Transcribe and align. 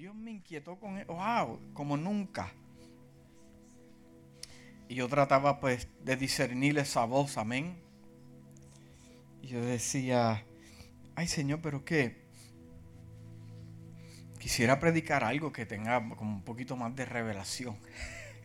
Dios 0.00 0.14
me 0.14 0.30
inquietó 0.30 0.80
con 0.80 0.96
él. 0.96 1.04
Wow, 1.08 1.60
como 1.74 1.98
nunca. 1.98 2.54
Y 4.88 4.94
yo 4.94 5.06
trataba 5.08 5.60
pues 5.60 5.88
de 6.02 6.16
discernir 6.16 6.78
esa 6.78 7.04
voz, 7.04 7.36
amén. 7.36 7.78
Y 9.42 9.48
yo 9.48 9.62
decía, 9.62 10.42
ay 11.16 11.28
Señor, 11.28 11.60
pero 11.60 11.84
qué. 11.84 12.24
Quisiera 14.38 14.80
predicar 14.80 15.22
algo 15.22 15.52
que 15.52 15.66
tenga 15.66 16.02
como 16.16 16.36
un 16.36 16.44
poquito 16.44 16.76
más 16.76 16.96
de 16.96 17.04
revelación. 17.04 17.76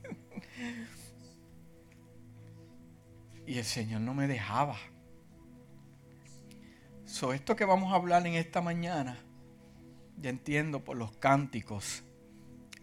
y 3.48 3.60
el 3.60 3.64
Señor 3.64 4.02
no 4.02 4.14
me 4.14 4.28
dejaba. 4.28 4.76
So, 7.06 7.32
esto 7.32 7.56
que 7.56 7.64
vamos 7.64 7.94
a 7.94 7.96
hablar 7.96 8.28
en 8.28 8.34
esta 8.34 8.60
mañana, 8.60 9.25
ya 10.18 10.30
entiendo 10.30 10.84
por 10.84 10.98
los 10.98 11.16
cánticos, 11.18 12.04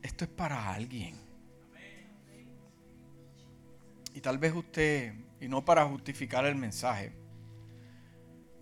esto 0.02 0.25
es 0.25 0.30
para 0.30 0.73
alguien. 0.73 1.16
Y 4.15 4.20
tal 4.20 4.39
vez 4.39 4.55
usted, 4.55 5.15
y 5.41 5.48
no 5.48 5.65
para 5.65 5.87
justificar 5.87 6.45
el 6.45 6.56
mensaje, 6.56 7.12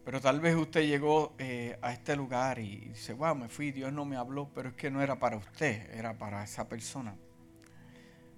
pero 0.05 0.21
tal 0.21 0.41
vez 0.41 0.55
usted 0.57 0.87
llegó 0.87 1.35
eh, 1.39 1.79
a 1.83 1.93
este 1.93 2.17
lugar 2.17 2.59
y 2.59 2.89
dice, 2.89 3.13
wow, 3.13 3.35
me 3.35 3.49
fui, 3.49 3.71
Dios 3.71 3.93
no 3.93 4.05
me 4.05 4.17
habló, 4.17 4.51
pero 4.55 4.71
es 4.71 4.75
que 4.75 4.91
no 4.91 5.02
era 5.02 5.19
para 5.19 5.37
usted, 5.37 5.91
era 5.95 6.16
para 6.16 6.43
esa 6.43 6.69
persona. 6.69 7.16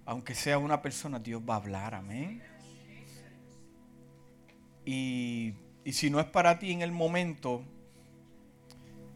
Aunque 0.05 0.35
sea 0.35 0.59
una 0.59 0.83
persona, 0.83 1.19
Dios 1.19 1.41
va 1.49 1.55
a 1.55 1.57
hablar, 1.59 1.95
amén. 1.95 2.43
Y, 4.85 5.55
si 5.87 6.11
no 6.11 6.21
es 6.21 6.27
para 6.27 6.59
ti 6.59 6.73
en 6.73 6.83
el 6.83 6.93
momento, 6.93 7.65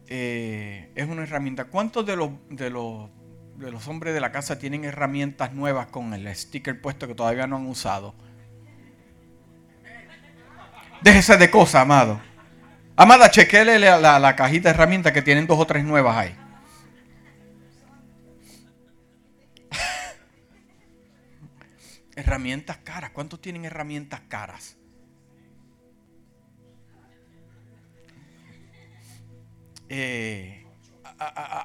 eh, 0.07 0.91
es 0.95 1.07
una 1.07 1.23
herramienta. 1.23 1.65
¿Cuántos 1.65 2.05
de 2.05 2.15
los, 2.15 2.31
de, 2.49 2.69
los, 2.69 3.09
de 3.57 3.71
los 3.71 3.87
hombres 3.87 4.13
de 4.13 4.21
la 4.21 4.31
casa 4.31 4.57
tienen 4.57 4.85
herramientas 4.85 5.53
nuevas 5.53 5.87
con 5.87 6.13
el 6.13 6.33
sticker 6.35 6.81
puesto 6.81 7.07
que 7.07 7.15
todavía 7.15 7.47
no 7.47 7.57
han 7.57 7.65
usado? 7.65 8.15
Déjese 11.01 11.37
de 11.37 11.49
cosas, 11.49 11.81
amado. 11.81 12.21
Amada, 12.95 13.29
chequele 13.29 13.77
la, 13.77 14.19
la, 14.19 14.35
cajita 14.35 14.69
de 14.69 14.75
herramientas 14.75 15.11
que 15.11 15.21
tienen 15.21 15.45
dos 15.45 15.59
o 15.59 15.67
tres 15.67 15.83
nuevas 15.83 16.17
ahí. 16.17 16.35
herramientas 22.15 22.77
caras. 22.77 23.11
¿Cuántos 23.11 23.39
tienen 23.39 23.65
herramientas 23.65 24.21
caras? 24.27 24.77
Eh, 29.89 30.65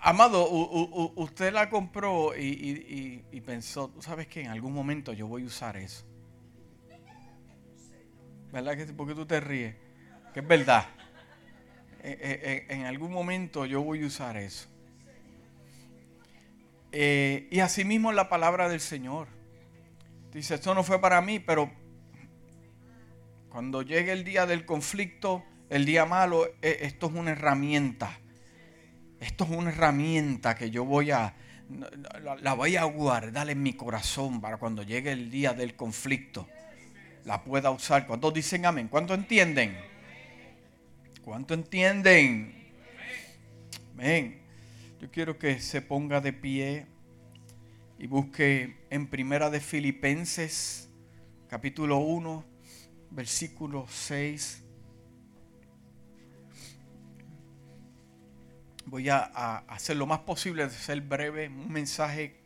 amado, 0.03 0.49
usted 1.17 1.53
la 1.53 1.69
compró 1.69 2.33
y, 2.37 3.43
pensó, 3.45 3.89
¿tú 3.89 4.03
sabes 4.03 4.27
que 4.27 4.43
en 4.43 4.49
algún 4.49 4.73
momento 4.73 5.13
yo 5.13 5.27
voy 5.27 5.43
a 5.43 5.47
usar 5.47 5.77
eso? 5.77 6.05
¿Verdad 8.53 8.77
que 8.77 8.87
¿Por 8.87 9.09
qué 9.09 9.15
tú 9.15 9.27
te 9.27 9.41
ríes? 9.41 9.75
Que 10.35 10.41
es 10.41 10.47
verdad. 10.47 10.87
Eh, 12.05 12.19
eh, 12.21 12.67
en 12.69 12.85
algún 12.85 13.13
momento 13.13 13.65
yo 13.65 13.83
voy 13.83 14.03
a 14.03 14.07
usar 14.07 14.37
eso. 14.37 14.69
y 16.93 17.61
asimismo 17.61 18.13
la 18.13 18.29
palabra 18.29 18.69
del 18.69 18.81
Señor. 18.81 19.29
Dice, 20.33 20.55
esto 20.55 20.75
no 20.75 20.83
fue 20.83 21.01
para 21.01 21.21
mí, 21.21 21.39
pero 21.39 21.71
cuando 23.51 23.83
llegue 23.83 24.13
el 24.13 24.25
día 24.25 24.47
del 24.47 24.65
conflicto, 24.65 25.45
el 25.73 25.87
día 25.87 26.05
malo, 26.05 26.47
e, 26.61 26.79
esto 26.83 27.07
es 27.07 27.15
una 27.15 27.31
herramienta. 27.31 28.19
Esto 29.19 29.45
es 29.45 29.51
una 29.51 29.71
herramienta 29.71 30.55
que 30.55 30.71
yo 30.71 30.85
voy 30.85 31.11
a, 31.11 31.35
la 32.43 32.53
voy 32.53 32.77
a 32.77 32.85
guardar 32.85 33.49
en 33.49 33.63
mi 33.63 33.73
corazón 33.73 34.41
para 34.43 34.59
cuando 34.59 34.83
llegue 34.83 35.13
el 35.13 35.31
día 35.31 35.55
del 35.55 35.75
conflicto. 35.75 36.47
La 37.25 37.43
pueda 37.43 37.71
usar. 37.71 38.07
¿Cuántos 38.07 38.35
dicen 38.35 38.67
amén? 38.67 38.89
¿Cuántos 38.89 39.17
entienden? 39.17 39.79
¿Cuánto 41.25 41.55
entienden? 41.55 42.71
Amén. 43.95 44.43
Yo 45.01 45.11
quiero 45.11 45.39
que 45.39 45.59
se 45.59 45.81
ponga 45.81 46.21
de 46.21 46.35
pie 46.35 46.87
y 47.99 48.07
busque 48.07 48.77
en 48.91 49.07
Primera 49.07 49.49
de 49.49 49.61
Filipenses, 49.61 50.91
capítulo 51.49 51.97
1, 51.99 52.45
versículo 53.11 53.87
6 53.89 54.62
Voy 58.87 59.09
a, 59.09 59.23
hacer 59.69 59.97
lo 59.97 60.07
más 60.07 60.21
posible 60.21 60.65
de 60.65 60.71
ser 60.71 61.01
breve, 61.01 61.49
un 61.49 61.71
mensaje 61.71 62.41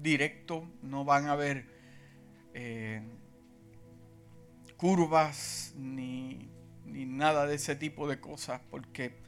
directo, 0.00 0.68
no 0.82 1.04
van 1.04 1.26
a 1.26 1.32
haber 1.32 1.66
eh, 2.54 3.02
curvas 4.76 5.74
ni, 5.76 6.48
ni 6.84 7.06
nada 7.06 7.46
de 7.46 7.56
ese 7.56 7.76
tipo 7.76 8.08
de 8.08 8.20
cosas, 8.20 8.60
porque 8.70 9.18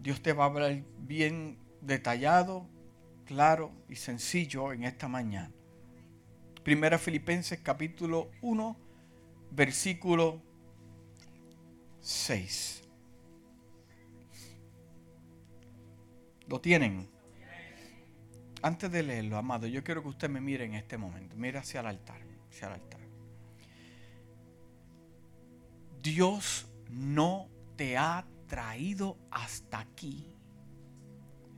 Dios 0.00 0.22
te 0.22 0.32
va 0.32 0.44
a 0.44 0.46
hablar 0.48 0.82
bien 0.98 1.58
detallado, 1.80 2.68
claro 3.24 3.72
y 3.88 3.96
sencillo 3.96 4.72
en 4.72 4.84
esta 4.84 5.08
mañana. 5.08 5.52
Primera 6.62 6.98
Filipenses 6.98 7.60
capítulo 7.62 8.30
1, 8.42 8.76
versículo 9.50 10.42
6. 12.00 12.87
¿Lo 16.48 16.60
tienen? 16.60 17.08
Antes 18.62 18.90
de 18.90 19.02
leerlo, 19.02 19.36
amado, 19.36 19.66
yo 19.66 19.84
quiero 19.84 20.02
que 20.02 20.08
usted 20.08 20.28
me 20.28 20.40
mire 20.40 20.64
en 20.64 20.74
este 20.74 20.98
momento. 20.98 21.36
Mire 21.36 21.58
hacia 21.58 21.80
el 21.80 21.86
altar, 21.86 22.20
hacia 22.50 22.68
el 22.68 22.74
altar. 22.74 23.00
Dios 26.02 26.66
no 26.90 27.48
te 27.76 27.96
ha 27.96 28.26
traído 28.46 29.18
hasta 29.30 29.78
aquí. 29.78 30.34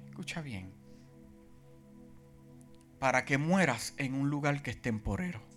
Escucha 0.07 0.43
bien. 0.43 0.75
Para 2.99 3.25
que 3.25 3.39
mueras 3.39 3.95
en 3.97 4.15
un 4.15 4.29
lugar 4.29 4.63
que 4.63 4.73
es 4.73 4.83
temporero. 4.83 5.50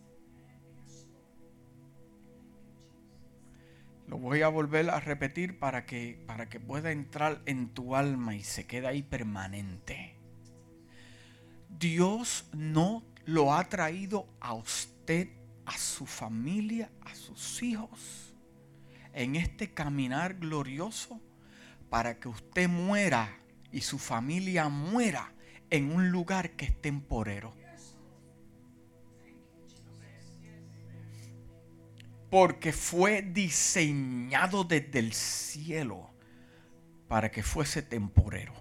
Lo 4.14 4.20
voy 4.20 4.44
a 4.44 4.48
volver 4.48 4.92
a 4.92 5.00
repetir 5.00 5.58
para 5.58 5.88
que, 5.88 6.24
para 6.28 6.48
que 6.48 6.60
pueda 6.60 6.92
entrar 6.92 7.42
en 7.48 7.70
tu 7.70 7.96
alma 7.96 8.36
y 8.36 8.44
se 8.44 8.68
quede 8.68 8.86
ahí 8.86 9.02
permanente. 9.02 10.16
Dios 11.68 12.48
no 12.54 13.04
lo 13.26 13.56
ha 13.56 13.68
traído 13.70 14.28
a 14.40 14.54
usted, 14.54 15.30
a 15.66 15.76
su 15.80 16.06
familia, 16.06 16.92
a 17.02 17.16
sus 17.16 17.64
hijos, 17.64 18.36
en 19.14 19.36
este 19.36 19.74
caminar 19.74 20.36
glorioso 20.36 21.20
para 21.90 22.20
que 22.20 22.28
usted 22.28 22.70
muera 22.70 23.36
y 23.72 23.82
su 23.82 23.98
familia 23.98 24.70
muera 24.70 25.34
en 25.72 25.92
un 25.92 26.12
lugar 26.12 26.52
que 26.52 26.66
es 26.66 26.82
temporero. 26.84 27.63
Porque 32.34 32.74
fue 32.74 33.22
diseñado 33.22 34.64
desde 34.64 34.98
el 34.98 35.14
cielo 35.14 36.10
para 37.08 37.30
que 37.30 37.44
fuese 37.44 37.84
temporero. 37.84 38.56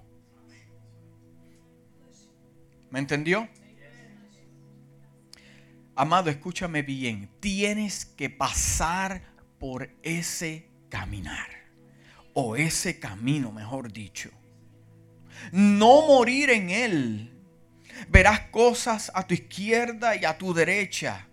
¿Me 2.90 2.98
entendió? 2.98 3.48
Amado, 5.96 6.28
escúchame 6.28 6.82
bien. 6.82 7.30
Tienes 7.40 8.04
que 8.04 8.28
pasar 8.28 9.22
por 9.58 9.88
ese 10.02 10.68
caminar. 10.90 11.48
O 12.34 12.56
ese 12.56 12.98
camino, 12.98 13.52
mejor 13.52 13.90
dicho. 13.90 14.28
No 15.50 16.06
morir 16.08 16.50
en 16.50 16.68
él. 16.68 17.32
Verás 18.10 18.40
cosas 18.50 19.10
a 19.14 19.26
tu 19.26 19.32
izquierda 19.32 20.14
y 20.14 20.26
a 20.26 20.36
tu 20.36 20.52
derecha. 20.52 21.26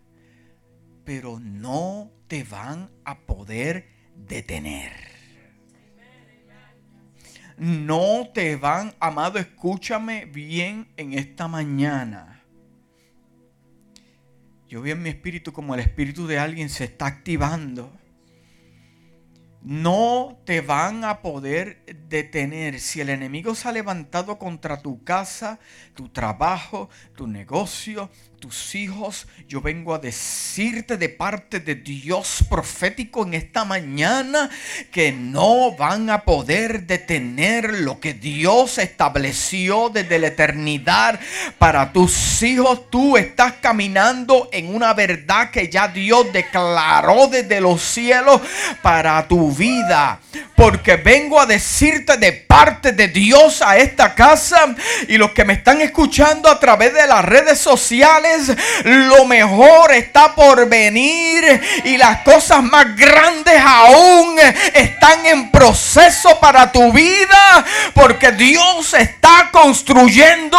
Pero 1.03 1.37
no 1.37 2.13
te 2.29 2.43
van 2.43 2.91
a 3.03 3.17
poder 3.17 3.89
detener. 4.15 4.93
No 7.57 8.29
te 8.33 8.55
van, 8.55 8.93
amado, 8.99 9.39
escúchame 9.39 10.25
bien 10.25 10.87
en 10.95 11.13
esta 11.13 11.49
mañana. 11.49 12.41
Yo 14.69 14.81
vi 14.83 14.91
en 14.91 15.01
mi 15.01 15.09
espíritu 15.09 15.51
como 15.51 15.73
el 15.73 15.81
espíritu 15.81 16.27
de 16.27 16.37
alguien 16.37 16.69
se 16.69 16.83
está 16.83 17.07
activando. 17.07 17.91
No 19.63 20.39
te 20.45 20.61
van 20.61 21.03
a 21.03 21.21
poder 21.21 21.83
detener. 22.07 22.79
Si 22.79 23.01
el 23.01 23.09
enemigo 23.09 23.55
se 23.55 23.67
ha 23.67 23.71
levantado 23.71 24.37
contra 24.37 24.81
tu 24.81 25.03
casa, 25.03 25.59
tu 25.95 26.09
trabajo, 26.09 26.89
tu 27.15 27.25
negocio, 27.27 28.11
tus 28.39 28.73
hijos, 28.75 29.27
yo 29.47 29.59
vengo 29.59 29.93
a 29.93 29.99
decirte 29.99 30.95
de 30.95 31.09
parte 31.09 31.59
de 31.59 31.75
Dios 31.75 32.45
profético 32.49 33.25
en 33.25 33.33
esta 33.33 33.65
mañana 33.65 34.49
que 34.91 35.11
no 35.11 35.75
van 35.75 36.09
a 36.09 36.21
poder 36.21 36.85
detener 36.85 37.79
lo 37.81 37.99
que 37.99 38.13
Dios 38.13 38.77
estableció 38.77 39.89
desde 39.89 40.19
la 40.19 40.27
eternidad 40.27 41.19
para 41.57 41.91
tus 41.91 42.41
hijos. 42.41 42.89
Tú 42.89 43.17
estás 43.17 43.53
caminando 43.61 44.47
en 44.53 44.73
una 44.73 44.93
verdad 44.93 45.51
que 45.51 45.67
ya 45.67 45.89
Dios 45.89 46.31
declaró 46.31 47.27
desde 47.27 47.59
los 47.59 47.81
cielos 47.81 48.41
para 48.81 49.27
tu 49.27 49.51
vida. 49.51 50.21
Porque 50.55 50.95
vengo 50.97 51.39
a 51.39 51.45
decirte 51.45 52.17
de 52.17 52.31
parte 52.31 52.91
de 52.91 53.07
Dios 53.07 53.61
a 53.61 53.77
esta 53.77 54.13
casa 54.15 54.75
y 55.07 55.17
los 55.17 55.31
que 55.31 55.45
me 55.45 55.53
están 55.53 55.81
escuchando 55.81 56.49
a 56.49 56.59
través 56.59 56.93
de 56.93 57.07
las 57.07 57.23
redes 57.25 57.59
sociales 57.59 58.28
lo 58.83 59.25
mejor 59.25 59.91
está 59.93 60.33
por 60.35 60.67
venir 60.67 61.61
y 61.83 61.97
las 61.97 62.21
cosas 62.21 62.63
más 62.63 62.95
grandes 62.95 63.61
aún 63.61 64.39
están 64.73 65.25
en 65.25 65.51
proceso 65.51 66.39
para 66.39 66.71
tu 66.71 66.91
vida 66.91 67.65
porque 67.93 68.31
Dios 68.31 68.93
está 68.93 69.49
construyendo 69.51 70.57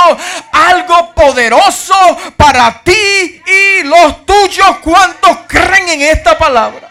algo 0.53 1.15
poderoso 1.15 1.95
para 2.37 2.83
ti 2.83 3.43
y 3.47 3.83
los 3.85 4.27
tuyos. 4.27 4.79
¿Cuántos 4.83 5.39
creen 5.47 5.89
en 5.89 6.03
esta 6.03 6.37
palabra? 6.37 6.90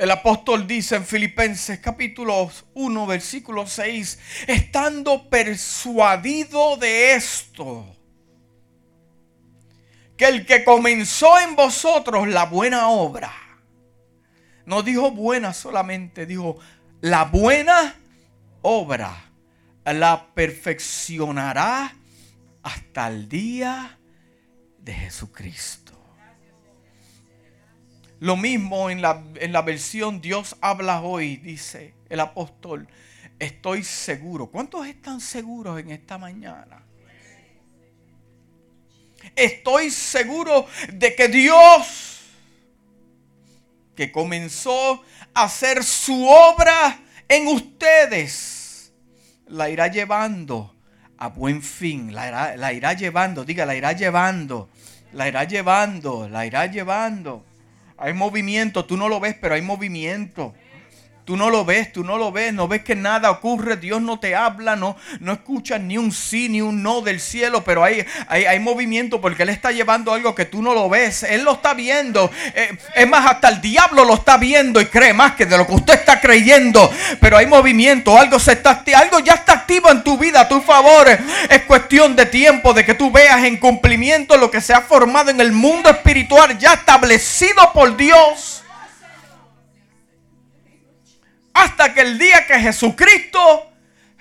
El 0.00 0.10
apóstol 0.10 0.66
dice 0.66 0.96
en 0.96 1.04
Filipenses 1.04 1.78
capítulo 1.78 2.50
1 2.72 3.06
versículo 3.06 3.66
6, 3.66 4.18
estando 4.46 5.28
persuadido 5.28 6.78
de 6.78 7.12
esto, 7.16 7.84
que 10.16 10.24
el 10.24 10.46
que 10.46 10.64
comenzó 10.64 11.38
en 11.40 11.54
vosotros 11.54 12.26
la 12.28 12.46
buena 12.46 12.88
obra, 12.88 13.30
no 14.64 14.82
dijo 14.82 15.10
buena 15.10 15.52
solamente, 15.52 16.24
dijo 16.24 16.56
la 17.02 17.26
buena 17.26 17.94
obra, 18.62 19.30
la 19.84 20.28
perfeccionará 20.32 21.94
hasta 22.62 23.06
el 23.06 23.28
día 23.28 23.98
de 24.78 24.94
Jesucristo. 24.94 25.79
Lo 28.20 28.36
mismo 28.36 28.90
en 28.90 29.00
la, 29.00 29.24
en 29.36 29.52
la 29.52 29.62
versión 29.62 30.20
Dios 30.20 30.56
habla 30.60 31.00
hoy, 31.00 31.38
dice 31.38 31.94
el 32.10 32.20
apóstol. 32.20 32.86
Estoy 33.38 33.82
seguro. 33.82 34.48
¿Cuántos 34.48 34.86
están 34.86 35.22
seguros 35.22 35.80
en 35.80 35.90
esta 35.90 36.18
mañana? 36.18 36.84
Estoy 39.34 39.90
seguro 39.90 40.66
de 40.92 41.14
que 41.14 41.28
Dios, 41.28 42.20
que 43.96 44.12
comenzó 44.12 45.02
a 45.32 45.44
hacer 45.44 45.82
su 45.82 46.26
obra 46.26 47.00
en 47.26 47.46
ustedes, 47.48 48.92
la 49.46 49.70
irá 49.70 49.86
llevando 49.86 50.74
a 51.16 51.28
buen 51.28 51.62
fin. 51.62 52.14
La 52.14 52.28
irá, 52.28 52.56
la 52.56 52.72
irá 52.74 52.92
llevando, 52.92 53.46
diga, 53.46 53.64
la 53.64 53.76
irá 53.76 53.92
llevando, 53.92 54.68
la 55.14 55.26
irá 55.26 55.44
llevando, 55.44 56.28
la 56.28 56.44
irá 56.44 56.66
llevando. 56.66 57.46
Hay 58.00 58.14
movimiento, 58.14 58.86
tú 58.86 58.96
no 58.96 59.10
lo 59.10 59.20
ves, 59.20 59.36
pero 59.38 59.54
hay 59.54 59.62
movimiento. 59.62 60.54
Tú 61.24 61.36
no 61.36 61.50
lo 61.50 61.64
ves, 61.64 61.92
tú 61.92 62.02
no 62.02 62.16
lo 62.16 62.32
ves, 62.32 62.52
no 62.52 62.66
ves 62.66 62.82
que 62.82 62.96
nada 62.96 63.30
ocurre, 63.30 63.76
Dios 63.76 64.02
no 64.02 64.18
te 64.18 64.34
habla, 64.34 64.74
no, 64.74 64.96
no 65.20 65.32
escuchas 65.32 65.80
ni 65.80 65.96
un 65.96 66.10
sí 66.12 66.48
ni 66.48 66.60
un 66.60 66.82
no 66.82 67.02
del 67.02 67.20
cielo, 67.20 67.62
pero 67.62 67.84
hay, 67.84 68.04
hay, 68.28 68.58
movimiento 68.58 69.20
porque 69.20 69.44
Él 69.44 69.50
está 69.50 69.70
llevando 69.70 70.12
algo 70.12 70.34
que 70.34 70.46
tú 70.46 70.60
no 70.60 70.74
lo 70.74 70.88
ves, 70.88 71.22
Él 71.22 71.44
lo 71.44 71.52
está 71.52 71.74
viendo. 71.74 72.30
Eh, 72.54 72.76
es 72.96 73.08
más, 73.08 73.30
hasta 73.30 73.48
el 73.50 73.60
diablo 73.60 74.04
lo 74.04 74.14
está 74.14 74.38
viendo 74.38 74.80
y 74.80 74.86
cree 74.86 75.12
más 75.12 75.34
que 75.36 75.46
de 75.46 75.56
lo 75.56 75.66
que 75.66 75.74
usted 75.74 75.94
está 75.94 76.20
creyendo, 76.20 76.90
pero 77.20 77.36
hay 77.36 77.46
movimiento, 77.46 78.18
algo, 78.18 78.40
se 78.40 78.52
está, 78.52 78.82
algo 78.96 79.20
ya 79.20 79.34
está 79.34 79.52
activo 79.52 79.90
en 79.90 80.02
tu 80.02 80.18
vida 80.18 80.40
a 80.40 80.48
tu 80.48 80.60
favor. 80.60 81.06
Es 81.48 81.62
cuestión 81.62 82.16
de 82.16 82.26
tiempo 82.26 82.72
de 82.72 82.84
que 82.84 82.94
tú 82.94 83.12
veas 83.12 83.44
en 83.44 83.58
cumplimiento 83.58 84.36
lo 84.36 84.50
que 84.50 84.60
se 84.60 84.72
ha 84.72 84.80
formado 84.80 85.30
en 85.30 85.40
el 85.40 85.52
mundo 85.52 85.90
espiritual 85.90 86.58
ya 86.58 86.72
establecido 86.72 87.72
por 87.72 87.96
Dios 87.96 88.49
hasta 91.60 91.92
que 91.92 92.00
el 92.00 92.18
día 92.18 92.46
que 92.46 92.58
Jesucristo 92.58 93.70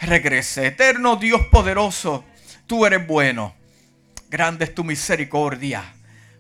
regrese. 0.02 0.68
Eterno 0.68 1.16
Dios 1.16 1.48
poderoso, 1.48 2.26
tú 2.68 2.86
eres 2.86 3.06
bueno. 3.08 3.56
Grande 4.30 4.66
es 4.66 4.76
tu 4.76 4.84
misericordia. 4.84 5.94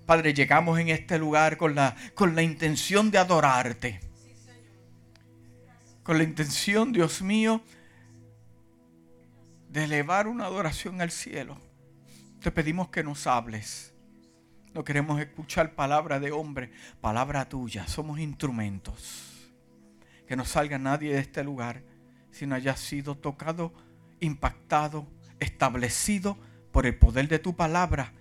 Padre, 0.05 0.33
llegamos 0.33 0.79
en 0.79 0.89
este 0.89 1.17
lugar 1.17 1.57
con 1.57 1.75
la, 1.75 1.95
con 2.13 2.35
la 2.35 2.41
intención 2.41 3.11
de 3.11 3.17
adorarte. 3.17 3.99
Con 6.03 6.17
la 6.17 6.23
intención, 6.23 6.91
Dios 6.91 7.21
mío, 7.21 7.61
de 9.69 9.85
elevar 9.85 10.27
una 10.27 10.45
adoración 10.45 11.01
al 11.01 11.11
cielo. 11.11 11.59
Te 12.41 12.51
pedimos 12.51 12.89
que 12.89 13.03
nos 13.03 13.25
hables. 13.27 13.93
No 14.73 14.83
queremos 14.83 15.19
escuchar 15.19 15.73
palabra 15.75 16.19
de 16.19 16.31
hombre, 16.31 16.71
palabra 17.01 17.47
tuya. 17.47 17.87
Somos 17.87 18.19
instrumentos 18.19 19.28
que 20.29 20.37
no 20.37 20.45
salga 20.45 20.77
nadie 20.77 21.11
de 21.11 21.19
este 21.19 21.43
lugar 21.43 21.81
sino 22.31 22.55
haya 22.55 22.75
sido 22.75 23.15
tocado, 23.15 23.73
impactado, 24.19 25.07
establecido 25.39 26.37
por 26.71 26.85
el 26.85 26.97
poder 26.97 27.27
de 27.27 27.39
tu 27.39 27.55
palabra, 27.55 28.13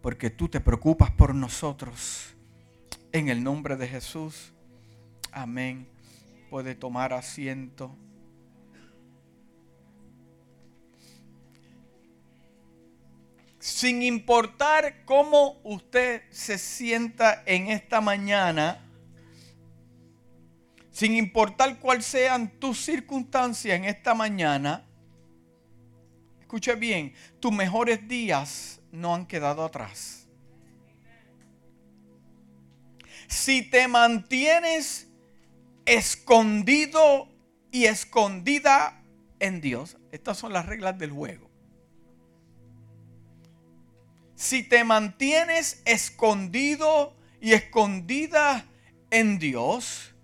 porque 0.00 0.30
tú 0.30 0.48
te 0.48 0.60
preocupas 0.60 1.10
por 1.10 1.34
nosotros. 1.34 2.34
En 3.12 3.28
el 3.28 3.42
nombre 3.42 3.76
de 3.76 3.88
Jesús, 3.88 4.52
amén. 5.32 5.88
Puede 6.50 6.74
tomar 6.74 7.12
asiento. 7.12 7.94
Sin 13.58 14.02
importar 14.02 15.04
cómo 15.04 15.58
usted 15.64 16.22
se 16.30 16.56
sienta 16.58 17.42
en 17.44 17.68
esta 17.68 18.00
mañana, 18.00 18.87
sin 20.98 21.14
importar 21.14 21.78
cuál 21.78 22.02
sean 22.02 22.58
tus 22.58 22.84
circunstancias 22.84 23.78
en 23.78 23.84
esta 23.84 24.14
mañana, 24.14 24.84
escuche 26.40 26.74
bien, 26.74 27.14
tus 27.38 27.52
mejores 27.52 28.08
días 28.08 28.80
no 28.90 29.14
han 29.14 29.24
quedado 29.24 29.64
atrás. 29.64 30.26
Si 33.28 33.62
te 33.62 33.86
mantienes 33.86 35.06
escondido 35.86 37.28
y 37.70 37.84
escondida 37.84 39.00
en 39.38 39.60
Dios, 39.60 39.98
estas 40.10 40.36
son 40.36 40.52
las 40.52 40.66
reglas 40.66 40.98
del 40.98 41.12
juego. 41.12 41.48
Si 44.34 44.64
te 44.64 44.82
mantienes 44.82 45.80
escondido 45.84 47.16
y 47.40 47.52
escondida 47.52 48.66
en 49.12 49.38
Dios, 49.38 50.16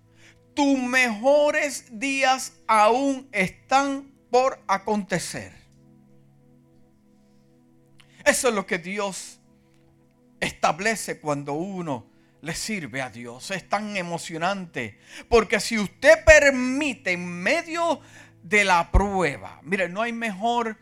tus 0.55 0.79
mejores 0.79 1.99
días 1.99 2.53
aún 2.65 3.27
están 3.31 4.11
por 4.31 4.63
acontecer. 4.67 5.53
Eso 8.25 8.49
es 8.49 8.55
lo 8.55 8.65
que 8.65 8.79
Dios 8.79 9.39
establece 10.39 11.19
cuando 11.19 11.53
uno 11.53 12.07
le 12.41 12.55
sirve 12.55 13.01
a 13.01 13.09
Dios. 13.09 13.51
Es 13.51 13.69
tan 13.69 13.97
emocionante. 13.97 14.97
Porque 15.29 15.59
si 15.59 15.77
usted 15.77 16.23
permite 16.23 17.11
en 17.11 17.27
medio 17.27 18.01
de 18.41 18.63
la 18.63 18.91
prueba, 18.91 19.59
mire, 19.63 19.89
no 19.89 20.01
hay 20.01 20.13
mejor 20.13 20.77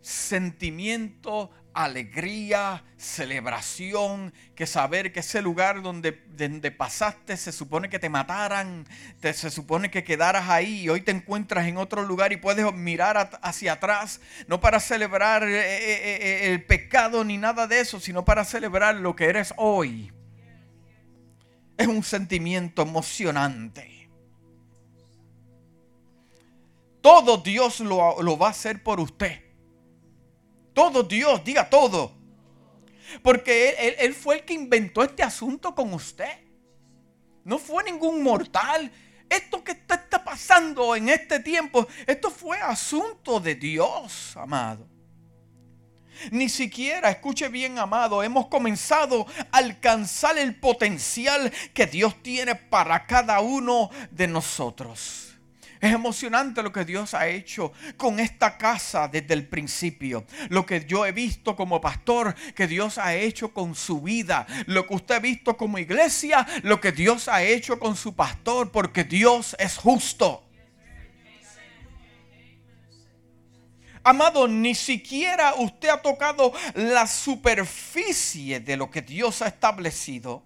sentimiento 0.00 1.50
alegría, 1.74 2.84
celebración, 2.96 4.32
que 4.54 4.66
saber 4.66 5.12
que 5.12 5.20
ese 5.20 5.42
lugar 5.42 5.82
donde, 5.82 6.22
donde 6.36 6.70
pasaste 6.70 7.36
se 7.36 7.52
supone 7.52 7.88
que 7.88 7.98
te 7.98 8.08
mataran, 8.08 8.86
te, 9.20 9.32
se 9.32 9.50
supone 9.50 9.90
que 9.90 10.04
quedaras 10.04 10.48
ahí 10.48 10.82
y 10.82 10.88
hoy 10.88 11.00
te 11.00 11.10
encuentras 11.10 11.66
en 11.66 11.76
otro 11.76 12.02
lugar 12.02 12.32
y 12.32 12.36
puedes 12.36 12.70
mirar 12.74 13.38
hacia 13.42 13.74
atrás, 13.74 14.20
no 14.46 14.60
para 14.60 14.80
celebrar 14.80 15.44
eh, 15.44 15.60
eh, 15.60 16.18
eh, 16.22 16.52
el 16.52 16.64
pecado 16.64 17.24
ni 17.24 17.38
nada 17.38 17.66
de 17.66 17.80
eso, 17.80 18.00
sino 18.00 18.24
para 18.24 18.44
celebrar 18.44 18.96
lo 18.96 19.16
que 19.16 19.26
eres 19.26 19.54
hoy. 19.56 20.12
Es 21.76 21.86
un 21.86 22.02
sentimiento 22.02 22.82
emocionante. 22.82 24.08
Todo 27.00 27.38
Dios 27.38 27.80
lo, 27.80 28.22
lo 28.22 28.38
va 28.38 28.48
a 28.48 28.50
hacer 28.50 28.82
por 28.82 29.00
usted. 29.00 29.51
Todo 30.74 31.02
Dios, 31.02 31.44
diga 31.44 31.68
todo. 31.68 32.12
Porque 33.22 33.96
él, 33.98 34.14
fue 34.14 34.36
el 34.36 34.44
que 34.44 34.54
inventó 34.54 35.02
este 35.02 35.22
asunto 35.22 35.74
con 35.74 35.92
usted. 35.92 36.38
No 37.44 37.58
fue 37.58 37.84
ningún 37.84 38.22
mortal. 38.22 38.90
Esto 39.28 39.62
que 39.62 39.72
está, 39.72 39.98
pasando 40.24 40.94
en 40.94 41.08
este 41.08 41.40
tiempo, 41.40 41.86
esto 42.06 42.30
fue 42.30 42.58
asunto 42.58 43.40
de 43.40 43.54
Dios, 43.54 44.36
amado. 44.36 44.86
Ni 46.30 46.48
siquiera, 46.48 47.10
escuche 47.10 47.48
bien 47.48 47.78
amado, 47.78 48.22
hemos 48.22 48.46
comenzado 48.46 49.26
a 49.50 49.58
alcanzar 49.58 50.38
el 50.38 50.54
potencial 50.54 51.50
que 51.74 51.86
Dios 51.86 52.22
tiene 52.22 52.54
para 52.54 53.06
cada 53.06 53.40
uno 53.40 53.90
de 54.10 54.28
nosotros. 54.28 55.31
Es 55.82 55.92
emocionante 55.92 56.62
lo 56.62 56.72
que 56.72 56.84
Dios 56.84 57.12
ha 57.12 57.26
hecho 57.26 57.72
con 57.96 58.20
esta 58.20 58.56
casa 58.56 59.08
desde 59.08 59.34
el 59.34 59.48
principio. 59.48 60.24
Lo 60.48 60.64
que 60.64 60.84
yo 60.84 61.04
he 61.04 61.10
visto 61.10 61.56
como 61.56 61.80
pastor, 61.80 62.36
que 62.54 62.68
Dios 62.68 62.98
ha 62.98 63.16
hecho 63.16 63.52
con 63.52 63.74
su 63.74 64.00
vida. 64.00 64.46
Lo 64.66 64.86
que 64.86 64.94
usted 64.94 65.16
ha 65.16 65.18
visto 65.18 65.56
como 65.56 65.78
iglesia, 65.78 66.46
lo 66.62 66.80
que 66.80 66.92
Dios 66.92 67.26
ha 67.26 67.42
hecho 67.42 67.80
con 67.80 67.96
su 67.96 68.14
pastor, 68.14 68.70
porque 68.70 69.02
Dios 69.02 69.56
es 69.58 69.76
justo. 69.76 70.44
Amado, 74.04 74.46
ni 74.46 74.76
siquiera 74.76 75.54
usted 75.56 75.88
ha 75.88 76.00
tocado 76.00 76.52
la 76.74 77.08
superficie 77.08 78.60
de 78.60 78.76
lo 78.76 78.88
que 78.88 79.02
Dios 79.02 79.42
ha 79.42 79.48
establecido. 79.48 80.44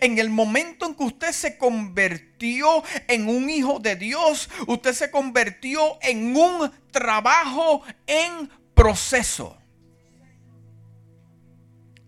En 0.00 0.18
el 0.18 0.30
momento 0.30 0.86
en 0.86 0.94
que 0.94 1.04
usted 1.04 1.32
se 1.32 1.58
convirtió 1.58 2.82
en 3.08 3.28
un 3.28 3.50
hijo 3.50 3.78
de 3.80 3.96
Dios, 3.96 4.48
usted 4.66 4.92
se 4.92 5.10
convirtió 5.10 5.98
en 6.02 6.36
un 6.36 6.70
trabajo 6.90 7.82
en 8.06 8.50
proceso. 8.74 9.56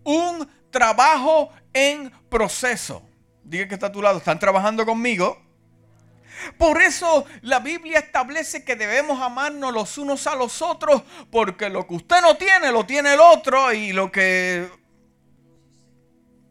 Un 0.03 0.47
trabajo 0.71 1.51
en 1.73 2.11
proceso. 2.29 3.03
Diga 3.43 3.67
que 3.67 3.75
está 3.75 3.87
a 3.87 3.91
tu 3.91 4.01
lado, 4.01 4.17
¿están 4.17 4.39
trabajando 4.39 4.85
conmigo? 4.85 5.41
Por 6.57 6.81
eso 6.81 7.25
la 7.41 7.59
Biblia 7.59 7.99
establece 7.99 8.63
que 8.63 8.75
debemos 8.75 9.21
amarnos 9.21 9.73
los 9.73 9.97
unos 9.97 10.27
a 10.27 10.35
los 10.35 10.61
otros, 10.61 11.01
porque 11.31 11.69
lo 11.69 11.87
que 11.87 11.95
usted 11.95 12.21
no 12.21 12.35
tiene, 12.37 12.71
lo 12.71 12.85
tiene 12.85 13.13
el 13.13 13.19
otro, 13.19 13.73
y 13.73 13.91
lo 13.91 14.11
que 14.11 14.69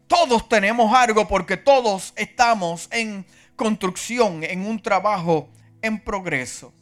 todos 0.07 0.47
tenemos 0.49 0.93
algo, 0.95 1.27
porque 1.27 1.57
todos 1.57 2.13
estamos 2.15 2.87
en 2.91 3.25
construcción, 3.55 4.43
en 4.43 4.65
un 4.65 4.81
trabajo 4.81 5.49
en 5.81 5.99
progreso. 5.99 6.73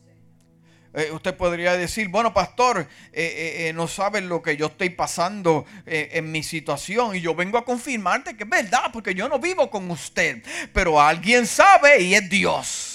Eh, 0.93 1.11
usted 1.11 1.35
podría 1.35 1.75
decir, 1.75 2.07
bueno, 2.07 2.33
pastor, 2.33 2.87
eh, 3.11 3.67
eh, 3.67 3.73
no 3.73 3.87
sabes 3.87 4.23
lo 4.23 4.41
que 4.41 4.55
yo 4.55 4.67
estoy 4.67 4.89
pasando 4.91 5.65
en 5.85 6.31
mi 6.31 6.41
situación 6.41 7.15
y 7.15 7.21
yo 7.21 7.35
vengo 7.35 7.57
a 7.57 7.65
confirmarte 7.65 8.37
que 8.37 8.43
es 8.43 8.49
verdad, 8.49 8.91
porque 8.93 9.13
yo 9.13 9.27
no 9.27 9.37
vivo 9.37 9.69
con 9.69 9.91
usted, 9.91 10.41
pero 10.71 11.01
alguien 11.01 11.47
sabe 11.47 12.01
y 12.01 12.15
es 12.15 12.29
Dios. 12.29 12.91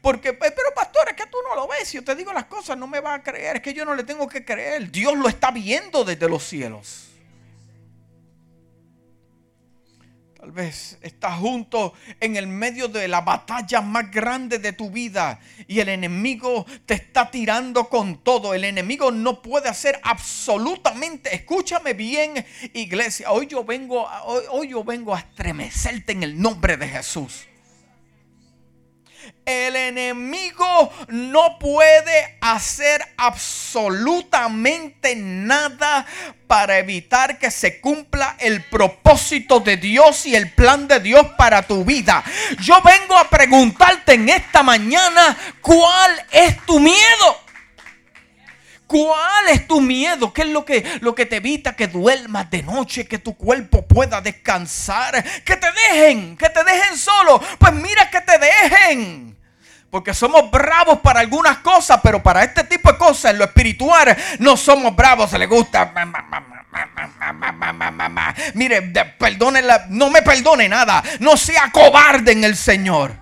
Porque, 0.00 0.34
pero 0.34 0.52
pastor, 0.74 1.08
es 1.08 1.16
que 1.16 1.26
tú 1.26 1.38
no 1.48 1.56
lo 1.56 1.66
ves. 1.66 1.88
Si 1.88 1.96
yo 1.96 2.04
te 2.04 2.14
digo 2.14 2.32
las 2.32 2.44
cosas, 2.44 2.78
no 2.78 2.86
me 2.86 3.00
va 3.00 3.14
a 3.14 3.22
creer. 3.22 3.56
Es 3.56 3.62
que 3.62 3.74
yo 3.74 3.84
no 3.84 3.94
le 3.94 4.04
tengo 4.04 4.28
que 4.28 4.44
creer. 4.44 4.90
Dios 4.90 5.16
lo 5.16 5.28
está 5.28 5.50
viendo 5.50 6.04
desde 6.04 6.28
los 6.28 6.44
cielos. 6.44 7.05
Tal 10.46 10.52
vez 10.52 10.96
estás 11.02 11.40
junto 11.40 11.92
en 12.20 12.36
el 12.36 12.46
medio 12.46 12.86
de 12.86 13.08
la 13.08 13.22
batalla 13.22 13.80
más 13.80 14.12
grande 14.12 14.60
de 14.60 14.72
tu 14.72 14.92
vida 14.92 15.40
y 15.66 15.80
el 15.80 15.88
enemigo 15.88 16.64
te 16.86 16.94
está 16.94 17.32
tirando 17.32 17.88
con 17.88 18.22
todo. 18.22 18.54
El 18.54 18.62
enemigo 18.62 19.10
no 19.10 19.42
puede 19.42 19.68
hacer 19.68 19.98
absolutamente, 20.04 21.34
escúchame 21.34 21.94
bien, 21.94 22.46
iglesia. 22.74 23.32
Hoy 23.32 23.48
yo 23.48 23.64
vengo, 23.64 24.08
hoy, 24.52 24.68
yo 24.68 24.84
vengo 24.84 25.16
a 25.16 25.18
estremecerte 25.18 26.12
en 26.12 26.22
el 26.22 26.40
nombre 26.40 26.76
de 26.76 26.86
Jesús. 26.86 27.48
El 29.44 29.76
enemigo 29.76 30.90
no 31.08 31.58
puede 31.58 32.38
hacer 32.40 33.00
absolutamente 33.16 35.14
nada 35.16 36.04
para 36.46 36.78
evitar 36.78 37.38
que 37.38 37.50
se 37.50 37.80
cumpla 37.80 38.36
el 38.38 38.62
propósito 38.64 39.60
de 39.60 39.76
Dios 39.76 40.26
y 40.26 40.34
el 40.34 40.50
plan 40.52 40.88
de 40.88 41.00
Dios 41.00 41.26
para 41.36 41.62
tu 41.62 41.84
vida. 41.84 42.24
Yo 42.60 42.80
vengo 42.82 43.16
a 43.16 43.28
preguntarte 43.28 44.14
en 44.14 44.28
esta 44.28 44.62
mañana, 44.62 45.36
¿cuál 45.60 46.24
es 46.30 46.64
tu 46.66 46.80
miedo? 46.80 47.45
¿Cuál 48.86 49.48
es 49.48 49.66
tu 49.66 49.80
miedo? 49.80 50.32
¿Qué 50.32 50.42
es 50.42 50.48
lo 50.48 50.64
que, 50.64 50.98
lo 51.00 51.14
que 51.14 51.26
te 51.26 51.36
evita 51.36 51.74
que 51.74 51.88
duermas 51.88 52.48
de 52.50 52.62
noche, 52.62 53.06
que 53.06 53.18
tu 53.18 53.36
cuerpo 53.36 53.84
pueda 53.84 54.20
descansar? 54.20 55.24
Que 55.44 55.56
te 55.56 55.66
dejen, 55.72 56.36
que 56.36 56.48
te 56.48 56.62
dejen 56.62 56.96
solo. 56.96 57.40
Pues 57.58 57.72
mira 57.74 58.08
que 58.10 58.20
te 58.20 58.38
dejen. 58.38 59.36
Porque 59.90 60.14
somos 60.14 60.50
bravos 60.50 61.00
para 61.00 61.20
algunas 61.20 61.58
cosas, 61.58 62.00
pero 62.02 62.22
para 62.22 62.44
este 62.44 62.62
tipo 62.64 62.92
de 62.92 62.98
cosas, 62.98 63.32
en 63.32 63.38
lo 63.38 63.44
espiritual, 63.44 64.16
no 64.38 64.56
somos 64.56 64.94
bravos. 64.94 65.30
Se 65.30 65.38
le 65.38 65.46
gusta. 65.46 65.92
Mire, 68.54 68.82
perdone 69.18 69.62
no 69.88 70.10
me 70.10 70.22
perdone 70.22 70.68
nada. 70.68 71.02
No 71.18 71.36
sea 71.36 71.72
cobarde 71.72 72.32
en 72.32 72.44
el 72.44 72.56
Señor. 72.56 73.16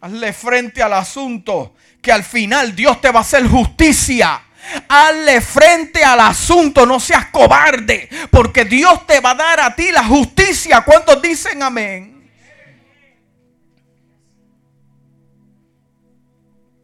Hazle 0.00 0.32
frente 0.32 0.82
al 0.82 0.94
asunto 0.94 1.74
que 2.02 2.12
al 2.12 2.24
final 2.24 2.74
Dios 2.74 3.00
te 3.00 3.10
va 3.10 3.20
a 3.20 3.22
hacer 3.22 3.46
justicia. 3.46 4.42
Hazle 4.88 5.40
frente 5.40 6.04
al 6.04 6.20
asunto, 6.20 6.84
no 6.84 7.00
seas 7.00 7.26
cobarde, 7.26 8.08
porque 8.30 8.64
Dios 8.64 9.06
te 9.06 9.20
va 9.20 9.30
a 9.30 9.34
dar 9.34 9.60
a 9.60 9.74
ti 9.74 9.90
la 9.90 10.04
justicia. 10.04 10.82
¿Cuántos 10.82 11.22
dicen 11.22 11.62
amén? 11.62 12.30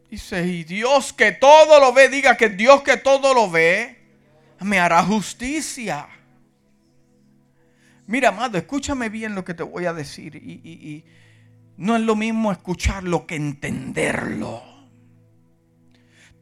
Dice, 0.09 0.43
y 0.45 0.63
Dios 0.63 1.13
que 1.13 1.33
todo 1.33 1.79
lo 1.79 1.93
ve, 1.93 2.09
diga 2.09 2.35
que 2.35 2.49
Dios 2.49 2.81
que 2.81 2.97
todo 2.97 3.33
lo 3.33 3.49
ve, 3.49 3.97
me 4.61 4.79
hará 4.79 5.03
justicia. 5.03 6.07
Mira, 8.07 8.29
amado, 8.29 8.57
escúchame 8.57 9.09
bien 9.09 9.35
lo 9.35 9.45
que 9.45 9.53
te 9.53 9.63
voy 9.63 9.85
a 9.85 9.93
decir. 9.93 10.35
Y, 10.35 10.61
y 10.63 11.05
no 11.77 11.95
es 11.95 12.01
lo 12.01 12.15
mismo 12.15 12.51
escucharlo 12.51 13.27
que 13.27 13.35
entenderlo. 13.35 14.68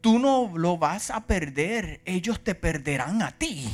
Tú 0.00 0.18
no 0.18 0.52
lo 0.54 0.78
vas 0.78 1.10
a 1.10 1.26
perder, 1.26 2.00
ellos 2.04 2.42
te 2.42 2.54
perderán 2.54 3.22
a 3.22 3.32
ti. 3.32 3.68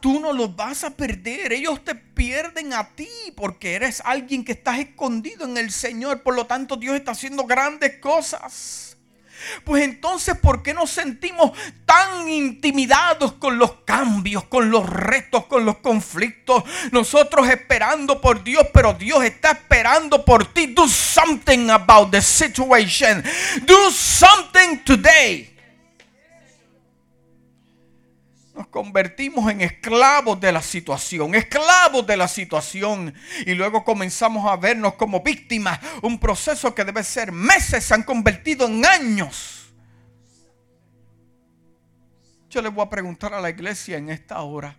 Tú 0.00 0.18
no 0.18 0.32
los 0.32 0.56
vas 0.56 0.82
a 0.82 0.90
perder, 0.90 1.52
ellos 1.52 1.84
te 1.84 1.94
pierden 1.94 2.72
a 2.72 2.88
ti 2.88 3.08
porque 3.36 3.74
eres 3.74 4.02
alguien 4.04 4.44
que 4.44 4.50
estás 4.50 4.80
escondido 4.80 5.44
en 5.44 5.56
el 5.56 5.70
Señor. 5.70 6.24
Por 6.24 6.34
lo 6.34 6.46
tanto, 6.46 6.76
Dios 6.76 6.96
está 6.96 7.12
haciendo 7.12 7.44
grandes 7.44 7.98
cosas. 7.98 8.91
Pues 9.64 9.82
entonces, 9.84 10.36
¿por 10.38 10.62
qué 10.62 10.74
nos 10.74 10.90
sentimos 10.90 11.52
tan 11.84 12.28
intimidados 12.28 13.32
con 13.34 13.58
los 13.58 13.72
cambios, 13.84 14.44
con 14.44 14.70
los 14.70 14.88
retos, 14.88 15.46
con 15.46 15.64
los 15.64 15.78
conflictos? 15.78 16.64
Nosotros 16.90 17.48
esperando 17.48 18.20
por 18.20 18.42
Dios, 18.42 18.66
pero 18.72 18.94
Dios 18.94 19.24
está 19.24 19.52
esperando 19.52 20.24
por 20.24 20.46
ti. 20.52 20.66
Do 20.66 20.88
something 20.88 21.70
about 21.70 22.10
the 22.10 22.22
situation. 22.22 23.22
Do 23.66 23.90
something 23.90 24.78
today. 24.84 25.51
Convertimos 28.68 29.50
en 29.50 29.60
esclavos 29.60 30.40
de 30.40 30.52
la 30.52 30.62
situación, 30.62 31.34
esclavos 31.34 32.06
de 32.06 32.16
la 32.16 32.28
situación. 32.28 33.14
Y 33.46 33.54
luego 33.54 33.84
comenzamos 33.84 34.50
a 34.50 34.56
vernos 34.56 34.94
como 34.94 35.20
víctimas. 35.22 35.78
Un 36.02 36.18
proceso 36.18 36.74
que 36.74 36.84
debe 36.84 37.04
ser 37.04 37.32
meses 37.32 37.84
se 37.84 37.94
han 37.94 38.02
convertido 38.02 38.66
en 38.66 38.84
años. 38.84 39.72
Yo 42.48 42.60
le 42.60 42.68
voy 42.68 42.84
a 42.84 42.90
preguntar 42.90 43.32
a 43.32 43.40
la 43.40 43.48
iglesia 43.48 43.96
en 43.96 44.10
esta 44.10 44.42
hora, 44.42 44.76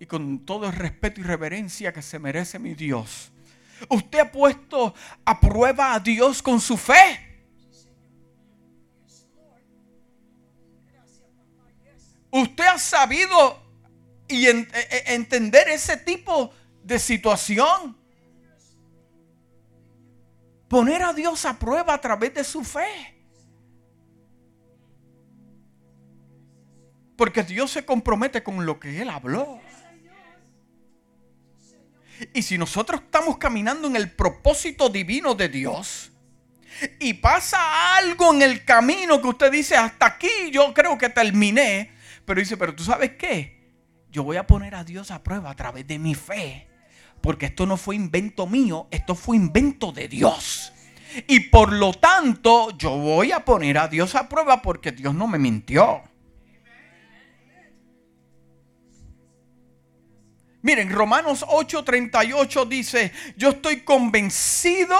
y 0.00 0.06
con 0.06 0.46
todo 0.46 0.66
el 0.66 0.72
respeto 0.72 1.20
y 1.20 1.24
reverencia 1.24 1.92
que 1.92 2.00
se 2.00 2.18
merece 2.18 2.58
mi 2.58 2.74
Dios. 2.74 3.30
¿Usted 3.90 4.20
ha 4.20 4.32
puesto 4.32 4.94
a 5.24 5.38
prueba 5.38 5.94
a 5.94 6.00
Dios 6.00 6.42
con 6.42 6.60
su 6.60 6.78
fe? 6.78 7.23
¿Usted 12.34 12.64
ha 12.64 12.78
sabido 12.78 13.62
y 14.26 14.48
e, 14.48 14.50
e, 14.50 15.14
entender 15.14 15.68
ese 15.68 15.96
tipo 15.98 16.52
de 16.82 16.98
situación? 16.98 17.96
Poner 20.66 21.04
a 21.04 21.12
Dios 21.12 21.44
a 21.44 21.56
prueba 21.56 21.94
a 21.94 22.00
través 22.00 22.34
de 22.34 22.42
su 22.42 22.64
fe. 22.64 23.22
Porque 27.16 27.44
Dios 27.44 27.70
se 27.70 27.84
compromete 27.84 28.42
con 28.42 28.66
lo 28.66 28.80
que 28.80 29.00
Él 29.00 29.10
habló. 29.10 29.60
Y 32.32 32.42
si 32.42 32.58
nosotros 32.58 33.02
estamos 33.02 33.38
caminando 33.38 33.86
en 33.86 33.94
el 33.94 34.10
propósito 34.10 34.88
divino 34.88 35.36
de 35.36 35.48
Dios, 35.48 36.10
y 36.98 37.14
pasa 37.14 37.96
algo 37.96 38.34
en 38.34 38.42
el 38.42 38.64
camino 38.64 39.22
que 39.22 39.28
usted 39.28 39.52
dice, 39.52 39.76
hasta 39.76 40.06
aquí 40.06 40.50
yo 40.50 40.74
creo 40.74 40.98
que 40.98 41.08
terminé, 41.08 41.93
pero 42.24 42.40
dice, 42.40 42.56
pero 42.56 42.74
tú 42.74 42.84
sabes 42.84 43.12
qué? 43.12 43.64
yo 44.14 44.22
voy 44.22 44.36
a 44.36 44.46
poner 44.46 44.76
a 44.76 44.84
Dios 44.84 45.10
a 45.10 45.24
prueba 45.24 45.50
a 45.50 45.56
través 45.56 45.88
de 45.88 45.98
mi 45.98 46.14
fe. 46.14 46.68
Porque 47.20 47.46
esto 47.46 47.66
no 47.66 47.76
fue 47.76 47.96
invento 47.96 48.46
mío, 48.46 48.86
esto 48.92 49.16
fue 49.16 49.36
invento 49.36 49.90
de 49.90 50.06
Dios. 50.06 50.72
Y 51.26 51.40
por 51.40 51.72
lo 51.72 51.92
tanto, 51.92 52.70
yo 52.78 52.90
voy 52.90 53.32
a 53.32 53.44
poner 53.44 53.76
a 53.76 53.88
Dios 53.88 54.14
a 54.14 54.28
prueba 54.28 54.62
porque 54.62 54.92
Dios 54.92 55.14
no 55.14 55.26
me 55.26 55.38
mintió. 55.38 56.02
Miren, 60.62 60.90
Romanos 60.90 61.44
8:38 61.48 62.68
dice, 62.68 63.12
yo 63.36 63.50
estoy 63.50 63.80
convencido, 63.80 64.96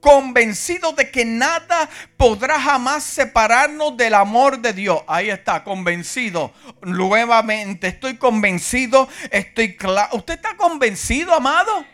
convencido 0.00 0.92
de 0.92 1.10
que 1.10 1.24
nada 1.24 1.88
podrá 2.16 2.60
jamás 2.60 3.04
separarnos 3.04 3.96
del 3.96 4.14
amor 4.14 4.58
de 4.60 4.72
Dios. 4.72 5.02
Ahí 5.06 5.30
está, 5.30 5.64
convencido. 5.64 6.52
Nuevamente, 6.82 7.88
estoy 7.88 8.16
convencido, 8.16 9.08
estoy 9.30 9.76
claro. 9.76 10.16
¿Usted 10.16 10.34
está 10.34 10.56
convencido, 10.56 11.34
amado? 11.34 11.84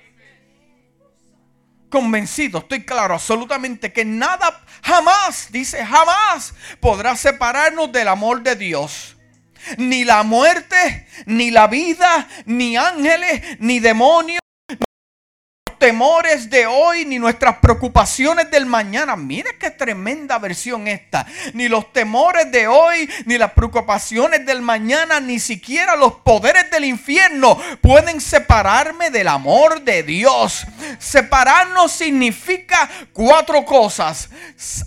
convencido, 1.94 2.58
estoy 2.58 2.84
claro 2.84 3.14
absolutamente 3.14 3.92
que 3.92 4.04
nada 4.04 4.64
jamás, 4.82 5.52
dice 5.52 5.86
jamás, 5.86 6.52
podrá 6.80 7.14
separarnos 7.14 7.92
del 7.92 8.08
amor 8.08 8.42
de 8.42 8.56
Dios. 8.56 9.16
Ni 9.78 10.04
la 10.04 10.24
muerte, 10.24 11.06
ni 11.26 11.52
la 11.52 11.68
vida, 11.68 12.28
ni 12.46 12.76
ángeles, 12.76 13.60
ni 13.60 13.78
demonios, 13.78 14.43
temores 15.84 16.48
de 16.48 16.66
hoy 16.66 17.04
ni 17.04 17.18
nuestras 17.18 17.58
preocupaciones 17.58 18.50
del 18.50 18.64
mañana. 18.64 19.16
Mire 19.16 19.58
qué 19.58 19.70
tremenda 19.70 20.38
versión 20.38 20.88
esta. 20.88 21.26
Ni 21.52 21.68
los 21.68 21.92
temores 21.92 22.50
de 22.50 22.66
hoy, 22.66 23.06
ni 23.26 23.36
las 23.36 23.52
preocupaciones 23.52 24.46
del 24.46 24.62
mañana, 24.62 25.20
ni 25.20 25.38
siquiera 25.38 25.94
los 25.94 26.14
poderes 26.14 26.70
del 26.70 26.86
infierno 26.86 27.60
pueden 27.82 28.22
separarme 28.22 29.10
del 29.10 29.28
amor 29.28 29.82
de 29.82 30.02
Dios. 30.04 30.66
Separarnos 30.98 31.92
significa 31.92 32.88
cuatro 33.12 33.62
cosas. 33.66 34.30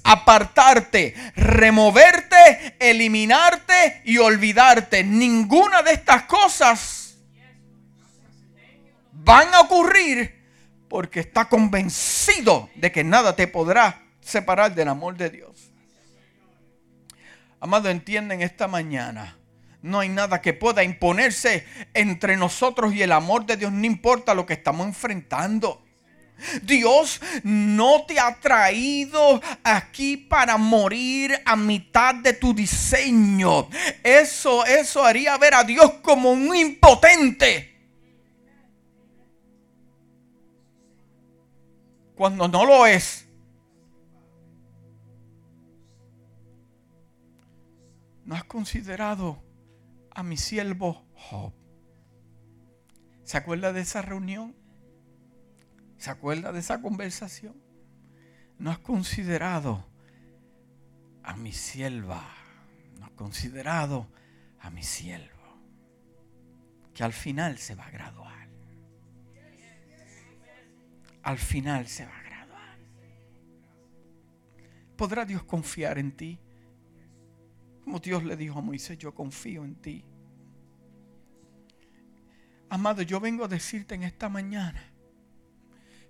Apartarte, 0.03 1.13
removerte, 1.35 2.75
eliminarte 2.79 4.01
y 4.03 4.17
olvidarte. 4.17 5.03
Ninguna 5.03 5.83
de 5.83 5.91
estas 5.91 6.23
cosas 6.23 7.19
van 9.11 9.53
a 9.53 9.59
ocurrir 9.59 10.36
porque 10.89 11.19
está 11.19 11.49
convencido 11.49 12.69
de 12.75 12.91
que 12.91 13.03
nada 13.03 13.35
te 13.35 13.47
podrá 13.47 14.03
separar 14.21 14.73
del 14.73 14.87
amor 14.87 15.17
de 15.17 15.29
Dios. 15.29 15.71
Amado, 17.59 17.89
entienden 17.89 18.41
esta 18.41 18.67
mañana. 18.67 19.37
No 19.81 19.99
hay 19.99 20.09
nada 20.09 20.41
que 20.41 20.53
pueda 20.53 20.83
imponerse 20.83 21.65
entre 21.93 22.35
nosotros 22.37 22.93
y 22.93 23.01
el 23.01 23.11
amor 23.11 23.45
de 23.45 23.57
Dios, 23.57 23.71
no 23.71 23.85
importa 23.85 24.33
lo 24.33 24.45
que 24.45 24.53
estamos 24.53 24.87
enfrentando. 24.87 25.83
Dios 26.61 27.19
no 27.43 28.05
te 28.05 28.19
ha 28.19 28.35
traído 28.39 29.41
aquí 29.63 30.17
para 30.17 30.57
morir 30.57 31.39
a 31.45 31.55
mitad 31.55 32.15
de 32.15 32.33
tu 32.33 32.53
diseño. 32.53 33.69
Eso, 34.03 34.65
eso 34.65 35.03
haría 35.03 35.37
ver 35.37 35.55
a 35.55 35.63
Dios 35.63 35.93
como 36.01 36.31
un 36.31 36.55
impotente. 36.55 37.76
Cuando 42.17 42.47
no 42.47 42.65
lo 42.65 42.87
es. 42.87 43.29
¿No 48.25 48.35
has 48.35 48.43
considerado 48.43 49.41
a 50.11 50.23
mi 50.23 50.35
siervo 50.35 51.05
Job? 51.13 51.53
¿Se 53.23 53.37
acuerda 53.37 53.71
de 53.71 53.81
esa 53.81 54.01
reunión? 54.01 54.55
¿Se 55.97 56.09
acuerda 56.09 56.51
de 56.51 56.59
esa 56.59 56.81
conversación? 56.81 57.55
¿No 58.57 58.71
has 58.71 58.79
considerado 58.79 59.85
a 61.23 61.37
mi 61.37 61.51
sierva? 61.51 62.27
¿No 62.99 63.05
has 63.05 63.11
considerado 63.11 64.07
a 64.59 64.71
mi 64.71 64.81
siervo? 64.81 65.61
Que 66.95 67.03
al 67.03 67.13
final 67.13 67.59
se 67.59 67.75
va 67.75 67.85
a 67.85 67.91
graduar 67.91 68.37
al 71.27 71.37
final 71.37 71.85
se 71.87 72.05
va. 72.05 72.16
¿Podrá 74.97 75.25
Dios 75.25 75.43
confiar 75.43 75.99
en 75.99 76.11
ti? 76.11 76.39
Como 77.83 77.99
Dios 77.99 78.23
le 78.23 78.35
dijo 78.35 78.59
a 78.59 78.61
Moisés, 78.61 78.97
yo 78.97 79.13
confío 79.13 79.63
en 79.63 79.75
ti. 79.75 80.03
Amado, 82.69 83.01
yo 83.03 83.19
vengo 83.19 83.45
a 83.45 83.47
decirte 83.47 83.95
en 83.95 84.03
esta 84.03 84.27
mañana 84.27 84.91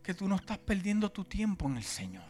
que 0.02 0.14
tú 0.14 0.28
no 0.28 0.38
estás 0.38 0.58
perdiendo 0.58 1.12
tu 1.12 1.26
tiempo 1.26 1.68
en 1.68 1.78
el 1.78 1.84
Señor. 1.84 2.26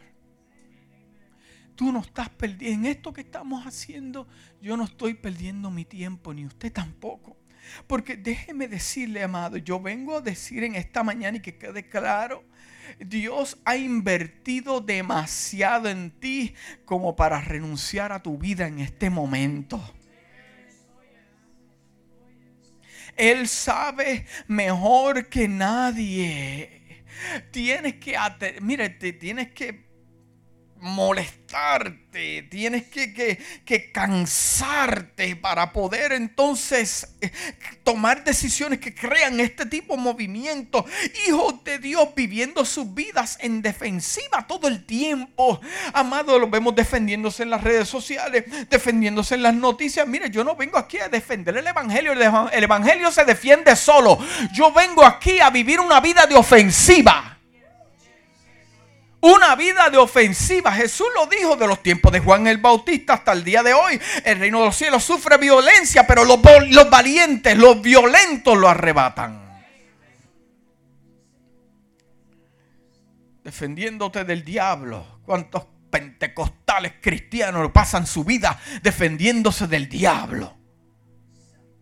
Tú 1.76 1.92
no 1.92 2.00
estás 2.00 2.30
perdiendo. 2.30 2.80
En 2.80 2.86
esto 2.92 3.14
que 3.14 3.22
estamos 3.22 3.66
haciendo, 3.66 4.28
yo 4.60 4.76
no 4.76 4.86
estoy 4.86 5.14
perdiendo 5.14 5.70
mi 5.70 5.86
tiempo, 5.86 6.34
ni 6.34 6.46
usted 6.46 6.74
tampoco. 6.74 7.38
Porque 7.86 8.18
déjeme 8.18 8.68
decirle, 8.68 9.24
amado, 9.24 9.58
yo 9.58 9.80
vengo 9.80 10.18
a 10.18 10.22
decir 10.22 10.64
en 10.64 10.76
esta 10.76 11.04
mañana 11.04 11.38
y 11.38 11.42
que 11.42 11.58
quede 11.58 11.88
claro 11.88 12.44
Dios 13.00 13.58
ha 13.66 13.76
invertido 13.76 14.82
demasiado 14.82 15.90
en 15.90 16.12
ti 16.12 16.56
como 16.86 17.16
para 17.16 17.42
renunciar 17.42 18.12
a 18.12 18.22
tu 18.22 18.38
vida 18.38 18.68
en 18.68 18.80
este 18.80 19.10
momento. 19.10 19.82
Él 23.16 23.48
sabe 23.48 24.26
mejor 24.48 25.28
que 25.28 25.48
nadie. 25.48 27.04
Tienes 27.52 27.96
que, 27.96 28.16
mire, 28.62 28.90
tienes 28.90 29.52
que 29.52 29.87
molestarte, 30.80 32.44
tienes 32.50 32.84
que, 32.88 33.92
cansarte 33.94 35.36
para 35.36 35.72
poder 35.74 36.12
entonces 36.12 37.16
eh, 37.22 37.32
tomar 37.84 38.24
decisiones 38.24 38.80
que 38.80 38.94
crean 38.94 39.40
este 39.40 39.66
tipo 39.66 39.96
de 39.96 40.02
movimiento. 40.02 40.86
Hijos 41.28 41.64
de 41.64 41.80
Dios 41.80 42.10
viviendo 42.16 42.66
sus 42.66 42.94
vidas 42.94 43.38
en 43.42 43.62
defensiva 43.62 44.46
todo 44.48 44.68
el 44.68 44.86
tiempo. 44.86 45.60
Amado, 45.94 46.38
lo 46.40 46.50
vemos 46.50 46.76
defendiéndose 46.76 47.44
en 47.44 47.50
las 47.50 47.64
redes 47.64 47.88
sociales, 47.88 48.46
defendiéndose 48.70 49.36
en 49.36 49.44
las 49.44 49.54
noticias. 49.54 50.08
Mire, 50.08 50.30
yo 50.30 50.44
no 50.44 50.56
vengo 50.56 50.78
aquí 50.78 50.98
a 51.00 51.10
defender 51.10 51.58
el 51.58 51.68
Evangelio, 51.68 52.14
el 52.14 52.64
Evangelio 52.64 53.12
se 53.12 53.26
defiende 53.26 53.76
solo. 53.76 54.18
Yo 54.54 54.72
vengo 54.72 55.06
aquí 55.06 55.40
a 55.40 55.50
vivir 55.50 55.80
una 55.80 56.00
vida 56.00 56.26
de 56.26 56.36
ofensiva 56.36 57.37
una 59.22 59.56
vida 59.56 59.90
de 59.90 59.98
ofensiva. 59.98 60.72
Jesús 60.72 61.08
lo 61.16 61.26
dijo 61.28 61.56
de 61.56 61.68
los 61.68 61.82
tiempos 61.82 62.12
de 62.12 62.20
Juan 62.20 62.48
el 62.48 62.58
Bautista 62.58 63.14
hasta 63.14 63.34
el 63.34 63.44
día 63.44 63.64
de 63.64 63.74
hoy. 63.74 64.00
El 64.24 64.40
reino 64.40 64.60
de 64.60 64.66
los 64.66 64.76
cielos 64.76 65.04
sufre 65.04 65.38
violencia, 65.38 66.06
pero 66.06 66.24
los, 66.24 66.40
valientes, 66.90 67.58
los 67.58 67.82
violentos 67.82 68.58
lo 68.58 68.68
arrebatan. 68.70 69.48
Defendiéndote 73.44 74.24
del 74.26 74.44
diablo. 74.44 75.22
¿Cuántos 75.26 75.66
pentecostales 75.90 76.94
cristianos 77.02 77.72
pasan 77.72 78.06
su 78.06 78.24
vida 78.24 78.60
defendiéndose 78.82 79.68
del 79.68 79.88
diablo? 79.88 80.57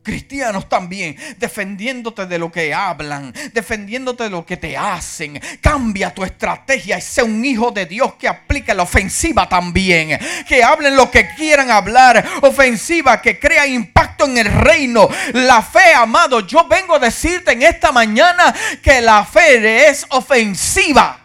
Cristianos 0.06 0.70
también, 0.70 1.18
defendiéndote 1.38 2.28
de 2.28 2.40
lo 2.40 2.52
que 2.52 2.74
hablan, 2.74 3.34
defendiéndote 3.52 4.26
de 4.26 4.30
lo 4.30 4.46
que 4.46 4.56
te 4.56 4.78
hacen. 4.78 5.42
Cambia 5.60 6.14
tu 6.14 6.24
estrategia 6.24 6.98
y 6.98 7.02
sé 7.02 7.24
un 7.24 7.44
hijo 7.44 7.72
de 7.72 7.88
Dios 7.88 8.14
que 8.14 8.28
aplique 8.28 8.74
la 8.74 8.84
ofensiva 8.84 9.50
también. 9.50 10.18
Que 10.48 10.64
hablen 10.64 10.96
lo 10.96 11.10
que 11.12 11.28
quieran 11.36 11.72
hablar. 11.72 12.24
Ofensiva 12.42 13.22
que 13.22 13.40
crea 13.40 13.66
impacto 13.66 14.26
en 14.26 14.38
el 14.38 14.46
reino. 14.46 15.10
La 15.34 15.62
fe, 15.62 15.94
amado, 15.96 16.40
yo 16.42 16.68
vengo 16.68 16.96
a 16.96 17.00
decirte 17.00 17.52
en 17.54 17.64
esta 17.64 17.92
mañana 17.92 18.56
que 18.82 19.02
la 19.02 19.26
fe 19.26 19.90
es 19.90 20.06
ofensiva. 20.10 21.20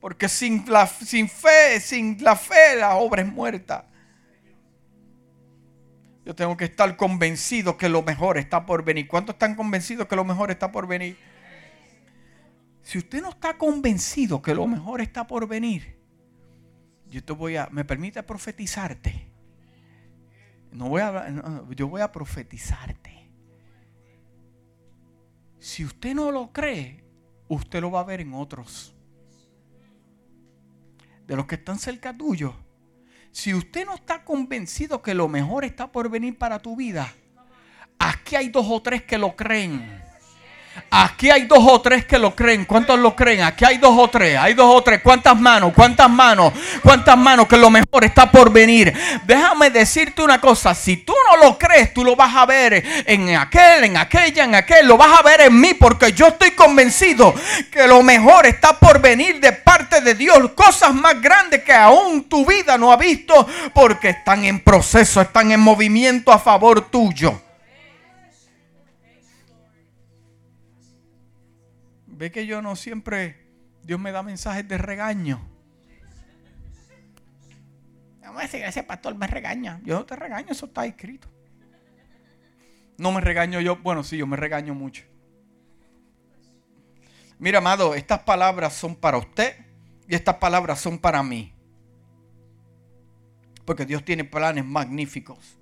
Porque 0.00 0.28
sin, 0.28 0.66
la, 0.68 0.86
sin 0.86 1.30
fe, 1.30 1.80
sin 1.80 2.22
la 2.22 2.36
fe, 2.36 2.76
la 2.76 2.96
obra 2.96 3.22
es 3.22 3.28
muerta. 3.28 3.86
Yo 6.24 6.34
tengo 6.34 6.56
que 6.56 6.64
estar 6.64 6.96
convencido 6.96 7.76
que 7.76 7.88
lo 7.88 8.02
mejor 8.02 8.38
está 8.38 8.64
por 8.64 8.82
venir. 8.82 9.06
¿Cuántos 9.06 9.34
están 9.34 9.54
convencidos 9.54 10.08
que 10.08 10.16
lo 10.16 10.24
mejor 10.24 10.50
está 10.50 10.72
por 10.72 10.86
venir? 10.86 11.18
Si 12.82 12.98
usted 12.98 13.20
no 13.20 13.30
está 13.30 13.58
convencido 13.58 14.40
que 14.40 14.54
lo 14.54 14.66
mejor 14.66 15.00
está 15.00 15.26
por 15.26 15.46
venir, 15.46 15.98
yo 17.08 17.22
te 17.22 17.32
voy 17.32 17.56
a, 17.56 17.68
me 17.70 17.84
permite 17.84 18.22
profetizarte. 18.22 19.30
No 20.72 20.88
voy 20.88 21.02
a, 21.02 21.62
yo 21.70 21.88
voy 21.88 22.00
a 22.00 22.10
profetizarte. 22.10 23.30
Si 25.58 25.84
usted 25.84 26.14
no 26.14 26.30
lo 26.30 26.52
cree, 26.52 27.04
usted 27.48 27.80
lo 27.80 27.90
va 27.90 28.00
a 28.00 28.04
ver 28.04 28.20
en 28.20 28.34
otros. 28.34 28.94
De 31.26 31.36
los 31.36 31.46
que 31.46 31.54
están 31.54 31.78
cerca 31.78 32.16
tuyo, 32.16 32.54
si 33.34 33.52
usted 33.52 33.84
no 33.84 33.96
está 33.96 34.22
convencido 34.24 35.02
que 35.02 35.12
lo 35.12 35.26
mejor 35.26 35.64
está 35.64 35.90
por 35.90 36.08
venir 36.08 36.38
para 36.38 36.60
tu 36.60 36.76
vida, 36.76 37.12
aquí 37.98 38.36
hay 38.36 38.48
dos 38.48 38.64
o 38.70 38.80
tres 38.80 39.02
que 39.02 39.18
lo 39.18 39.34
creen. 39.34 40.03
Aquí 40.90 41.30
hay 41.30 41.46
dos 41.46 41.58
o 41.60 41.80
tres 41.80 42.04
que 42.04 42.18
lo 42.18 42.34
creen. 42.34 42.64
¿Cuántos 42.64 42.98
lo 42.98 43.16
creen? 43.16 43.42
Aquí 43.42 43.64
hay 43.64 43.78
dos 43.78 43.94
o 43.96 44.08
tres. 44.08 44.38
Hay 44.38 44.54
dos 44.54 44.66
o 44.72 44.82
tres. 44.82 45.00
¿Cuántas 45.02 45.38
manos? 45.38 45.72
¿Cuántas 45.74 46.08
manos? 46.08 46.52
¿Cuántas 46.82 47.16
manos? 47.16 47.48
Que 47.48 47.56
lo 47.56 47.68
mejor 47.70 48.04
está 48.04 48.30
por 48.30 48.52
venir. 48.52 48.92
Déjame 49.24 49.70
decirte 49.70 50.22
una 50.22 50.40
cosa. 50.40 50.74
Si 50.74 50.98
tú 50.98 51.12
no 51.28 51.44
lo 51.44 51.58
crees, 51.58 51.92
tú 51.92 52.04
lo 52.04 52.14
vas 52.14 52.34
a 52.36 52.46
ver 52.46 52.84
en 53.06 53.36
aquel, 53.36 53.84
en 53.84 53.96
aquella, 53.96 54.44
en 54.44 54.54
aquel. 54.54 54.86
Lo 54.86 54.96
vas 54.96 55.18
a 55.18 55.22
ver 55.22 55.42
en 55.42 55.60
mí 55.60 55.74
porque 55.74 56.12
yo 56.12 56.28
estoy 56.28 56.52
convencido 56.52 57.34
que 57.70 57.88
lo 57.88 58.02
mejor 58.02 58.46
está 58.46 58.78
por 58.78 59.00
venir 59.00 59.40
de 59.40 59.52
parte 59.52 60.00
de 60.00 60.14
Dios. 60.14 60.52
Cosas 60.54 60.94
más 60.94 61.20
grandes 61.20 61.64
que 61.64 61.72
aún 61.72 62.24
tu 62.24 62.46
vida 62.46 62.78
no 62.78 62.92
ha 62.92 62.96
visto 62.96 63.48
porque 63.72 64.10
están 64.10 64.44
en 64.44 64.60
proceso, 64.60 65.20
están 65.20 65.50
en 65.50 65.60
movimiento 65.60 66.32
a 66.32 66.38
favor 66.38 66.82
tuyo. 66.82 67.40
Ve 72.24 72.30
que 72.30 72.46
yo 72.46 72.62
no 72.62 72.74
siempre, 72.74 73.36
Dios 73.82 74.00
me 74.00 74.10
da 74.10 74.22
mensajes 74.22 74.66
de 74.66 74.78
regaño. 74.78 75.46
Vamos 78.22 78.38
a 78.38 78.42
decir 78.46 78.62
ese 78.64 78.82
pastor 78.82 79.14
me 79.14 79.26
regaña. 79.26 79.78
Yo 79.84 79.96
no 79.96 80.06
te 80.06 80.16
regaño, 80.16 80.46
eso 80.48 80.64
está 80.64 80.86
escrito. 80.86 81.28
No 82.96 83.12
me 83.12 83.20
regaño 83.20 83.60
yo, 83.60 83.76
bueno, 83.76 84.02
sí, 84.02 84.16
yo 84.16 84.26
me 84.26 84.38
regaño 84.38 84.72
mucho. 84.72 85.04
Mira, 87.38 87.58
amado, 87.58 87.94
estas 87.94 88.20
palabras 88.20 88.72
son 88.72 88.96
para 88.96 89.18
usted 89.18 89.54
y 90.08 90.14
estas 90.14 90.36
palabras 90.36 90.80
son 90.80 90.98
para 90.98 91.22
mí. 91.22 91.52
Porque 93.66 93.84
Dios 93.84 94.02
tiene 94.02 94.24
planes 94.24 94.64
magníficos. 94.64 95.58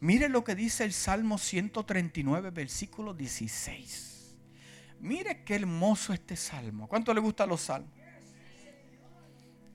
Mire 0.00 0.30
lo 0.30 0.44
que 0.44 0.54
dice 0.54 0.84
el 0.84 0.94
Salmo 0.94 1.36
139, 1.36 2.52
versículo 2.52 3.12
16. 3.12 4.17
Mire 5.00 5.44
qué 5.44 5.54
hermoso 5.54 6.12
este 6.12 6.36
salmo. 6.36 6.88
¿Cuánto 6.88 7.14
le 7.14 7.20
gustan 7.20 7.48
los 7.48 7.62
salmos? 7.62 7.92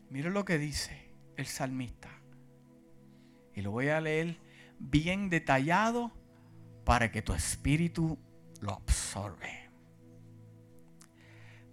Mire 0.09 0.29
lo 0.29 0.45
que 0.45 0.57
dice 0.57 1.11
el 1.37 1.45
salmista. 1.45 2.09
Y 3.55 3.61
lo 3.61 3.71
voy 3.71 3.87
a 3.87 4.01
leer 4.01 4.39
bien 4.79 5.29
detallado 5.29 6.11
para 6.83 7.11
que 7.11 7.21
tu 7.21 7.33
espíritu 7.33 8.19
lo 8.61 8.73
absorbe. 8.73 9.69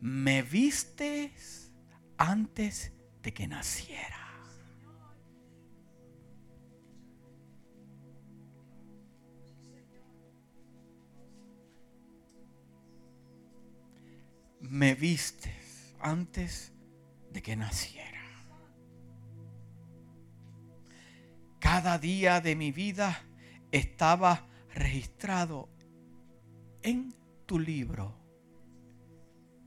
Me 0.00 0.42
vistes 0.42 1.72
antes 2.16 2.92
de 3.22 3.34
que 3.34 3.46
naciera. 3.46 4.19
Me 14.70 14.94
viste 14.94 15.52
antes 15.98 16.72
de 17.32 17.42
que 17.42 17.56
naciera. 17.56 18.20
Cada 21.58 21.98
día 21.98 22.40
de 22.40 22.54
mi 22.54 22.70
vida 22.70 23.20
estaba 23.72 24.46
registrado 24.72 25.68
en 26.82 27.12
tu 27.46 27.58
libro. 27.58 28.14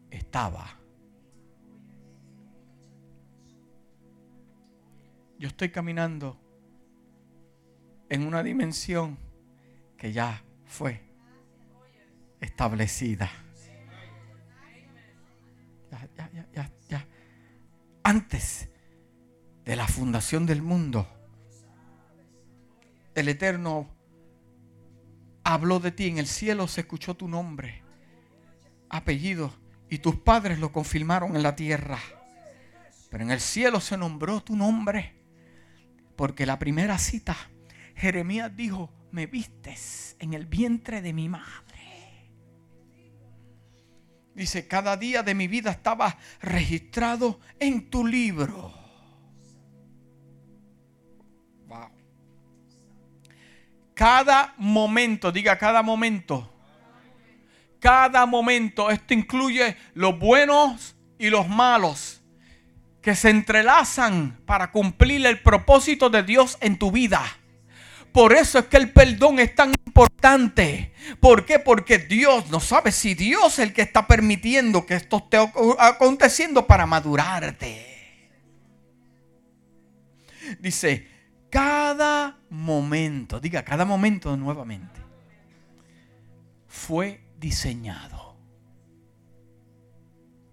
Estaba. 0.09 0.79
Yo 5.37 5.49
estoy 5.49 5.69
caminando 5.69 6.39
en 8.07 8.25
una 8.25 8.41
dimensión 8.41 9.17
que 9.97 10.13
ya 10.13 10.41
fue 10.63 11.01
establecida. 12.39 13.42
Ya, 16.33 16.47
ya, 16.53 16.71
ya, 16.89 17.07
Antes 18.03 18.69
de 19.65 19.75
la 19.75 19.87
fundación 19.87 20.45
del 20.45 20.61
mundo, 20.61 21.07
el 23.15 23.29
Eterno 23.29 23.87
habló 25.43 25.79
de 25.79 25.91
ti. 25.91 26.07
En 26.07 26.17
el 26.17 26.27
cielo 26.27 26.67
se 26.67 26.81
escuchó 26.81 27.15
tu 27.15 27.27
nombre, 27.27 27.83
apellido, 28.89 29.53
y 29.89 29.99
tus 29.99 30.15
padres 30.15 30.59
lo 30.59 30.71
confirmaron 30.71 31.35
en 31.35 31.43
la 31.43 31.55
tierra. 31.55 31.99
Pero 33.09 33.23
en 33.23 33.31
el 33.31 33.39
cielo 33.39 33.79
se 33.79 33.95
nombró 33.95 34.41
tu 34.41 34.55
nombre, 34.55 35.13
porque 36.15 36.45
la 36.45 36.57
primera 36.57 36.97
cita, 36.97 37.37
Jeremías 37.95 38.55
dijo, 38.55 38.91
me 39.11 39.27
vistes 39.27 40.15
en 40.19 40.33
el 40.33 40.47
vientre 40.47 41.01
de 41.01 41.13
mi 41.13 41.29
madre. 41.29 41.72
Dice, 44.35 44.67
cada 44.67 44.97
día 44.97 45.21
de 45.21 45.35
mi 45.35 45.47
vida 45.47 45.69
estaba 45.71 46.17
registrado 46.41 47.39
en 47.59 47.89
tu 47.89 48.05
libro. 48.05 48.73
Wow. 51.67 51.89
Cada 53.93 54.55
momento, 54.57 55.31
diga 55.31 55.57
cada 55.57 55.83
momento. 55.83 56.49
Cada 57.79 58.25
momento, 58.25 58.89
esto 58.89 59.13
incluye 59.13 59.77
los 59.93 60.17
buenos 60.17 60.95
y 61.19 61.29
los 61.29 61.47
malos 61.47 62.21
que 63.01 63.15
se 63.15 63.29
entrelazan 63.29 64.39
para 64.45 64.71
cumplir 64.71 65.25
el 65.25 65.41
propósito 65.41 66.09
de 66.09 66.23
Dios 66.23 66.57
en 66.61 66.79
tu 66.79 66.89
vida. 66.89 67.21
Por 68.13 68.33
eso 68.33 68.59
es 68.59 68.65
que 68.65 68.77
el 68.77 68.91
perdón 68.91 69.39
es 69.39 69.55
tan 69.55 69.73
importante. 69.85 70.93
¿Por 71.19 71.45
qué? 71.45 71.57
Porque 71.57 71.97
Dios 71.97 72.49
no 72.51 72.59
sabe 72.59 72.91
si 72.91 73.15
Dios 73.15 73.53
es 73.53 73.59
el 73.59 73.73
que 73.73 73.81
está 73.81 74.05
permitiendo 74.05 74.85
que 74.85 74.93
esto 74.93 75.17
esté 75.17 75.37
aconteciendo 75.79 76.67
para 76.67 76.85
madurarte. 76.85 77.89
Dice, 80.59 81.07
cada 81.49 82.37
momento, 82.49 83.39
diga, 83.39 83.63
cada 83.63 83.83
momento 83.83 84.37
nuevamente, 84.37 85.01
fue 86.67 87.23
diseñado. 87.39 88.37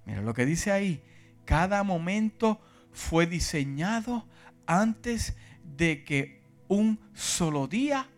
Mira 0.07 0.23
lo 0.23 0.33
que 0.33 0.47
dice 0.47 0.73
ahí, 0.73 1.03
cada 1.45 1.83
momento 1.83 2.61
fue 2.93 3.27
diseñado 3.27 4.27
antes 4.67 5.37
de 5.63 6.05
que 6.05 6.40
un 6.71 6.99
solo 7.13 7.67
día 7.67 8.09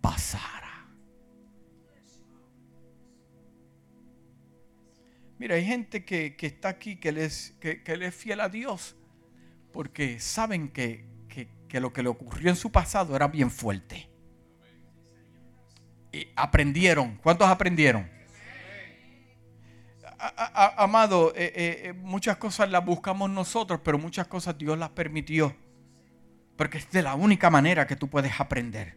pasara. 0.00 0.86
Mira, 5.38 5.56
hay 5.56 5.64
gente 5.66 6.04
que, 6.04 6.34
está 6.40 6.70
aquí 6.70 6.96
que 6.96 7.12
les, 7.12 7.50
que, 7.60 7.82
es 7.84 8.14
fiel 8.14 8.40
a 8.40 8.48
Dios 8.48 8.96
porque 9.72 10.18
saben 10.20 10.68
que, 10.68 11.04
que 11.68 11.80
lo 11.80 11.92
que 11.92 12.02
le 12.02 12.08
ocurrió 12.08 12.48
en 12.48 12.56
su 12.56 12.72
pasado 12.72 13.14
era 13.14 13.28
bien 13.28 13.50
fuerte. 13.50 14.08
Y 16.12 16.28
aprendieron. 16.36 17.18
¿Cuántos 17.22 17.48
aprendieron? 17.48 18.08
amado, 20.18 21.32
eh, 21.36 21.52
eh, 21.54 21.80
eh, 21.84 21.92
muchas 21.92 22.36
cosas 22.38 22.70
las 22.70 22.84
buscamos 22.84 23.28
nosotros, 23.30 23.80
pero 23.84 23.98
muchas 23.98 24.26
cosas 24.26 24.56
Dios 24.56 24.78
las 24.78 24.90
permitió. 24.90 25.54
Porque 26.56 26.78
es 26.78 26.90
de 26.90 27.02
la 27.02 27.14
única 27.14 27.50
manera 27.50 27.86
que 27.86 27.96
tú 27.96 28.08
puedes 28.08 28.40
aprender. 28.40 28.96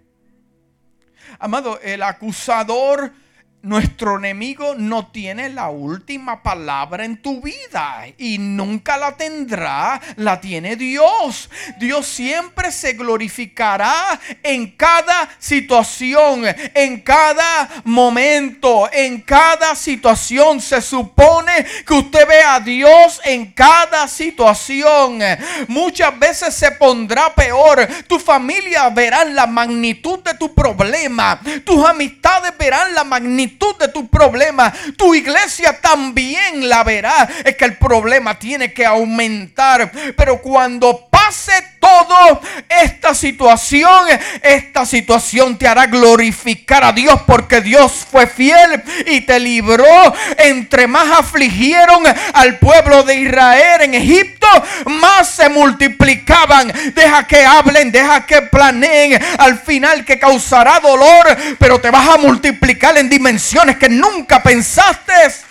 Amado, 1.39 1.79
el 1.81 2.01
acusador 2.01 3.13
nuestro 3.61 4.17
enemigo 4.17 4.73
no 4.77 5.07
tiene 5.07 5.49
la 5.49 5.69
última 5.69 6.41
palabra 6.41 7.03
en 7.03 7.21
tu 7.21 7.41
vida 7.41 8.05
y 8.17 8.37
nunca 8.37 8.95
la 8.95 9.17
tendrá, 9.17 9.99
la 10.15 10.39
tiene 10.39 10.77
Dios. 10.77 11.49
Dios 11.77 12.07
siempre 12.07 12.71
se 12.71 12.93
glorificará 12.93 14.19
en 14.43 14.71
cada 14.77 15.29
situación, 15.39 16.45
en 16.73 17.01
cada 17.01 17.69
momento, 17.83 18.89
en 18.93 19.21
cada 19.21 19.75
situación. 19.75 20.61
Se 20.61 20.81
supone 20.81 21.65
que 21.85 21.93
usted 21.93 22.27
ve 22.27 22.41
a 22.41 22.61
Dios 22.61 23.19
en 23.25 23.51
cada 23.51 24.07
situación. 24.07 25.19
Muchas 25.67 26.17
veces 26.17 26.53
se 26.53 26.71
pondrá 26.71 27.35
peor. 27.35 27.85
Tu 28.07 28.19
familia 28.19 28.89
verá 28.89 29.25
la 29.25 29.47
magnitud 29.47 30.19
de 30.19 30.33
tu 30.35 30.53
problema. 30.53 31.41
Tus 31.65 31.85
amistades 31.85 32.53
verán 32.57 32.93
la 32.93 33.03
magnitud 33.03 33.48
de 33.79 33.87
tu 33.87 34.07
problema, 34.07 34.73
tu 34.97 35.15
iglesia 35.15 35.79
también 35.81 36.67
la 36.67 36.83
verá. 36.83 37.27
Es 37.43 37.55
que 37.55 37.65
el 37.65 37.77
problema 37.77 38.37
tiene 38.37 38.73
que 38.73 38.85
aumentar. 38.85 39.91
Pero 40.15 40.41
cuando 40.41 41.07
pase 41.09 41.53
todo 41.79 42.41
esta 42.67 43.13
situación, 43.13 44.05
esta 44.41 44.85
situación 44.85 45.57
te 45.57 45.67
hará 45.67 45.87
glorificar 45.87 46.83
a 46.83 46.91
Dios 46.91 47.21
porque 47.25 47.61
Dios 47.61 48.05
fue 48.09 48.27
fiel 48.27 48.83
y 49.07 49.21
te 49.21 49.39
libró. 49.39 50.13
Entre 50.37 50.87
más 50.87 51.19
afligieron 51.19 52.03
al 52.33 52.59
pueblo 52.59 53.03
de 53.03 53.15
Israel 53.15 53.81
en 53.81 53.95
Egipto, 53.95 54.47
más 54.85 55.29
se 55.29 55.49
multiplicaban. 55.49 56.71
Deja 56.93 57.25
que 57.27 57.45
hablen, 57.45 57.91
deja 57.91 58.25
que 58.25 58.41
planeen. 58.43 59.19
Al 59.37 59.59
final 59.59 60.05
que 60.05 60.19
causará 60.19 60.79
dolor, 60.79 61.37
pero 61.57 61.79
te 61.79 61.89
vas 61.89 62.07
a 62.07 62.17
multiplicar 62.17 62.97
en 62.97 63.09
dimensiones 63.09 63.77
que 63.77 63.89
nunca 63.89 64.41
pensaste. 64.43 65.48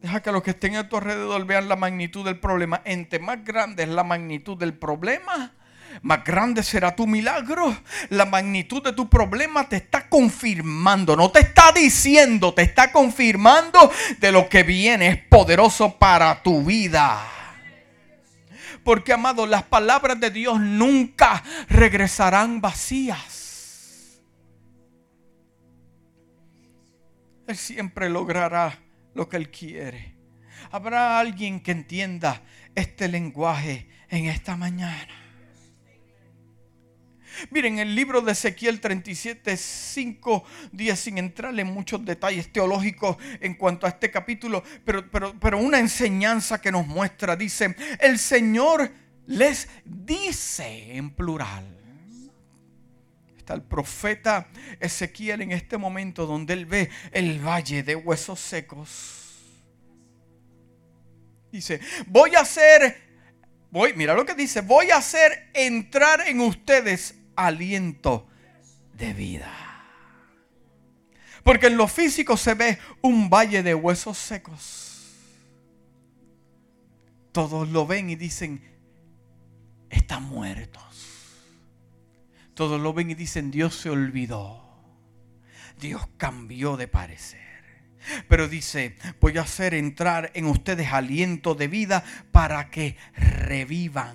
Deja 0.00 0.22
que 0.22 0.32
los 0.32 0.42
que 0.42 0.50
estén 0.50 0.76
a 0.76 0.88
tu 0.88 0.96
alrededor 0.96 1.44
vean 1.44 1.68
la 1.68 1.76
magnitud 1.76 2.24
del 2.24 2.38
problema. 2.38 2.80
Entre 2.84 3.18
más 3.18 3.44
grande 3.44 3.82
es 3.82 3.88
la 3.90 4.02
magnitud 4.02 4.56
del 4.56 4.72
problema, 4.72 5.52
más 6.02 6.24
grande 6.24 6.62
será 6.62 6.96
tu 6.96 7.06
milagro. 7.06 7.76
La 8.08 8.24
magnitud 8.24 8.82
de 8.82 8.94
tu 8.94 9.10
problema 9.10 9.68
te 9.68 9.76
está 9.76 10.08
confirmando, 10.08 11.16
no 11.16 11.30
te 11.30 11.40
está 11.40 11.72
diciendo, 11.72 12.54
te 12.54 12.62
está 12.62 12.92
confirmando 12.92 13.90
de 14.18 14.32
lo 14.32 14.48
que 14.48 14.62
viene 14.62 15.08
es 15.08 15.18
poderoso 15.18 15.98
para 15.98 16.42
tu 16.42 16.64
vida. 16.64 17.20
Porque, 18.82 19.12
amado, 19.12 19.46
las 19.46 19.64
palabras 19.64 20.18
de 20.18 20.30
Dios 20.30 20.58
nunca 20.58 21.42
regresarán 21.68 22.62
vacías. 22.62 24.20
Él 27.46 27.56
siempre 27.56 28.08
logrará 28.08 28.78
lo 29.14 29.28
que 29.28 29.36
Él 29.36 29.50
quiere. 29.50 30.14
Habrá 30.70 31.18
alguien 31.18 31.60
que 31.60 31.72
entienda 31.72 32.42
este 32.74 33.08
lenguaje 33.08 33.88
en 34.08 34.26
esta 34.26 34.56
mañana. 34.56 35.08
Miren, 37.50 37.78
el 37.78 37.94
libro 37.94 38.20
de 38.20 38.32
Ezequiel 38.32 38.80
37, 38.80 39.56
5 39.56 40.44
días 40.72 40.98
sin 40.98 41.18
entrar 41.18 41.58
en 41.58 41.68
muchos 41.68 42.04
detalles 42.04 42.52
teológicos 42.52 43.16
en 43.40 43.54
cuanto 43.54 43.86
a 43.86 43.90
este 43.90 44.10
capítulo, 44.10 44.62
pero, 44.84 45.08
pero, 45.10 45.38
pero 45.38 45.58
una 45.58 45.78
enseñanza 45.78 46.60
que 46.60 46.72
nos 46.72 46.86
muestra, 46.86 47.36
dice, 47.36 47.74
el 48.00 48.18
Señor 48.18 48.92
les 49.26 49.68
dice 49.84 50.96
en 50.96 51.10
plural. 51.10 51.79
Está 53.40 53.54
el 53.54 53.62
profeta 53.62 54.48
Ezequiel 54.80 55.40
en 55.40 55.52
este 55.52 55.78
momento 55.78 56.26
donde 56.26 56.52
él 56.52 56.66
ve 56.66 56.90
el 57.10 57.40
valle 57.40 57.82
de 57.82 57.96
huesos 57.96 58.38
secos. 58.38 59.16
Dice, 61.50 61.80
voy 62.06 62.34
a 62.34 62.40
hacer, 62.40 63.00
voy, 63.70 63.94
mira 63.94 64.14
lo 64.14 64.26
que 64.26 64.34
dice, 64.34 64.60
voy 64.60 64.90
a 64.90 64.98
hacer 64.98 65.48
entrar 65.54 66.28
en 66.28 66.40
ustedes 66.40 67.14
aliento 67.34 68.28
de 68.92 69.14
vida. 69.14 69.50
Porque 71.42 71.68
en 71.68 71.78
lo 71.78 71.88
físico 71.88 72.36
se 72.36 72.52
ve 72.52 72.78
un 73.00 73.30
valle 73.30 73.62
de 73.62 73.74
huesos 73.74 74.18
secos. 74.18 75.16
Todos 77.32 77.70
lo 77.70 77.86
ven 77.86 78.10
y 78.10 78.16
dicen, 78.16 78.62
están 79.88 80.24
muertos. 80.24 80.89
Todos 82.60 82.78
lo 82.78 82.92
ven 82.92 83.10
y 83.10 83.14
dicen, 83.14 83.50
Dios 83.50 83.74
se 83.74 83.88
olvidó. 83.88 84.62
Dios 85.80 86.06
cambió 86.18 86.76
de 86.76 86.88
parecer. 86.88 87.40
Pero 88.28 88.48
dice, 88.48 88.96
voy 89.18 89.38
a 89.38 89.40
hacer 89.44 89.72
entrar 89.72 90.30
en 90.34 90.44
ustedes 90.44 90.92
aliento 90.92 91.54
de 91.54 91.68
vida 91.68 92.04
para 92.32 92.68
que 92.68 92.98
revivan. 93.14 94.14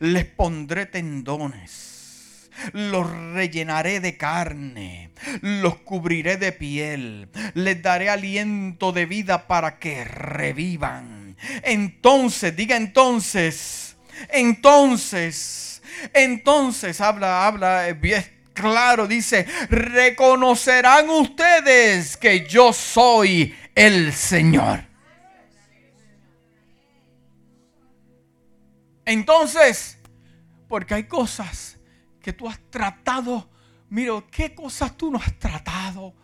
Les 0.00 0.24
pondré 0.24 0.86
tendones. 0.86 2.50
Los 2.72 3.08
rellenaré 3.32 4.00
de 4.00 4.16
carne. 4.16 5.12
Los 5.42 5.76
cubriré 5.76 6.36
de 6.36 6.50
piel. 6.50 7.28
Les 7.54 7.80
daré 7.80 8.10
aliento 8.10 8.90
de 8.90 9.06
vida 9.06 9.46
para 9.46 9.78
que 9.78 10.02
revivan. 10.02 11.36
Entonces, 11.62 12.56
diga 12.56 12.76
entonces. 12.76 13.96
Entonces. 14.30 15.75
Entonces, 16.12 17.00
habla, 17.00 17.46
habla 17.46 17.92
bien 17.92 18.24
claro, 18.56 19.06
dice, 19.06 19.46
reconocerán 19.68 21.08
ustedes 21.10 22.16
que 22.16 22.46
yo 22.48 22.72
soy 22.72 23.54
el 23.74 24.12
Señor. 24.12 24.82
Entonces, 29.04 29.98
porque 30.68 30.94
hay 30.94 31.04
cosas 31.04 31.78
que 32.20 32.32
tú 32.32 32.48
has 32.48 32.58
tratado, 32.70 33.48
mira, 33.90 34.14
¿qué 34.32 34.52
cosas 34.52 34.96
tú 34.96 35.12
no 35.12 35.18
has 35.18 35.38
tratado? 35.38 36.14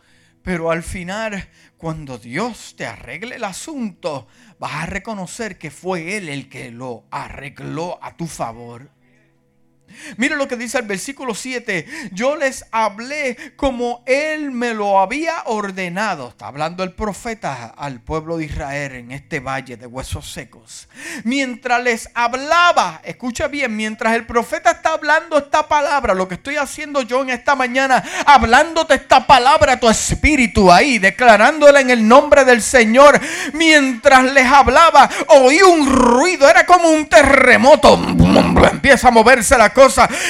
Pero 0.42 0.72
al 0.72 0.82
final, 0.82 1.48
cuando 1.76 2.18
Dios 2.18 2.74
te 2.76 2.84
arregle 2.84 3.36
el 3.36 3.44
asunto, 3.44 4.26
vas 4.58 4.74
a 4.74 4.86
reconocer 4.86 5.58
que 5.58 5.70
fue 5.70 6.16
Él 6.16 6.28
el 6.28 6.48
que 6.48 6.72
lo 6.72 7.04
arregló 7.12 8.00
a 8.02 8.16
tu 8.16 8.26
favor. 8.26 8.90
Mire 10.16 10.36
lo 10.36 10.48
que 10.48 10.56
dice 10.56 10.78
el 10.78 10.86
versículo 10.86 11.34
7. 11.34 11.86
Yo 12.12 12.36
les 12.36 12.64
hablé 12.70 13.36
como 13.56 14.02
Él 14.06 14.50
me 14.50 14.74
lo 14.74 15.00
había 15.00 15.42
ordenado. 15.46 16.28
Está 16.28 16.46
hablando 16.46 16.82
el 16.82 16.92
profeta 16.92 17.74
al 17.76 18.00
pueblo 18.00 18.36
de 18.36 18.46
Israel 18.46 18.92
en 18.92 19.12
este 19.12 19.40
valle 19.40 19.76
de 19.76 19.86
huesos 19.86 20.30
secos. 20.30 20.88
Mientras 21.24 21.82
les 21.82 22.08
hablaba, 22.14 23.00
escucha 23.04 23.48
bien, 23.48 23.76
mientras 23.76 24.14
el 24.14 24.26
profeta 24.26 24.70
está 24.70 24.94
hablando 24.94 25.38
esta 25.38 25.68
palabra, 25.68 26.14
lo 26.14 26.28
que 26.28 26.34
estoy 26.34 26.56
haciendo 26.56 27.02
yo 27.02 27.22
en 27.22 27.30
esta 27.30 27.54
mañana, 27.54 28.02
hablándote 28.26 28.94
esta 28.94 29.26
palabra 29.26 29.74
a 29.74 29.80
tu 29.80 29.88
espíritu 29.88 30.72
ahí, 30.72 30.98
declarándola 30.98 31.80
en 31.80 31.90
el 31.90 32.06
nombre 32.06 32.44
del 32.44 32.62
Señor. 32.62 33.20
Mientras 33.52 34.24
les 34.32 34.46
hablaba, 34.46 35.08
oí 35.28 35.60
un 35.62 35.86
ruido, 35.86 36.48
era 36.48 36.64
como 36.66 36.88
un 36.88 37.06
terremoto. 37.06 38.00
Empieza 38.70 39.08
a 39.08 39.10
moverse 39.10 39.56
la 39.58 39.72
cosa 39.72 39.81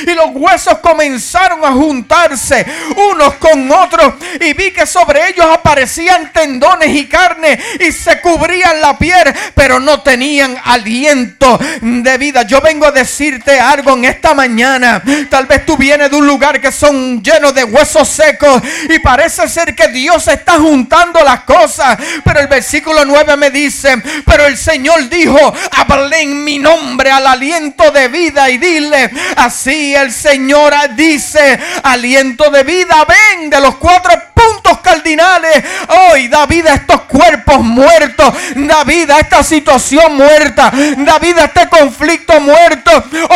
y 0.06 0.14
los 0.14 0.26
huesos 0.32 0.78
comenzaron 0.78 1.64
a 1.64 1.72
juntarse 1.72 2.64
unos 3.10 3.34
con 3.34 3.70
otros 3.70 4.14
y 4.40 4.52
vi 4.54 4.70
que 4.70 4.86
sobre 4.86 5.28
ellos 5.28 5.46
aparecían 5.52 6.32
tendones 6.32 6.88
y 6.88 7.06
carne 7.06 7.58
y 7.80 7.92
se 7.92 8.20
cubrían 8.20 8.80
la 8.80 8.96
piel, 8.98 9.32
pero 9.54 9.80
no 9.80 10.00
tenían 10.00 10.56
aliento 10.64 11.58
de 11.80 12.18
vida. 12.18 12.42
Yo 12.42 12.60
vengo 12.60 12.86
a 12.86 12.92
decirte 12.92 13.58
algo 13.58 13.92
en 13.94 14.04
esta 14.04 14.34
mañana. 14.34 15.02
Tal 15.28 15.46
vez 15.46 15.66
tú 15.66 15.76
vienes 15.76 16.10
de 16.10 16.16
un 16.16 16.26
lugar 16.26 16.60
que 16.60 16.72
son 16.72 17.22
llenos 17.22 17.54
de 17.54 17.64
huesos 17.64 18.08
secos 18.08 18.62
y 18.88 18.98
parece 18.98 19.48
ser 19.48 19.74
que 19.74 19.88
Dios 19.88 20.26
está 20.28 20.54
juntando 20.54 21.20
las 21.24 21.42
cosas, 21.42 21.98
pero 22.24 22.40
el 22.40 22.46
versículo 22.46 23.04
9 23.04 23.36
me 23.36 23.50
dice, 23.50 24.00
pero 24.24 24.46
el 24.46 24.56
Señor 24.56 25.08
dijo, 25.08 25.38
hablé 25.72 26.22
en 26.22 26.44
mi 26.44 26.58
nombre 26.58 27.10
al 27.10 27.26
aliento 27.26 27.90
de 27.90 28.08
vida 28.08 28.48
y 28.50 28.58
dile, 28.58 29.10
Así 29.42 29.92
el 29.92 30.12
Señor 30.12 30.72
dice, 30.94 31.59
aliento 31.83 32.48
de 32.48 32.62
vida, 32.62 33.05
ven 33.05 33.50
de 33.50 33.61
los 33.61 33.74
cuatro 33.74 34.12
puntos 34.46 34.78
cardinales. 34.81 35.64
Hoy 35.88 36.28
da 36.28 36.46
vida 36.46 36.72
a 36.72 36.74
estos 36.74 37.02
cuerpos 37.02 37.61
muertos, 37.61 38.35
da 38.57 38.85
vida 38.85 39.16
a 39.16 39.20
esta 39.20 39.42
situación 39.42 40.16
muerta, 40.16 40.72
da 40.98 41.18
vida 41.18 41.42
a 41.42 41.44
este 41.46 41.68
conflicto 41.68 42.40
muerto. 42.40 42.90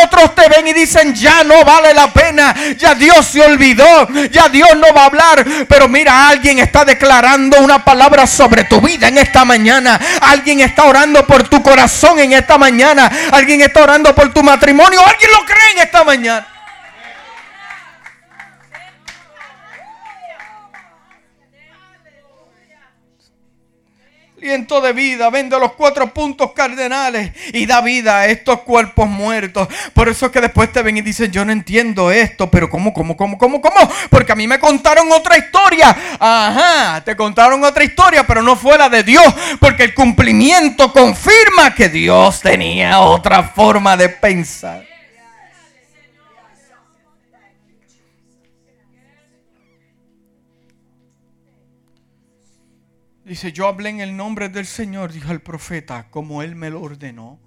Otros 0.05 0.35
te 0.35 0.49
ven 0.49 0.69
y 0.69 0.73
dicen, 0.73 1.14
ya 1.14 1.45
no 1.45 1.64
vale 1.64 1.95
la 1.95 2.12
pena, 2.12 2.55
ya 2.77 2.95
Dios 2.95 3.27
se 3.27 3.42
olvidó, 3.42 4.09
ya 4.31 4.49
Dios 4.49 4.71
no 4.77 4.92
va 4.95 5.03
a 5.03 5.07
hablar. 5.07 5.45
Pero 5.69 5.88
mira, 5.88 6.29
alguien 6.29 6.59
está 6.59 6.85
declarando 6.85 7.59
una 7.61 7.85
palabra 7.85 8.27
sobre 8.27 8.64
tu 8.64 8.81
vida 8.81 9.09
en 9.09 9.19
esta 9.19 9.45
mañana. 9.45 10.01
Alguien 10.21 10.61
está 10.61 10.85
orando 10.85 11.27
por 11.27 11.49
tu 11.49 11.62
corazón 11.62 12.19
en 12.19 12.33
esta 12.33 12.59
mañana. 12.59 13.11
Alguien 13.33 13.61
está 13.61 13.83
orando 13.83 14.14
por 14.14 14.33
tu 14.33 14.42
matrimonio. 14.42 15.01
Alguien 15.07 15.31
lo 15.33 15.45
cree 15.45 15.73
en 15.73 15.79
esta 15.79 16.05
mañana. 16.05 16.56
Aliento 24.47 24.81
de 24.81 24.93
vida, 24.93 25.29
vende 25.29 25.59
los 25.59 25.73
cuatro 25.73 26.15
puntos 26.15 26.53
cardenales 26.53 27.33
y 27.53 27.67
da 27.67 27.81
vida 27.81 28.21
a 28.21 28.27
estos 28.27 28.61
cuerpos 28.61 29.09
muertos. 29.09 29.67
Por 29.93 30.09
eso 30.09 30.27
es 30.27 30.33
que 30.33 30.41
después 30.41 30.71
te 30.71 30.83
ven 30.83 30.97
y 30.99 31.01
dicen, 31.01 31.33
yo 31.33 31.45
no 31.45 31.51
entiendo 31.51 32.13
esto, 32.13 32.49
pero 32.49 32.71
¿cómo, 32.71 32.95
cómo, 32.95 33.17
cómo, 33.17 33.37
cómo, 33.39 33.61
cómo? 33.61 33.91
Porque 34.09 34.31
a 34.31 34.37
mí 34.37 34.47
me 34.47 34.61
contaron 34.61 35.11
otra 35.11 35.37
historia. 35.37 35.97
Ajá, 36.21 37.03
te 37.05 37.17
contaron 37.17 37.65
otra 37.65 37.83
historia, 37.83 38.25
pero 38.25 38.41
no 38.41 38.55
fue 38.55 38.79
la 38.79 38.89
de 38.89 39.03
Dios, 39.03 39.27
porque 39.59 39.83
el 39.83 39.95
cumplimiento 39.95 40.93
confirma 40.93 41.75
que 41.75 41.89
Dios 41.89 42.41
tenía 42.41 43.01
otra 43.01 43.43
forma 43.43 43.97
de 43.97 44.11
pensar. 44.11 44.96
Dice, 53.27 53.51
yo 53.51 53.67
hablé 53.67 53.89
en 53.89 54.01
el 54.01 54.17
nombre 54.17 54.49
del 54.49 54.67
Señor, 54.67 55.12
dijo 55.12 55.33
el 55.33 55.43
profeta, 55.43 56.09
como 56.11 56.43
Él 56.43 56.55
me 56.55 56.71
lo 56.71 56.81
ordenó. 56.81 57.41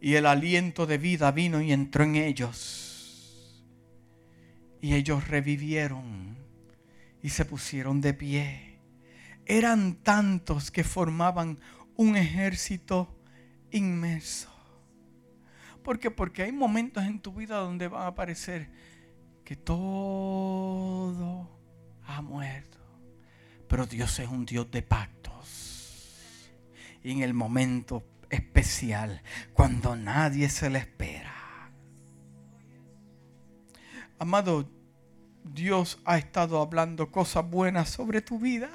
Y 0.00 0.14
el 0.14 0.26
aliento 0.26 0.86
de 0.86 0.98
vida 0.98 1.30
vino 1.30 1.60
y 1.60 1.72
entró 1.72 2.02
en 2.02 2.16
ellos. 2.16 3.64
Y 4.80 4.94
ellos 4.94 5.28
revivieron 5.28 6.36
y 7.22 7.28
se 7.28 7.44
pusieron 7.44 8.00
de 8.00 8.12
pie. 8.12 8.80
Eran 9.44 10.02
tantos 10.02 10.72
que 10.72 10.82
formaban 10.82 11.60
un 11.94 12.16
ejército 12.16 13.16
inmenso. 13.70 14.50
¿Por 15.84 16.00
qué? 16.00 16.10
Porque 16.10 16.42
hay 16.42 16.50
momentos 16.50 17.04
en 17.04 17.20
tu 17.20 17.32
vida 17.32 17.58
donde 17.58 17.86
va 17.86 18.02
a 18.02 18.08
aparecer 18.08 18.68
que 19.44 19.54
todo 19.54 21.48
ha 22.04 22.20
muerto. 22.20 22.85
Pero 23.68 23.86
Dios 23.86 24.18
es 24.18 24.28
un 24.28 24.46
Dios 24.46 24.70
de 24.70 24.82
pactos. 24.82 26.50
Y 27.02 27.12
en 27.12 27.22
el 27.22 27.34
momento 27.34 28.04
especial, 28.30 29.22
cuando 29.52 29.96
nadie 29.96 30.48
se 30.48 30.70
le 30.70 30.78
espera. 30.80 31.32
Amado, 34.18 34.68
Dios 35.44 36.00
ha 36.04 36.18
estado 36.18 36.60
hablando 36.60 37.10
cosas 37.10 37.48
buenas 37.48 37.90
sobre 37.90 38.20
tu 38.20 38.38
vida. 38.38 38.70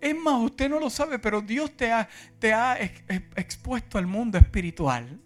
Es 0.00 0.14
más, 0.16 0.40
usted 0.42 0.68
no 0.68 0.78
lo 0.78 0.90
sabe, 0.90 1.18
pero 1.18 1.40
Dios 1.40 1.76
te 1.76 1.90
ha, 1.90 2.08
te 2.38 2.52
ha 2.52 2.78
expuesto 2.80 3.98
al 3.98 4.06
mundo 4.06 4.38
espiritual. 4.38 5.20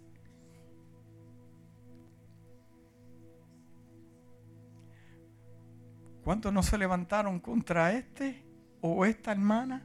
¿Cuántos 6.27 6.51
no 6.51 6.61
se 6.61 6.77
levantaron 6.77 7.39
contra 7.39 7.93
este 7.93 8.43
o 8.81 9.05
esta 9.05 9.31
hermana? 9.31 9.81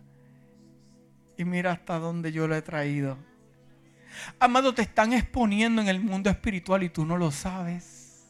Y 1.39 1.45
mira 1.45 1.71
hasta 1.71 2.01
dónde 2.01 2.33
yo 2.33 2.49
lo 2.49 2.57
he 2.57 2.63
traído. 2.63 3.17
Amado, 4.41 4.75
te 4.75 4.83
están 4.83 5.13
exponiendo 5.13 5.81
en 5.81 5.87
el 5.87 6.01
mundo 6.01 6.31
espiritual 6.31 6.83
y 6.83 6.89
tú 6.89 7.07
no 7.07 7.17
lo 7.17 7.31
sabes. 7.31 8.25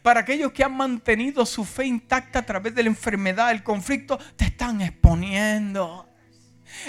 Para 0.00 0.20
aquellos 0.20 0.52
que 0.52 0.64
han 0.64 0.74
mantenido 0.74 1.44
su 1.44 1.66
fe 1.66 1.84
intacta 1.84 2.38
a 2.38 2.46
través 2.46 2.74
de 2.74 2.84
la 2.84 2.88
enfermedad, 2.88 3.50
el 3.50 3.62
conflicto, 3.62 4.18
te 4.34 4.46
están 4.46 4.80
exponiendo. 4.80 6.08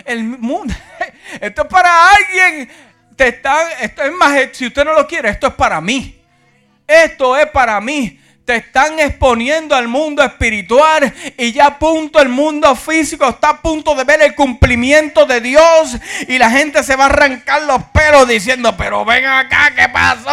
El 0.05 0.23
mundo, 0.23 0.73
esto 1.41 1.63
es 1.63 1.67
para 1.67 2.13
alguien. 2.13 2.69
Te 3.17 3.27
están, 3.27 3.67
esto 3.81 4.03
es 4.03 4.13
más, 4.13 4.39
si 4.53 4.67
usted 4.67 4.85
no 4.85 4.93
lo 4.93 5.05
quiere, 5.05 5.27
esto 5.27 5.47
es 5.47 5.53
para 5.55 5.81
mí. 5.81 6.23
Esto 6.87 7.35
es 7.35 7.47
para 7.47 7.81
mí 7.81 8.21
te 8.47 8.55
están 8.55 8.97
exponiendo 8.97 9.75
al 9.75 9.89
mundo 9.89 10.23
espiritual 10.23 11.13
y 11.37 11.51
ya 11.51 11.65
a 11.65 11.79
punto 11.79 12.21
el 12.21 12.29
mundo 12.29 12.73
físico 12.77 13.27
está 13.27 13.49
a 13.49 13.61
punto 13.61 13.93
de 13.93 14.05
ver 14.05 14.21
el 14.21 14.35
cumplimiento 14.35 15.25
de 15.25 15.41
Dios 15.41 15.97
y 16.29 16.37
la 16.37 16.49
gente 16.49 16.81
se 16.81 16.95
va 16.95 17.03
a 17.03 17.07
arrancar 17.07 17.63
los 17.63 17.83
pelos 17.91 18.25
diciendo, 18.25 18.73
pero 18.77 19.03
ven 19.03 19.25
acá, 19.25 19.73
¿qué 19.75 19.89
pasó? 19.89 20.31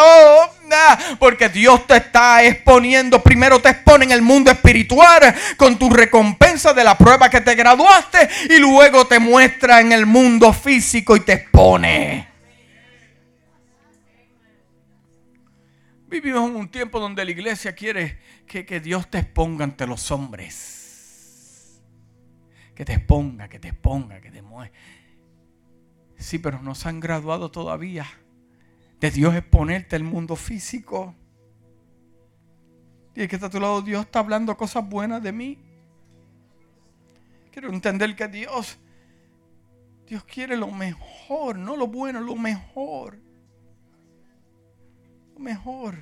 Porque 1.18 1.48
Dios 1.48 1.88
te 1.88 1.96
está 1.96 2.44
exponiendo, 2.44 3.20
primero 3.20 3.58
te 3.58 3.70
expone 3.70 4.04
en 4.04 4.12
el 4.12 4.22
mundo 4.22 4.52
espiritual 4.52 5.34
con 5.56 5.76
tu 5.76 5.90
recompensa 5.90 6.72
de 6.72 6.84
la 6.84 6.96
prueba 6.96 7.28
que 7.28 7.40
te 7.40 7.56
graduaste 7.56 8.28
y 8.48 8.58
luego 8.58 9.08
te 9.08 9.18
muestra 9.18 9.80
en 9.80 9.90
el 9.90 10.06
mundo 10.06 10.52
físico 10.52 11.16
y 11.16 11.20
te 11.20 11.32
expone. 11.32 12.33
Vivimos 16.14 16.48
en 16.48 16.54
un 16.54 16.68
tiempo 16.68 17.00
donde 17.00 17.24
la 17.24 17.32
iglesia 17.32 17.74
quiere 17.74 18.20
que, 18.46 18.78
Dios 18.78 19.10
te 19.10 19.18
exponga 19.18 19.64
ante 19.64 19.84
los 19.84 20.12
hombres. 20.12 21.82
Que 22.72 22.84
te 22.84 22.92
exponga, 22.92 23.48
que 23.48 23.58
te 23.58 23.66
exponga, 23.66 24.20
que 24.20 24.30
te 24.30 24.40
mueva. 24.40 24.70
Sí, 26.16 26.38
pero 26.38 26.62
no 26.62 26.76
se 26.76 26.88
han 26.88 27.00
graduado 27.00 27.50
todavía 27.50 28.06
de 29.00 29.10
Dios 29.10 29.34
exponerte 29.34 29.96
el 29.96 30.04
mundo 30.04 30.36
físico. 30.36 31.16
Y 33.16 33.26
que 33.26 33.34
está 33.34 33.48
a 33.48 33.50
tu 33.50 33.58
lado, 33.58 33.82
Dios 33.82 34.04
está 34.04 34.20
hablando 34.20 34.56
cosas 34.56 34.88
buenas 34.88 35.20
de 35.20 35.32
mí. 35.32 35.58
Quiero 37.50 37.70
entender 37.70 38.14
que 38.14 38.28
Dios, 38.28 38.78
Dios 40.06 40.22
quiere 40.22 40.56
lo 40.56 40.68
mejor, 40.68 41.58
no 41.58 41.74
lo 41.74 41.88
bueno, 41.88 42.20
lo 42.20 42.36
mejor 42.36 43.18
mejor. 45.38 45.96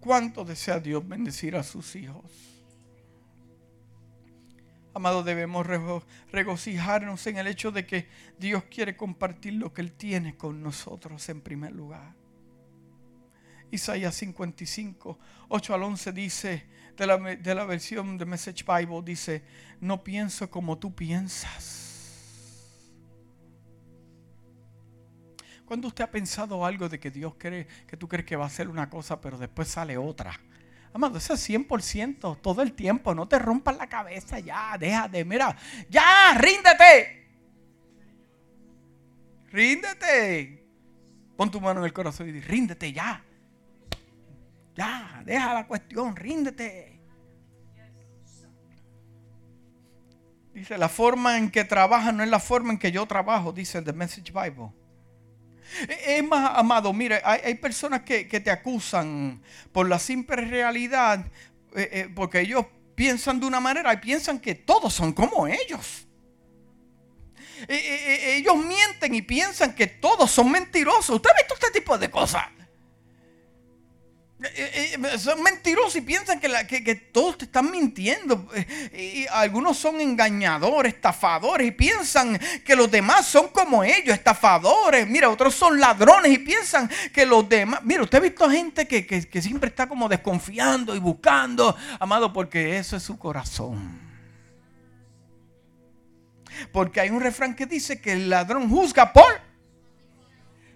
¿Cuánto 0.00 0.44
desea 0.44 0.80
Dios 0.80 1.06
bendecir 1.06 1.54
a 1.54 1.62
sus 1.62 1.94
hijos? 1.94 2.24
Amado, 4.94 5.22
debemos 5.22 5.66
regocijarnos 6.30 7.26
en 7.26 7.38
el 7.38 7.46
hecho 7.46 7.70
de 7.70 7.86
que 7.86 8.08
Dios 8.38 8.64
quiere 8.64 8.96
compartir 8.96 9.54
lo 9.54 9.72
que 9.72 9.80
Él 9.80 9.92
tiene 9.92 10.36
con 10.36 10.62
nosotros 10.62 11.28
en 11.28 11.40
primer 11.40 11.72
lugar. 11.72 12.14
Isaías 13.70 14.14
55, 14.16 15.18
8 15.48 15.74
al 15.74 15.82
11 15.84 16.12
dice, 16.12 16.66
de 16.96 17.06
la, 17.06 17.16
de 17.16 17.54
la 17.54 17.64
versión 17.64 18.18
de 18.18 18.26
Message 18.26 18.64
Bible, 18.66 19.00
dice, 19.02 19.42
no 19.80 20.04
pienso 20.04 20.50
como 20.50 20.78
tú 20.78 20.94
piensas 20.94 21.91
¿Cuándo 25.72 25.88
usted 25.88 26.04
ha 26.04 26.10
pensado 26.10 26.66
algo 26.66 26.86
de 26.86 27.00
que 27.00 27.10
Dios 27.10 27.32
cree, 27.38 27.66
que 27.86 27.96
tú 27.96 28.06
crees 28.06 28.26
que 28.26 28.36
va 28.36 28.44
a 28.44 28.48
hacer 28.48 28.68
una 28.68 28.90
cosa, 28.90 29.18
pero 29.18 29.38
después 29.38 29.68
sale 29.68 29.96
otra? 29.96 30.38
Amado, 30.92 31.16
eso 31.16 31.32
es 31.32 31.48
100% 31.48 32.42
todo 32.42 32.60
el 32.60 32.74
tiempo. 32.74 33.14
No 33.14 33.26
te 33.26 33.38
rompas 33.38 33.78
la 33.78 33.86
cabeza 33.86 34.38
ya, 34.38 34.76
déjate, 34.78 35.24
mira, 35.24 35.56
ya, 35.88 36.34
ríndete. 36.36 37.26
Ríndete. 39.50 40.62
Pon 41.38 41.50
tu 41.50 41.58
mano 41.58 41.80
en 41.80 41.86
el 41.86 41.92
corazón 41.94 42.28
y 42.28 42.32
di, 42.32 42.40
ríndete 42.42 42.92
ya. 42.92 43.24
Ya, 44.76 45.22
deja 45.24 45.54
la 45.54 45.66
cuestión, 45.66 46.14
ríndete. 46.14 47.00
Dice, 50.52 50.76
la 50.76 50.90
forma 50.90 51.38
en 51.38 51.50
que 51.50 51.64
trabaja 51.64 52.12
no 52.12 52.22
es 52.22 52.28
la 52.28 52.40
forma 52.40 52.74
en 52.74 52.78
que 52.78 52.92
yo 52.92 53.06
trabajo, 53.06 53.52
dice 53.52 53.78
el 53.78 53.84
The 53.84 53.94
Message 53.94 54.32
Bible. 54.32 54.81
Es 56.06 56.24
más, 56.24 56.58
amado, 56.58 56.92
mire, 56.92 57.20
hay, 57.24 57.54
personas 57.54 58.02
que, 58.02 58.24
te 58.24 58.50
acusan 58.50 59.42
por 59.72 59.88
la 59.88 59.98
simple 59.98 60.36
realidad, 60.36 61.26
eh, 61.74 61.88
eh, 61.92 62.08
porque 62.14 62.40
ellos 62.40 62.66
piensan 62.94 63.40
de 63.40 63.46
una 63.46 63.60
manera 63.60 63.92
y 63.92 63.96
piensan 63.96 64.38
que 64.38 64.54
todos 64.54 64.92
son 64.92 65.12
como 65.12 65.46
ellos. 65.46 66.06
Eh, 67.68 68.36
ellos 68.36 68.56
mienten 68.56 69.14
y 69.14 69.22
piensan 69.22 69.74
que 69.74 69.86
todos 69.86 70.30
son 70.30 70.50
mentirosos. 70.50 71.16
¿Usted 71.16 71.30
ha 71.30 71.42
visto 71.42 71.54
este 71.54 71.80
tipo 71.80 71.96
de 71.96 72.10
cosas? 72.10 72.44
Eh, 74.44 74.98
eh, 75.00 75.18
son 75.18 75.42
mentirosos 75.42 75.96
y 75.96 76.00
piensan 76.00 76.40
que, 76.40 76.94
todos 77.12 77.38
te 77.38 77.44
están 77.44 77.70
mintiendo. 77.70 78.48
Eh, 78.54 79.24
y 79.24 79.26
algunos 79.30 79.76
son 79.76 80.00
engañadores, 80.00 80.94
estafadores 80.94 81.68
y 81.68 81.70
piensan 81.70 82.38
que 82.64 82.74
los 82.74 82.90
demás 82.90 83.26
son 83.26 83.48
como 83.48 83.84
ellos, 83.84 84.14
estafadores. 84.14 85.06
Mira, 85.06 85.28
otros 85.28 85.54
son 85.54 85.78
ladrones 85.78 86.32
y 86.32 86.38
piensan 86.38 86.90
que 87.12 87.24
los 87.24 87.48
demás... 87.48 87.80
Mira, 87.84 88.02
usted 88.02 88.18
ha 88.18 88.22
visto 88.22 88.50
gente 88.50 88.88
que, 88.88 89.06
que 89.06 89.42
siempre 89.42 89.68
está 89.68 89.88
como 89.88 90.08
desconfiando 90.08 90.94
y 90.94 90.98
buscando, 90.98 91.76
amado, 92.00 92.32
porque 92.32 92.78
eso 92.78 92.96
es 92.96 93.02
su 93.02 93.18
corazón. 93.18 94.00
Porque 96.72 97.00
hay 97.00 97.10
un 97.10 97.20
refrán 97.20 97.54
que 97.54 97.66
dice 97.66 98.00
que 98.00 98.12
el 98.12 98.28
ladrón 98.28 98.68
juzga 98.68 99.12
por 99.12 99.51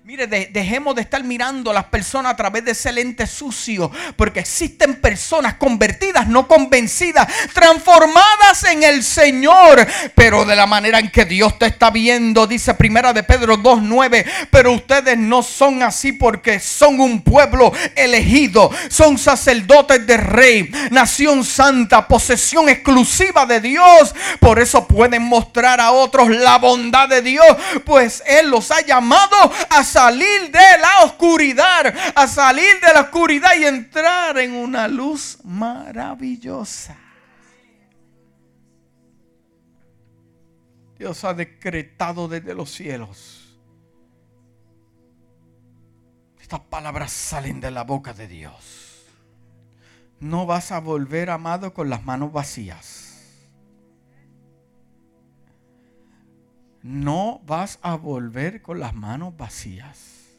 Mire, 0.06 0.28
dejemos 0.28 0.94
de 0.94 1.02
estar 1.02 1.24
mirando 1.24 1.72
a 1.72 1.74
las 1.74 1.86
personas 1.86 2.32
a 2.32 2.36
través 2.36 2.64
de 2.64 2.70
ese 2.70 2.92
lente 2.92 3.26
sucio, 3.26 3.90
porque 4.14 4.38
existen 4.38 5.00
personas 5.00 5.54
convertidas, 5.54 6.28
no 6.28 6.46
convencidas, 6.46 7.26
transformadas 7.52 8.62
en 8.70 8.84
el 8.84 9.02
Señor, 9.02 9.84
pero 10.14 10.44
de 10.44 10.54
la 10.54 10.64
manera 10.64 11.00
en 11.00 11.10
que 11.10 11.24
Dios 11.24 11.58
te 11.58 11.66
está 11.66 11.90
viendo, 11.90 12.46
dice 12.46 12.74
Primera 12.74 13.12
de 13.12 13.24
Pedro 13.24 13.56
2:9, 13.56 14.24
pero 14.48 14.74
ustedes 14.74 15.18
no 15.18 15.42
son 15.42 15.82
así 15.82 16.12
porque 16.12 16.60
son 16.60 17.00
un 17.00 17.22
pueblo 17.22 17.72
elegido, 17.96 18.70
son 18.88 19.18
sacerdotes 19.18 20.06
de 20.06 20.18
rey, 20.18 20.70
nación 20.92 21.42
santa, 21.42 22.06
posesión 22.06 22.68
exclusiva 22.68 23.44
de 23.44 23.60
Dios, 23.60 24.14
por 24.38 24.60
eso 24.60 24.86
pueden 24.86 25.24
mostrar 25.24 25.80
a 25.80 25.90
otros 25.90 26.30
la 26.30 26.58
bondad 26.58 27.08
de 27.08 27.22
Dios, 27.22 27.56
pues 27.84 28.22
él 28.24 28.50
los 28.50 28.70
ha 28.70 28.82
llamado 28.82 29.52
a 29.70 29.82
salir 29.96 30.50
de 30.50 30.78
la 30.78 31.04
oscuridad, 31.04 31.94
a 32.14 32.28
salir 32.28 32.80
de 32.80 32.92
la 32.92 33.00
oscuridad 33.02 33.50
y 33.58 33.64
entrar 33.64 34.36
en 34.38 34.52
una 34.52 34.88
luz 34.88 35.38
maravillosa. 35.42 36.98
Dios 40.98 41.24
ha 41.24 41.32
decretado 41.32 42.28
desde 42.28 42.54
los 42.54 42.70
cielos. 42.70 43.58
Estas 46.40 46.60
palabras 46.60 47.10
salen 47.12 47.60
de 47.60 47.70
la 47.70 47.84
boca 47.84 48.12
de 48.12 48.28
Dios. 48.28 48.82
no 50.18 50.46
vas 50.46 50.72
a 50.72 50.80
volver, 50.80 51.28
amado, 51.28 51.74
con 51.74 51.90
las 51.90 52.04
manos 52.04 52.32
vacías. 52.32 53.05
No 56.86 57.40
vas 57.44 57.80
a 57.82 57.96
volver 57.96 58.62
con 58.62 58.78
las 58.78 58.94
manos 58.94 59.36
vacías. 59.36 60.38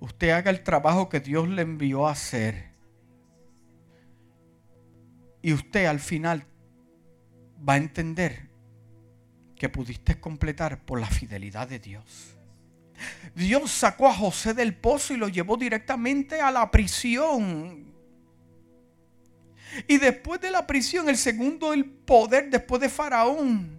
Usted 0.00 0.30
haga 0.30 0.50
el 0.50 0.62
trabajo 0.62 1.10
que 1.10 1.20
Dios 1.20 1.46
le 1.46 1.60
envió 1.60 2.06
a 2.06 2.12
hacer. 2.12 2.70
Y 5.42 5.52
usted 5.52 5.84
al 5.84 6.00
final 6.00 6.46
va 7.68 7.74
a 7.74 7.76
entender 7.76 8.48
que 9.56 9.68
pudiste 9.68 10.18
completar 10.18 10.86
por 10.86 10.98
la 10.98 11.06
fidelidad 11.06 11.68
de 11.68 11.78
Dios. 11.78 12.34
Dios 13.34 13.70
sacó 13.72 14.08
a 14.08 14.14
José 14.14 14.54
del 14.54 14.74
pozo 14.74 15.12
y 15.12 15.18
lo 15.18 15.28
llevó 15.28 15.58
directamente 15.58 16.40
a 16.40 16.50
la 16.50 16.70
prisión. 16.70 17.85
Y 19.86 19.98
después 19.98 20.40
de 20.40 20.50
la 20.50 20.66
prisión, 20.66 21.08
el 21.08 21.16
segundo, 21.16 21.72
el 21.72 21.84
poder 21.84 22.50
después 22.50 22.80
de 22.80 22.88
Faraón. 22.88 23.75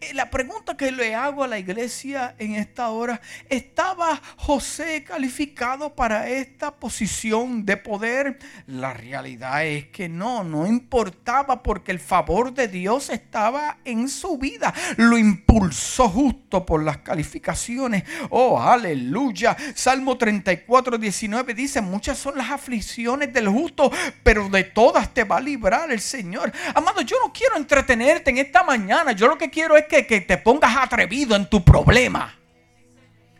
Eh, 0.00 0.12
la 0.14 0.30
pregunta 0.30 0.76
que 0.76 0.92
le 0.92 1.14
hago 1.14 1.44
a 1.44 1.48
la 1.48 1.58
iglesia 1.58 2.34
en 2.38 2.54
esta 2.54 2.88
hora, 2.90 3.20
¿estaba 3.48 4.20
José 4.36 5.04
calificado 5.04 5.94
para 5.94 6.28
esta 6.28 6.74
posición 6.74 7.64
de 7.64 7.76
poder? 7.76 8.38
La 8.66 8.92
realidad 8.94 9.66
es 9.66 9.86
que 9.88 10.08
no, 10.08 10.44
no 10.44 10.66
importaba 10.66 11.62
porque 11.62 11.92
el 11.92 12.00
favor 12.00 12.52
de 12.52 12.68
Dios 12.68 13.10
estaba 13.10 13.78
en 13.84 14.08
su 14.08 14.38
vida. 14.38 14.72
Lo 14.96 15.18
impulsó 15.18 16.08
justo 16.08 16.64
por 16.64 16.82
las 16.82 16.98
calificaciones. 16.98 18.04
Oh, 18.30 18.60
aleluya. 18.60 19.56
Salmo 19.74 20.16
34, 20.16 20.98
19 20.98 21.54
dice, 21.54 21.80
muchas 21.80 22.18
son 22.18 22.36
las 22.36 22.50
aflicciones 22.50 23.32
del 23.32 23.48
justo, 23.48 23.90
pero 24.22 24.48
de 24.48 24.64
todas 24.64 25.12
te 25.12 25.24
va 25.24 25.36
a 25.36 25.40
librar 25.40 25.90
el 25.90 26.00
Señor. 26.00 26.52
Amado, 26.74 27.02
yo 27.02 27.16
no 27.24 27.32
quiero 27.32 27.56
entretenerte 27.56 28.30
en 28.30 28.38
esta 28.38 28.62
mañana. 28.62 29.12
Yo 29.12 29.28
lo 29.28 29.38
que 29.38 29.50
quiero 29.54 29.76
es 29.76 29.84
que, 29.86 30.02
te 30.02 30.36
pongas 30.36 30.76
atrevido 30.76 31.36
en 31.36 31.48
tu 31.48 31.64
problema 31.64 32.34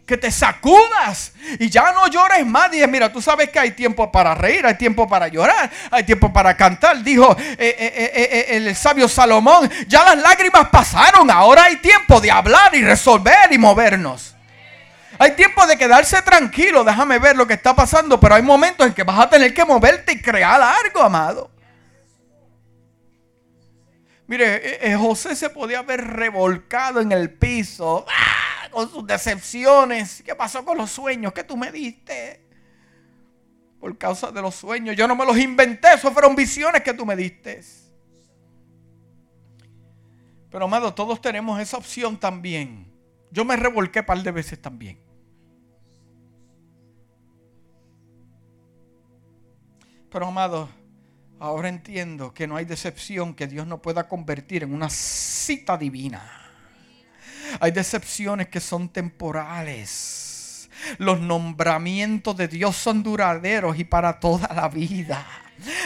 que 0.07 0.19
te 0.19 0.31
sacudas 0.31 1.33
y 1.59 1.71
ya 1.71 1.91
no 1.93 2.07
llores 2.09 2.45
más. 2.47 2.71
Dije, 2.71 2.87
mira, 2.87 3.11
tú 3.11 3.23
sabes 3.23 3.49
que 3.49 3.59
hay 3.59 3.71
tiempo 3.71 4.13
para 4.13 4.35
reír, 4.35 4.65
hay 4.67 4.75
tiempo 4.75 5.09
para 5.09 5.29
llorar, 5.29 5.71
hay 5.91 6.05
tiempo 6.05 6.31
para 6.31 6.57
cantar. 6.57 7.03
Dijo 7.03 7.35
eh, 7.39 7.57
eh, 7.59 8.13
eh, 8.15 8.47
el 8.51 8.77
sabio 8.77 9.09
Salomón, 9.09 9.69
ya 9.89 10.05
las 10.05 10.19
lágrimas 10.19 10.69
pasaron, 10.69 11.31
ahora 11.31 11.65
hay 11.65 11.77
tiempo 11.77 12.21
de 12.21 12.31
hablar 12.31 12.75
y 12.75 12.83
resolver 12.83 13.51
y 13.51 13.59
movernos. 13.59 14.37
Hay 15.19 15.33
tiempo 15.33 15.67
de 15.67 15.79
quedarse 15.79 16.21
tranquilo, 16.23 16.85
déjame 16.85 17.19
ver 17.19 17.35
lo 17.35 17.47
que 17.47 17.55
está 17.55 17.75
pasando, 17.75 18.21
pero 18.21 18.35
hay 18.35 18.43
momentos 18.43 18.87
en 18.87 18.93
que 18.93 19.05
vas 19.05 19.19
a 19.19 19.31
tener 19.31 19.55
que 19.55 19.65
moverte 19.65 20.13
y 20.13 20.21
crear 20.21 20.61
algo, 20.61 21.01
amado. 21.01 21.51
Mire, 24.27 24.55
eh, 24.57 24.79
eh, 24.93 24.97
José 24.97 25.37
se 25.37 25.51
podía 25.51 25.81
haber 25.81 26.01
revolcado 26.03 27.01
en 27.01 27.13
el 27.13 27.33
piso 27.33 28.07
¡ah! 28.09 28.69
con 28.71 28.91
sus 28.91 29.07
decepciones. 29.07 30.23
¿Qué 30.23 30.35
pasó 30.35 30.65
con 30.65 30.79
los 30.79 30.91
sueños 30.91 31.33
que 31.33 31.45
tú 31.45 31.57
me 31.57 31.71
diste? 31.71 32.43
Por 33.79 33.99
causa 33.99 34.33
de 34.33 34.41
los 34.41 34.55
sueños. 34.55 34.97
Yo 34.97 35.07
no 35.07 35.15
me 35.15 35.27
los 35.27 35.37
inventé, 35.37 35.93
esos 35.95 36.13
fueron 36.13 36.35
visiones 36.35 36.83
que 36.83 36.95
tú 36.95 37.05
me 37.05 37.17
diste. 37.17 37.63
Pero 40.51 40.65
amado, 40.65 40.95
todos 40.95 41.21
tenemos 41.21 41.61
esa 41.61 41.77
opción 41.77 42.17
también. 42.17 42.91
Yo 43.31 43.45
me 43.45 43.57
revolqué 43.57 44.01
un 44.01 44.07
par 44.07 44.23
de 44.23 44.31
veces 44.31 44.63
también. 44.63 44.99
Pero 50.09 50.29
amado, 50.29 50.69
Ahora 51.45 51.69
entiendo 51.69 52.33
que 52.33 52.47
no 52.47 52.57
hay 52.57 52.65
decepción 52.65 53.35
que 53.35 53.47
Dios 53.47 53.67
no 53.67 53.83
pueda 53.83 54.09
convertir 54.09 54.63
en 54.63 54.73
una 54.73 54.89
cita 54.89 55.77
divina. 55.77 56.23
Hay 57.61 57.71
decepciones 57.71 58.49
que 58.49 58.61
son 58.61 58.89
temporales. 58.89 60.71
Los 60.97 61.21
nombramientos 61.21 62.35
de 62.39 62.49
Dios 62.49 62.77
son 62.77 63.03
duraderos 63.03 63.79
y 63.79 63.85
para 63.85 64.21
toda 64.21 64.55
la 64.55 64.71
vida. 64.71 65.44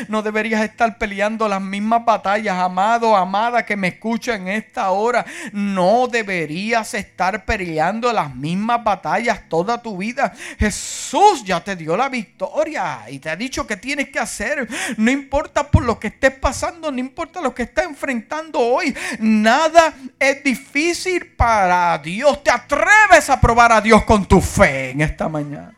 No 0.09 0.23
deberías 0.23 0.63
estar 0.63 0.99
peleando 0.99 1.49
las 1.49 1.61
mismas 1.61 2.05
batallas, 2.05 2.59
amado, 2.59 3.17
amada 3.17 3.65
que 3.65 3.77
me 3.77 3.89
escucha 3.89 4.35
en 4.35 4.49
esta 4.49 4.91
hora. 4.91 5.25
No 5.53 6.09
deberías 6.09 6.95
estar 6.95 7.45
peleando 7.45 8.13
las 8.13 8.35
mismas 8.35 8.83
batallas 8.83 9.49
toda 9.49 9.81
tu 9.81 9.97
vida. 9.99 10.33
Jesús 10.59 11.45
ya 11.45 11.63
te 11.63 11.77
dio 11.77 11.97
la 11.97 12.09
victoria 12.09 13.03
y 13.09 13.19
te 13.19 13.31
ha 13.31 13.37
dicho 13.37 13.67
que 13.67 13.77
tienes 13.77 14.09
que 14.09 14.19
hacer. 14.19 14.69
No 14.97 15.11
importa 15.11 15.71
por 15.71 15.85
lo 15.85 15.99
que 15.99 16.09
estés 16.09 16.33
pasando, 16.33 16.91
no 16.91 16.99
importa 16.99 17.41
lo 17.41 17.55
que 17.55 17.65
estés 17.65 17.85
enfrentando 17.85 18.59
hoy. 18.59 18.95
Nada 19.19 19.95
es 20.19 20.43
difícil 20.43 21.27
para 21.37 21.99
Dios. 21.99 22.43
Te 22.43 22.51
atreves 22.51 23.31
a 23.31 23.41
probar 23.41 23.73
a 23.73 23.81
Dios 23.81 24.05
con 24.05 24.27
tu 24.27 24.41
fe 24.41 24.91
en 24.91 25.01
esta 25.01 25.29
mañana. 25.29 25.78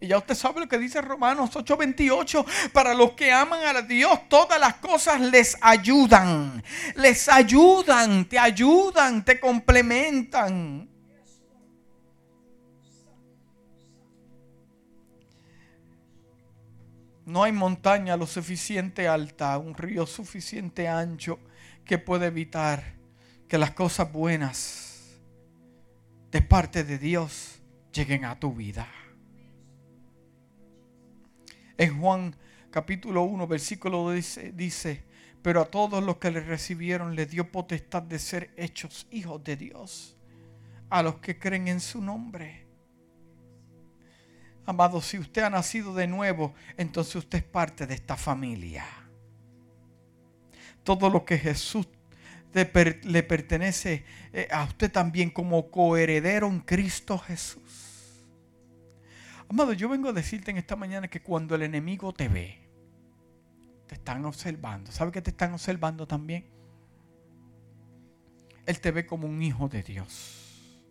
Y 0.00 0.08
ya 0.08 0.16
usted 0.16 0.34
sabe 0.34 0.60
lo 0.60 0.68
que 0.68 0.78
dice 0.78 1.02
Romanos 1.02 1.54
8:28. 1.54 2.44
Para 2.72 2.94
los 2.94 3.12
que 3.12 3.30
aman 3.30 3.76
a 3.76 3.82
Dios, 3.82 4.28
todas 4.28 4.58
las 4.58 4.76
cosas 4.76 5.20
les 5.20 5.56
ayudan. 5.60 6.62
Les 6.96 7.28
ayudan, 7.28 8.24
te 8.24 8.38
ayudan, 8.38 9.24
te 9.24 9.38
complementan. 9.38 10.88
No 17.26 17.44
hay 17.44 17.52
montaña 17.52 18.16
lo 18.16 18.26
suficiente 18.26 19.06
alta, 19.06 19.56
un 19.58 19.74
río 19.74 20.06
suficiente 20.06 20.88
ancho 20.88 21.38
que 21.84 21.98
puede 21.98 22.26
evitar 22.26 22.94
que 23.46 23.58
las 23.58 23.70
cosas 23.72 24.10
buenas 24.10 25.20
de 26.30 26.42
parte 26.42 26.82
de 26.82 26.98
Dios 26.98 27.60
lleguen 27.92 28.24
a 28.24 28.40
tu 28.40 28.52
vida. 28.52 28.88
En 31.80 31.98
Juan 31.98 32.36
capítulo 32.70 33.22
1, 33.22 33.46
versículo 33.46 34.10
dice, 34.10 34.52
dice, 34.52 35.02
pero 35.40 35.62
a 35.62 35.64
todos 35.64 36.04
los 36.04 36.18
que 36.18 36.30
le 36.30 36.40
recibieron 36.40 37.16
le 37.16 37.24
dio 37.24 37.50
potestad 37.50 38.02
de 38.02 38.18
ser 38.18 38.50
hechos 38.58 39.06
hijos 39.10 39.42
de 39.42 39.56
Dios, 39.56 40.14
a 40.90 41.02
los 41.02 41.20
que 41.20 41.38
creen 41.38 41.68
en 41.68 41.80
su 41.80 42.02
nombre. 42.02 42.66
Amado, 44.66 45.00
si 45.00 45.18
usted 45.18 45.40
ha 45.40 45.48
nacido 45.48 45.94
de 45.94 46.06
nuevo, 46.06 46.52
entonces 46.76 47.16
usted 47.16 47.38
es 47.38 47.44
parte 47.44 47.86
de 47.86 47.94
esta 47.94 48.18
familia. 48.18 48.84
Todo 50.84 51.08
lo 51.08 51.24
que 51.24 51.38
Jesús 51.38 51.88
le 52.52 53.22
pertenece 53.22 54.04
eh, 54.34 54.48
a 54.50 54.64
usted 54.64 54.92
también 54.92 55.30
como 55.30 55.70
coheredero 55.70 56.46
en 56.46 56.60
Cristo 56.60 57.16
Jesús. 57.16 57.69
Amado, 59.50 59.72
yo 59.72 59.88
vengo 59.88 60.08
a 60.08 60.12
decirte 60.12 60.52
en 60.52 60.58
esta 60.58 60.76
mañana 60.76 61.08
que 61.08 61.20
cuando 61.20 61.56
el 61.56 61.62
enemigo 61.62 62.12
te 62.12 62.28
ve, 62.28 62.56
te 63.88 63.96
están 63.96 64.24
observando. 64.24 64.92
¿Sabe 64.92 65.10
que 65.10 65.20
te 65.20 65.30
están 65.30 65.52
observando 65.52 66.06
también? 66.06 66.46
Él 68.64 68.80
te 68.80 68.92
ve 68.92 69.04
como 69.04 69.26
un 69.26 69.42
hijo 69.42 69.68
de 69.68 69.82
Dios. 69.82 70.86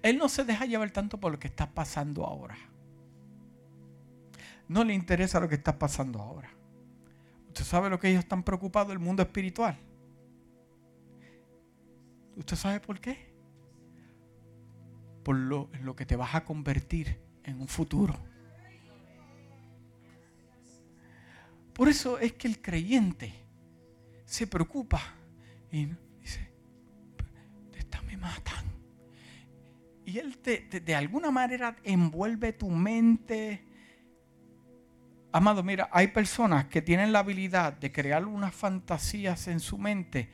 Él 0.00 0.16
no 0.16 0.28
se 0.28 0.44
deja 0.44 0.64
llevar 0.64 0.92
tanto 0.92 1.18
por 1.18 1.32
lo 1.32 1.40
que 1.40 1.48
está 1.48 1.68
pasando 1.68 2.24
ahora. 2.24 2.56
No 4.68 4.84
le 4.84 4.94
interesa 4.94 5.40
lo 5.40 5.48
que 5.48 5.56
está 5.56 5.76
pasando 5.76 6.20
ahora. 6.20 6.52
Usted 7.48 7.64
sabe 7.64 7.90
lo 7.90 7.98
que 7.98 8.10
ellos 8.10 8.22
están 8.22 8.44
preocupados, 8.44 8.92
el 8.92 9.00
mundo 9.00 9.24
espiritual. 9.24 9.76
¿Usted 12.36 12.54
sabe 12.54 12.78
por 12.78 13.00
qué? 13.00 13.29
Por 15.22 15.36
lo, 15.36 15.70
lo 15.82 15.94
que 15.94 16.06
te 16.06 16.16
vas 16.16 16.34
a 16.34 16.44
convertir 16.44 17.20
en 17.44 17.60
un 17.60 17.68
futuro. 17.68 18.16
Por 21.74 21.88
eso 21.88 22.18
es 22.18 22.32
que 22.34 22.48
el 22.48 22.60
creyente 22.60 23.32
se 24.24 24.46
preocupa 24.46 25.00
y 25.72 25.88
dice, 26.20 26.50
esta 27.76 28.02
me 28.02 28.16
matan. 28.16 28.64
Y 30.04 30.18
él 30.18 30.38
te, 30.38 30.60
de 30.60 30.94
alguna 30.94 31.30
manera 31.30 31.76
envuelve 31.84 32.52
tu 32.52 32.68
mente. 32.68 33.64
Amado, 35.32 35.62
mira, 35.62 35.88
hay 35.92 36.08
personas 36.08 36.66
que 36.66 36.82
tienen 36.82 37.12
la 37.12 37.20
habilidad 37.20 37.72
de 37.74 37.92
crear 37.92 38.26
unas 38.26 38.54
fantasías 38.54 39.46
en 39.48 39.60
su 39.60 39.78
mente. 39.78 40.30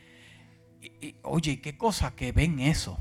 Y, 0.81 1.17
oye, 1.23 1.61
qué 1.61 1.77
cosa 1.77 2.17
que 2.17 2.33
ven 2.33 2.59
eso 2.61 2.99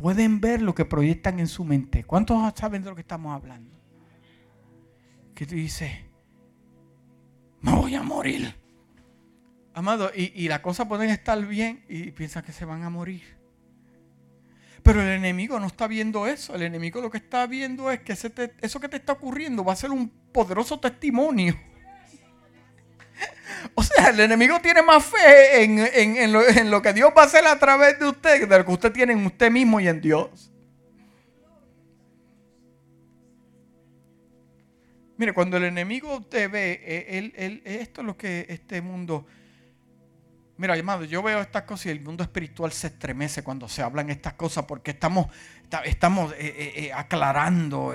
pueden 0.00 0.40
ver 0.40 0.62
lo 0.62 0.74
que 0.74 0.84
proyectan 0.84 1.40
en 1.40 1.48
su 1.48 1.64
mente. 1.64 2.04
¿Cuántos 2.04 2.38
saben 2.54 2.82
de 2.82 2.90
lo 2.90 2.94
que 2.94 3.00
estamos 3.00 3.34
hablando? 3.34 3.74
Que 5.34 5.44
tú 5.44 5.54
dices, 5.54 5.90
me 7.60 7.72
voy 7.72 7.94
a 7.94 8.02
morir. 8.02 8.54
Amado, 9.74 10.10
y, 10.14 10.32
y 10.34 10.48
las 10.48 10.60
cosas 10.60 10.86
pueden 10.86 11.10
estar 11.10 11.44
bien 11.44 11.84
y 11.88 12.10
piensan 12.12 12.44
que 12.44 12.52
se 12.52 12.64
van 12.64 12.84
a 12.84 12.90
morir. 12.90 13.22
Pero 14.82 15.02
el 15.02 15.08
enemigo 15.08 15.58
no 15.58 15.66
está 15.66 15.86
viendo 15.88 16.26
eso. 16.26 16.54
El 16.54 16.62
enemigo 16.62 17.00
lo 17.00 17.10
que 17.10 17.18
está 17.18 17.46
viendo 17.46 17.90
es 17.90 18.00
que 18.00 18.12
eso 18.12 18.80
que 18.80 18.88
te 18.88 18.96
está 18.96 19.12
ocurriendo 19.14 19.64
va 19.64 19.72
a 19.72 19.76
ser 19.76 19.90
un 19.90 20.08
poderoso 20.08 20.78
testimonio. 20.78 21.56
O 23.74 23.82
sea, 23.82 24.10
el 24.10 24.20
enemigo 24.20 24.60
tiene 24.60 24.82
más 24.82 25.04
fe 25.04 25.62
en, 25.62 26.32
lo, 26.32 26.46
en, 26.48 26.70
lo, 26.70 26.82
que 26.82 26.92
Dios 26.92 27.12
va 27.16 27.22
a 27.22 27.26
hacer 27.26 27.46
a 27.46 27.58
través 27.58 27.98
de 27.98 28.06
usted 28.06 28.48
de 28.48 28.58
lo 28.58 28.64
que 28.64 28.72
usted 28.72 28.92
tiene 28.92 29.12
en 29.12 29.24
usted 29.24 29.50
mismo 29.50 29.80
y 29.80 29.88
en 29.88 30.00
Dios. 30.00 30.52
Mire, 35.16 35.32
cuando 35.32 35.56
el 35.56 35.64
enemigo 35.64 36.22
te 36.22 36.46
ve, 36.46 36.80
eh, 36.84 37.62
esto 37.64 38.00
es 38.02 38.06
lo 38.06 38.16
que 38.16 38.46
este 38.48 38.80
mundo... 38.80 39.26
Mira, 40.58 40.74
amado, 40.74 41.04
yo 41.04 41.22
veo 41.22 41.40
estas 41.40 41.62
cosas 41.62 41.86
y 41.86 41.90
el 41.90 42.00
mundo 42.00 42.24
espiritual 42.24 42.72
se 42.72 42.88
estremece 42.88 43.44
cuando 43.44 43.68
se 43.68 43.80
hablan 43.80 44.10
estas 44.10 44.32
cosas 44.32 44.64
porque 44.64 44.90
estamos, 44.90 45.28
estamos 45.84 46.32
eh, 46.32 46.72
eh, 46.76 46.92
aclarando 46.92 47.94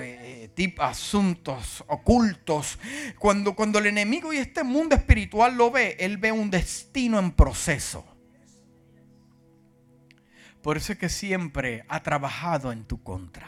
asuntos 0.78 1.84
ocultos. 1.88 2.78
Cuando, 3.18 3.54
cuando 3.54 3.78
el 3.80 3.86
enemigo 3.86 4.32
y 4.32 4.38
este 4.38 4.64
mundo 4.64 4.96
espiritual 4.96 5.58
lo 5.58 5.70
ve, 5.70 5.98
él 6.00 6.16
ve 6.16 6.32
un 6.32 6.50
destino 6.50 7.18
en 7.18 7.32
proceso. 7.32 8.06
Por 10.62 10.78
eso 10.78 10.94
es 10.94 10.98
que 10.98 11.10
siempre 11.10 11.84
ha 11.88 12.02
trabajado 12.02 12.72
en 12.72 12.86
tu 12.86 13.02
contra. 13.02 13.46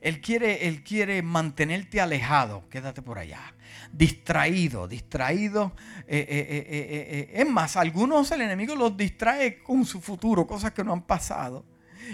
Él 0.00 0.20
quiere, 0.20 0.66
él 0.66 0.82
quiere 0.82 1.22
mantenerte 1.22 2.00
alejado, 2.00 2.68
quédate 2.68 3.02
por 3.02 3.20
allá, 3.20 3.54
distraído, 3.92 4.88
distraído. 4.88 5.74
Eh, 6.06 6.26
eh, 6.28 6.66
eh, 6.68 7.30
es 7.34 7.48
más, 7.48 7.76
algunos 7.76 8.30
el 8.30 8.42
enemigo 8.42 8.74
los 8.74 8.96
distrae 8.96 9.62
con 9.62 9.84
su 9.84 10.00
futuro, 10.00 10.46
cosas 10.46 10.72
que 10.72 10.84
no 10.84 10.92
han 10.92 11.02
pasado. 11.02 11.64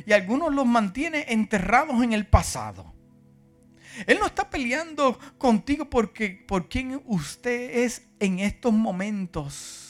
Y 0.07 0.13
algunos 0.13 0.53
los 0.53 0.67
mantiene 0.67 1.27
enterrados 1.29 2.03
en 2.03 2.13
el 2.13 2.27
pasado. 2.27 2.95
Él 4.07 4.19
no 4.19 4.27
está 4.27 4.49
peleando 4.49 5.19
contigo 5.39 5.91
porque 5.91 6.45
por 6.47 6.69
quien 6.69 7.03
usted 7.05 7.85
es 7.85 8.09
en 8.21 8.39
estos 8.39 8.73
momentos. 8.73 9.89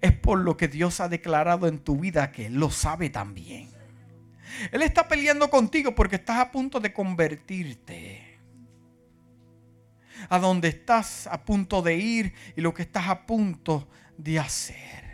Es 0.00 0.12
por 0.12 0.40
lo 0.40 0.56
que 0.56 0.66
Dios 0.68 1.00
ha 1.00 1.08
declarado 1.08 1.68
en 1.68 1.78
tu 1.78 1.98
vida 1.98 2.32
que 2.32 2.46
Él 2.46 2.54
lo 2.54 2.70
sabe 2.70 3.10
también. 3.10 3.70
Él 4.72 4.82
está 4.82 5.08
peleando 5.08 5.50
contigo 5.50 5.94
porque 5.94 6.16
estás 6.16 6.38
a 6.38 6.50
punto 6.50 6.80
de 6.80 6.92
convertirte. 6.92 8.23
A 10.28 10.38
donde 10.38 10.68
estás 10.68 11.26
a 11.26 11.44
punto 11.44 11.82
de 11.82 11.96
ir 11.96 12.34
y 12.56 12.60
lo 12.60 12.74
que 12.74 12.82
estás 12.82 13.08
a 13.08 13.26
punto 13.26 13.88
de 14.16 14.38
hacer. 14.38 15.04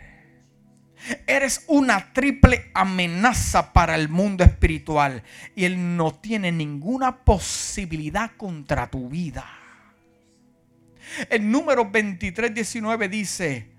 Eres 1.25 1.65
una 1.67 2.13
triple 2.13 2.69
amenaza 2.73 3.73
para 3.73 3.95
el 3.95 4.07
mundo 4.07 4.43
espiritual 4.43 5.23
y 5.55 5.65
Él 5.65 5.97
no 5.97 6.13
tiene 6.13 6.51
ninguna 6.51 7.23
posibilidad 7.23 8.31
contra 8.37 8.89
tu 8.89 9.09
vida. 9.09 9.45
El 11.29 11.49
número 11.49 11.89
23, 11.89 12.53
19 12.53 13.09
dice, 13.09 13.71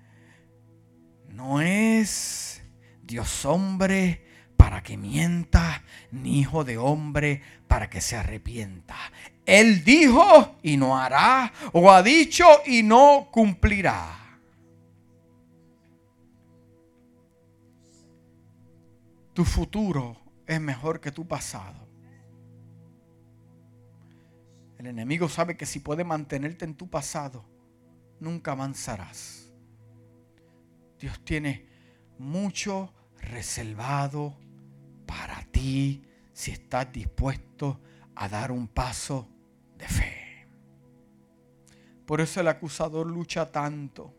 no 1.29 1.61
es 1.61 2.61
Dios 3.01 3.45
hombre 3.45 4.32
para 4.57 4.83
que 4.83 4.97
mienta, 4.97 5.83
ni 6.11 6.39
hijo 6.39 6.63
de 6.63 6.77
hombre 6.77 7.41
para 7.67 7.89
que 7.89 8.01
se 8.01 8.15
arrepienta. 8.15 8.95
Él 9.45 9.83
dijo 9.83 10.55
y 10.63 10.77
no 10.77 10.97
hará, 10.97 11.51
o 11.73 11.91
ha 11.91 12.01
dicho 12.01 12.45
y 12.65 12.83
no 12.83 13.29
cumplirá. 13.31 14.19
Tu 19.33 19.43
futuro 19.43 20.17
es 20.45 20.61
mejor 20.61 21.01
que 21.01 21.11
tu 21.11 21.27
pasado. 21.27 21.87
El 24.77 24.87
enemigo 24.87 25.29
sabe 25.29 25.57
que 25.57 25.65
si 25.65 25.79
puede 25.79 26.03
mantenerte 26.03 26.65
en 26.65 26.75
tu 26.75 26.89
pasado, 26.89 27.45
nunca 28.19 28.51
avanzarás. 28.51 29.49
Dios 30.99 31.19
tiene 31.25 31.65
mucho 32.19 32.93
reservado 33.17 34.37
para 35.05 35.43
ti 35.51 36.03
si 36.33 36.51
estás 36.51 36.91
dispuesto 36.91 37.79
a 38.15 38.27
dar 38.27 38.51
un 38.51 38.67
paso 38.67 39.27
de 39.77 39.87
fe. 39.87 40.47
Por 42.05 42.21
eso 42.21 42.41
el 42.41 42.47
acusador 42.47 43.07
lucha 43.07 43.51
tanto 43.51 44.13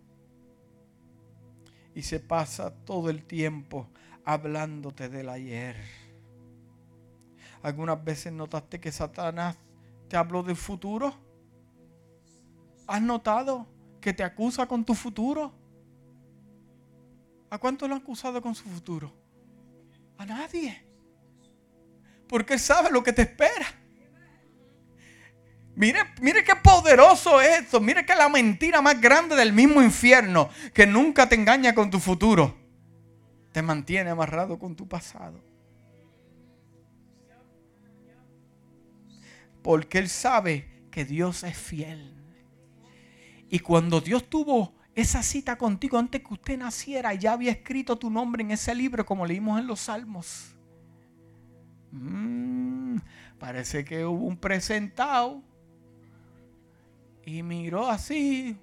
y 1.95 2.03
se 2.03 2.21
pasa 2.21 2.75
todo 2.85 3.11
el 3.11 3.25
tiempo 3.25 3.89
hablándote 4.25 5.09
del 5.09 5.29
ayer. 5.29 5.77
¿Algunas 7.63 8.03
veces 8.03 8.33
notaste 8.33 8.81
que 8.81 8.91
Satanás 8.91 9.57
te 10.09 10.17
habló 10.17 10.43
del 10.43 10.57
futuro? 10.57 11.15
¿Has 12.87 13.01
notado 13.01 13.67
que 14.01 14.13
te 14.13 14.23
acusa 14.23 14.67
con 14.67 14.85
tu 14.85 14.95
futuro? 14.95 15.53
¿A 17.49 17.59
cuánto 17.59 17.87
lo 17.87 17.95
han 17.95 18.03
acusado 18.03 18.43
con 18.43 18.55
su 18.55 18.65
futuro? 18.65 19.24
A 20.19 20.27
nadie. 20.27 20.85
Porque 22.29 22.59
sabe 22.59 22.91
lo 22.91 23.03
que 23.03 23.13
te 23.13 23.23
espera. 23.23 23.67
Mire, 25.77 26.01
mire 26.21 26.45
qué 26.45 26.55
poderoso 26.57 27.41
es 27.41 27.63
esto. 27.63 27.81
Mire 27.81 28.07
que 28.07 28.15
la 28.15 28.29
mentira 28.29 28.81
más 28.81 29.01
grande 29.01 29.35
del 29.35 29.53
mismo 29.53 29.83
infierno, 29.83 30.49
que 30.73 30.87
nunca 30.87 31.29
te 31.29 31.35
engaña 31.35 31.75
con 31.75 31.91
tu 31.91 31.99
futuro, 31.99 32.57
te 33.53 33.63
mantiene 33.63 34.11
amarrado 34.11 34.59
con 34.59 34.77
tu 34.77 34.89
pasado. 34.89 35.43
Porque 39.63 39.99
Él 39.99 40.09
sabe 40.09 40.87
que 40.91 41.05
Dios 41.05 41.43
es 41.43 41.57
fiel. 41.57 42.15
Y 43.49 43.59
cuando 43.61 44.01
Dios 44.01 44.29
tuvo 44.29 44.75
esa 44.95 45.23
cita 45.23 45.57
contigo 45.57 45.99
antes 45.99 46.23
que 46.23 46.35
usted 46.35 46.59
naciera, 46.59 47.15
ya 47.15 47.33
había 47.33 47.51
escrito 47.51 47.99
tu 47.99 48.11
nombre 48.11 48.43
en 48.43 48.53
ese 48.53 48.75
libro 48.75 49.05
como 49.05 49.27
leímos 49.27 49.59
en 49.59 49.67
los 49.67 49.81
Salmos. 49.81 50.55
Mm, 51.91 52.99
parece 53.39 53.85
que 53.85 54.05
hubo 54.05 54.27
un 54.27 54.37
presentado 54.37 55.43
y 57.25 57.43
miró 57.43 57.89
así. 57.89 58.57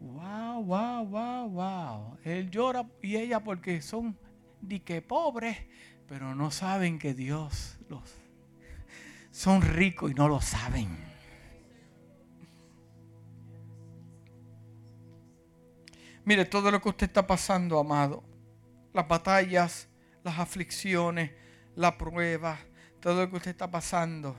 Wow, 0.00 0.64
wow, 0.64 1.06
wow, 1.06 1.48
wow. 1.48 2.18
Él 2.24 2.50
llora 2.50 2.86
y 3.02 3.16
ella 3.16 3.40
porque 3.40 3.82
son 3.82 4.16
di 4.60 4.80
que 4.80 5.02
pobres, 5.02 5.58
pero 6.08 6.34
no 6.34 6.50
saben 6.50 6.98
que 6.98 7.14
Dios 7.14 7.78
los 7.88 8.02
son 9.30 9.62
ricos 9.62 10.10
y 10.10 10.14
no 10.14 10.28
lo 10.28 10.40
saben. 10.40 11.11
Mire, 16.24 16.44
todo 16.44 16.70
lo 16.70 16.80
que 16.80 16.88
usted 16.88 17.06
está 17.06 17.26
pasando, 17.26 17.78
amado, 17.78 18.22
las 18.92 19.08
batallas, 19.08 19.88
las 20.22 20.38
aflicciones, 20.38 21.32
la 21.74 21.98
prueba, 21.98 22.58
todo 23.00 23.24
lo 23.24 23.30
que 23.30 23.36
usted 23.36 23.50
está 23.50 23.70
pasando, 23.70 24.36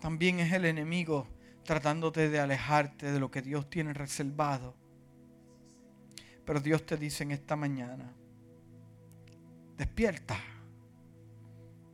también 0.00 0.40
es 0.40 0.52
el 0.52 0.64
enemigo 0.64 1.26
tratándote 1.64 2.28
de 2.28 2.40
alejarte 2.40 3.12
de 3.12 3.20
lo 3.20 3.30
que 3.30 3.42
Dios 3.42 3.68
tiene 3.70 3.92
reservado. 3.94 4.74
Pero 6.44 6.60
Dios 6.60 6.84
te 6.84 6.96
dice 6.96 7.22
en 7.22 7.30
esta 7.30 7.54
mañana, 7.54 8.12
despierta, 9.76 10.38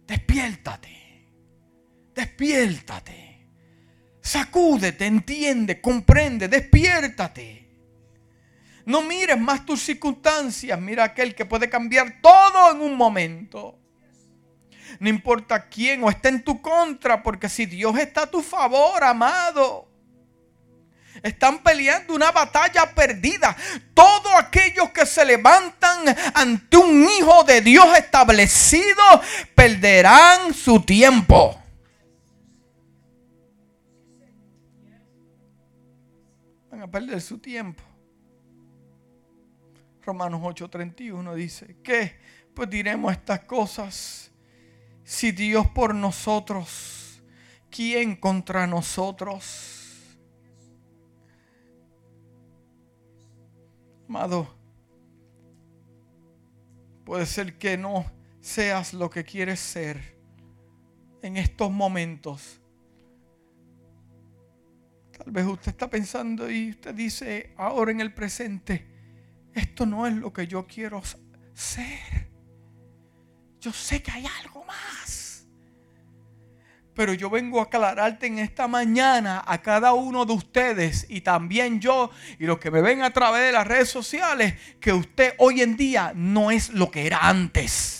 despiértate, 0.06 1.28
despiértate. 2.14 3.35
Sacúdete, 4.26 5.06
entiende, 5.06 5.80
comprende, 5.80 6.48
despiértate. 6.48 7.64
No 8.84 9.00
mires 9.00 9.38
más 9.38 9.64
tus 9.64 9.80
circunstancias, 9.80 10.80
mira 10.80 11.04
aquel 11.04 11.32
que 11.32 11.44
puede 11.44 11.70
cambiar 11.70 12.20
todo 12.20 12.72
en 12.72 12.80
un 12.80 12.96
momento. 12.96 13.78
No 14.98 15.08
importa 15.08 15.68
quién 15.68 16.02
o 16.02 16.10
esté 16.10 16.30
en 16.30 16.42
tu 16.42 16.60
contra, 16.60 17.22
porque 17.22 17.48
si 17.48 17.66
Dios 17.66 17.96
está 17.98 18.22
a 18.22 18.30
tu 18.30 18.42
favor, 18.42 19.04
amado, 19.04 19.88
están 21.22 21.62
peleando 21.62 22.12
una 22.12 22.32
batalla 22.32 22.92
perdida. 22.92 23.56
Todos 23.94 24.32
aquellos 24.36 24.90
que 24.90 25.06
se 25.06 25.24
levantan 25.24 26.00
ante 26.34 26.76
un 26.76 27.08
hijo 27.08 27.44
de 27.44 27.60
Dios 27.60 27.96
establecido 27.96 29.04
perderán 29.54 30.52
su 30.52 30.80
tiempo. 30.80 31.62
A 36.86 36.90
perder 36.90 37.20
su 37.20 37.38
tiempo. 37.38 37.82
Romanos 40.02 40.40
8:31 40.42 41.34
dice, 41.34 41.76
¿qué? 41.82 42.16
Pues 42.54 42.70
diremos 42.70 43.12
estas 43.12 43.40
cosas. 43.40 44.30
Si 45.04 45.30
Dios 45.32 45.68
por 45.68 45.94
nosotros, 45.94 47.22
¿quién 47.70 48.16
contra 48.16 48.66
nosotros? 48.66 50.16
Amado, 54.08 54.56
Puede 57.06 57.24
ser 57.24 57.56
que 57.56 57.78
no 57.78 58.04
seas 58.40 58.92
lo 58.92 59.08
que 59.08 59.22
quieres 59.22 59.60
ser 59.60 60.18
en 61.22 61.36
estos 61.36 61.70
momentos. 61.70 62.60
Tal 65.16 65.32
vez 65.32 65.46
usted 65.46 65.68
está 65.68 65.88
pensando 65.88 66.50
y 66.50 66.70
usted 66.70 66.94
dice 66.94 67.54
ahora 67.56 67.90
en 67.90 68.00
el 68.00 68.12
presente, 68.12 68.86
esto 69.54 69.86
no 69.86 70.06
es 70.06 70.14
lo 70.14 70.32
que 70.32 70.46
yo 70.46 70.66
quiero 70.66 71.02
ser. 71.54 72.28
Yo 73.58 73.72
sé 73.72 74.02
que 74.02 74.10
hay 74.10 74.26
algo 74.42 74.62
más. 74.64 75.46
Pero 76.94 77.14
yo 77.14 77.30
vengo 77.30 77.60
a 77.60 77.64
aclararte 77.64 78.26
en 78.26 78.38
esta 78.38 78.68
mañana 78.68 79.42
a 79.46 79.62
cada 79.62 79.94
uno 79.94 80.26
de 80.26 80.34
ustedes 80.34 81.06
y 81.08 81.22
también 81.22 81.80
yo 81.80 82.10
y 82.38 82.44
los 82.44 82.58
que 82.58 82.70
me 82.70 82.82
ven 82.82 83.02
a 83.02 83.12
través 83.12 83.42
de 83.42 83.52
las 83.52 83.66
redes 83.66 83.88
sociales 83.88 84.54
que 84.80 84.92
usted 84.92 85.34
hoy 85.38 85.62
en 85.62 85.76
día 85.76 86.12
no 86.14 86.50
es 86.50 86.70
lo 86.70 86.90
que 86.90 87.06
era 87.06 87.28
antes 87.28 87.95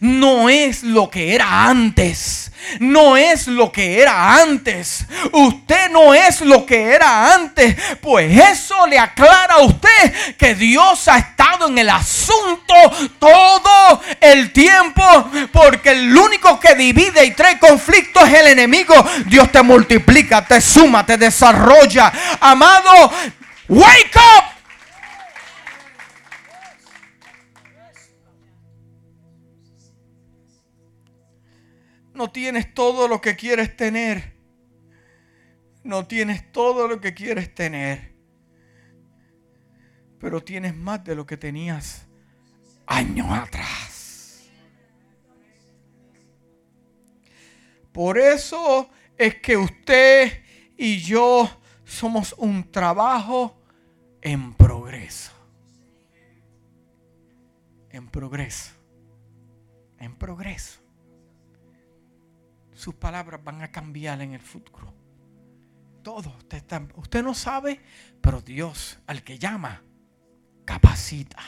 no 0.00 0.48
es 0.48 0.82
lo 0.82 1.10
que 1.10 1.34
era 1.34 1.64
antes. 1.64 2.50
No 2.78 3.16
es 3.16 3.48
lo 3.48 3.72
que 3.72 4.00
era 4.00 4.36
antes. 4.36 5.04
Usted 5.32 5.90
no 5.90 6.14
es 6.14 6.40
lo 6.40 6.64
que 6.64 6.94
era 6.94 7.34
antes. 7.34 7.76
Pues 8.00 8.38
eso 8.38 8.86
le 8.86 8.98
aclara 8.98 9.54
a 9.54 9.62
usted 9.62 10.36
que 10.36 10.54
Dios 10.54 11.08
ha 11.08 11.18
estado 11.18 11.68
en 11.68 11.78
el 11.78 11.90
asunto 11.90 12.74
todo 13.18 14.00
el 14.20 14.52
tiempo. 14.52 15.02
Porque 15.52 15.90
el 15.90 16.16
único 16.16 16.58
que 16.58 16.74
divide 16.74 17.24
y 17.24 17.32
trae 17.32 17.58
conflicto 17.58 18.24
es 18.24 18.32
el 18.32 18.46
enemigo. 18.48 18.94
Dios 19.26 19.50
te 19.50 19.62
multiplica, 19.62 20.46
te 20.46 20.60
suma, 20.60 21.04
te 21.04 21.16
desarrolla. 21.16 22.12
Amado, 22.40 23.12
wake 23.68 24.16
up. 24.16 24.51
No 32.22 32.30
tienes 32.30 32.72
todo 32.72 33.08
lo 33.08 33.20
que 33.20 33.34
quieres 33.34 33.76
tener. 33.76 34.36
No 35.82 36.06
tienes 36.06 36.52
todo 36.52 36.86
lo 36.86 37.00
que 37.00 37.14
quieres 37.14 37.52
tener. 37.52 38.14
Pero 40.20 40.40
tienes 40.40 40.72
más 40.72 41.02
de 41.02 41.16
lo 41.16 41.26
que 41.26 41.36
tenías 41.36 42.06
años 42.86 43.26
atrás. 43.28 44.48
Por 47.90 48.16
eso 48.18 48.88
es 49.18 49.34
que 49.40 49.56
usted 49.56 50.44
y 50.76 51.00
yo 51.00 51.50
somos 51.84 52.36
un 52.38 52.70
trabajo 52.70 53.60
en 54.20 54.54
progreso. 54.54 55.32
En 57.90 58.06
progreso. 58.06 58.70
En 59.98 60.14
progreso 60.14 60.82
sus 62.74 62.94
palabras 62.94 63.42
van 63.42 63.62
a 63.62 63.70
cambiar 63.70 64.20
en 64.20 64.34
el 64.34 64.40
futuro. 64.40 64.92
Todo. 66.02 66.34
Usted, 66.38 66.62
usted 66.96 67.22
no 67.22 67.34
sabe, 67.34 67.80
pero 68.20 68.40
Dios, 68.40 68.98
al 69.06 69.22
que 69.22 69.38
llama, 69.38 69.82
capacita. 70.64 71.38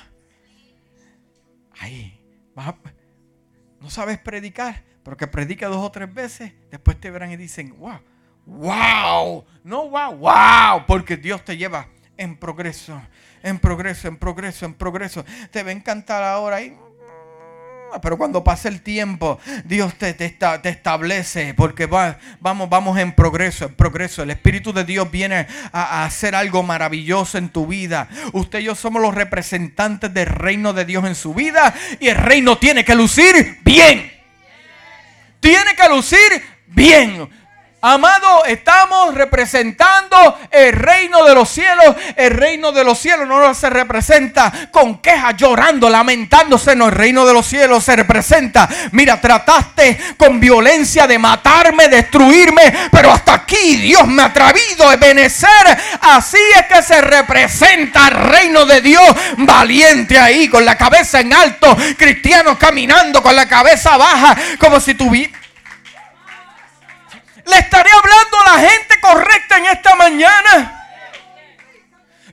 Ahí. 1.79 2.21
no 3.81 3.91
sabes 3.91 4.19
predicar, 4.19 4.85
pero 5.03 5.17
que 5.17 5.27
predica 5.27 5.67
dos 5.69 5.85
o 5.85 5.91
tres 5.91 6.13
veces, 6.13 6.53
después 6.71 6.99
te 7.01 7.11
verán 7.11 7.33
y 7.33 7.37
dicen, 7.37 7.77
wow, 7.79 8.01
wow, 8.47 9.45
no 9.65 9.89
wow, 9.89 10.17
wow, 10.17 10.87
porque 10.87 11.17
Dios 11.17 11.45
te 11.45 11.57
lleva 11.57 11.89
en 12.17 12.37
progreso, 12.37 13.01
en 13.43 13.59
progreso, 13.59 14.09
en 14.09 14.17
progreso, 14.17 14.67
en 14.67 14.75
progreso. 14.75 15.25
Te 15.51 15.63
va 15.63 15.71
a 15.71 15.73
encantar 15.73 16.23
ahora 16.23 16.57
ahí 16.57 16.77
pero 18.03 18.19
cuando 18.19 18.43
pase 18.43 18.69
el 18.69 18.81
tiempo, 18.81 19.39
Dios 19.65 19.95
te, 19.95 20.15
te, 20.15 20.37
establece 20.69 21.55
porque 21.55 21.87
va, 21.87 22.19
vamos, 22.41 22.69
vamos 22.69 22.99
en 22.99 23.13
progreso, 23.13 23.67
en 23.67 23.75
progreso. 23.75 24.23
El 24.23 24.31
Espíritu 24.31 24.73
de 24.73 24.85
Dios 24.85 25.11
viene 25.11 25.47
a, 25.73 26.01
a, 26.01 26.05
hacer 26.05 26.35
algo 26.35 26.63
maravilloso 26.63 27.39
en 27.39 27.49
tu 27.49 27.67
vida. 27.67 28.09
Usted 28.33 28.61
y 28.61 28.65
yo 28.65 28.75
somos 28.75 29.01
los 29.01 29.15
representantes 29.15 30.13
del 30.13 30.27
reino 30.27 30.73
de 30.73 30.85
Dios 30.85 31.05
en 31.05 31.15
su 31.15 31.35
vida 31.35 31.75
y 32.01 32.09
el 32.09 32.17
reino 32.17 32.59
tiene 32.59 32.85
que 32.85 32.95
lucir 32.95 33.59
bien. 33.65 34.13
Tiene 35.41 35.75
que 35.77 35.89
lucir 35.89 36.43
bien. 36.67 37.29
Amado, 37.87 38.47
estamos 38.47 39.15
representando 39.15 40.39
el 40.51 40.73
reino 40.73 41.23
de 41.23 41.35
los 41.35 41.51
cielos. 41.51 41.95
El 42.17 42.31
reino 42.31 42.73
de 42.73 42.83
los 42.83 42.99
cielos 42.99 43.29
no 43.29 43.53
se 43.53 43.69
representa 43.69 44.71
con 44.71 45.03
quejas, 45.03 45.37
llorando, 45.37 45.91
lamentándose. 45.91 46.75
No, 46.75 46.87
el 46.87 46.93
reino 46.93 47.27
de 47.27 47.35
los 47.35 47.47
cielos 47.47 47.85
se 47.85 47.95
representa. 47.95 48.67
Mira, 48.93 49.21
trataste 49.21 49.99
con 50.17 50.41
violencia 50.41 51.07
de 51.07 51.19
matarme, 51.19 51.89
destruirme, 51.89 52.73
pero 52.91 53.13
hasta 53.13 53.35
aquí 53.35 53.77
Dios 53.77 54.07
me 54.07 54.23
ha 54.23 54.27
atrevido 54.27 54.89
a 54.89 54.97
benecer. 54.97 55.79
Así 56.01 56.39
es 56.59 56.65
que 56.65 56.83
se 56.83 57.03
representa 57.03 58.09
el 58.09 58.15
reino 58.15 58.65
de 58.65 58.81
Dios 58.81 59.15
valiente 59.37 60.19
ahí, 60.19 60.49
con 60.49 60.65
la 60.65 60.79
cabeza 60.79 61.21
en 61.21 61.35
alto, 61.35 61.77
cristianos 61.99 62.57
caminando 62.57 63.23
con 63.23 63.37
la 63.37 63.47
cabeza 63.47 63.99
baja, 63.99 64.35
como 64.59 64.81
si 64.81 64.95
tuviera 64.95 65.44
le 67.47 67.59
estaré 67.59 67.91
hablando 67.91 68.41
a 68.41 68.53
la 68.55 68.69
gente 68.69 69.01
correcta 69.01 69.59
en 69.59 69.67
esta 69.67 69.95
mañana. 69.95 70.81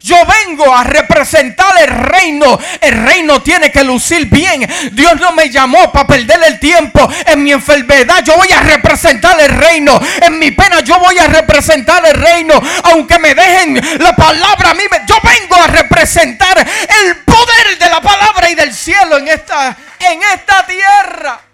Yo 0.03 0.15
vengo 0.25 0.75
a 0.75 0.83
representar 0.83 1.73
el 1.79 1.87
reino. 1.87 2.59
El 2.79 3.05
reino 3.05 3.41
tiene 3.41 3.71
que 3.71 3.83
lucir 3.83 4.25
bien. 4.25 4.67
Dios 4.93 5.19
no 5.19 5.31
me 5.31 5.49
llamó 5.49 5.91
para 5.91 6.07
perder 6.07 6.41
el 6.43 6.59
tiempo. 6.59 7.07
En 7.27 7.43
mi 7.43 7.51
enfermedad 7.51 8.23
yo 8.23 8.35
voy 8.35 8.51
a 8.51 8.61
representar 8.61 9.39
el 9.39 9.49
reino. 9.49 10.01
En 10.21 10.39
mi 10.39 10.51
pena 10.51 10.79
yo 10.79 10.97
voy 10.99 11.17
a 11.19 11.27
representar 11.27 12.03
el 12.05 12.15
reino. 12.15 12.59
Aunque 12.85 13.19
me 13.19 13.35
dejen 13.35 13.79
la 13.99 14.15
palabra 14.15 14.71
a 14.71 14.73
mí, 14.73 14.83
yo 15.05 15.17
vengo 15.23 15.55
a 15.55 15.67
representar 15.67 16.57
el 16.57 17.17
poder 17.17 17.77
de 17.77 17.89
la 17.89 18.01
palabra 18.01 18.49
y 18.49 18.55
del 18.55 18.73
cielo 18.73 19.19
en 19.19 19.27
esta, 19.27 19.77
en 19.99 20.23
esta 20.23 20.65
tierra. 20.65 21.50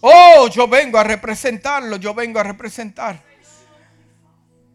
Oh, 0.00 0.48
yo 0.48 0.66
vengo 0.66 0.98
a 0.98 1.04
representarlo, 1.04 1.96
yo 1.96 2.14
vengo 2.14 2.38
a 2.38 2.42
representar. 2.42 3.22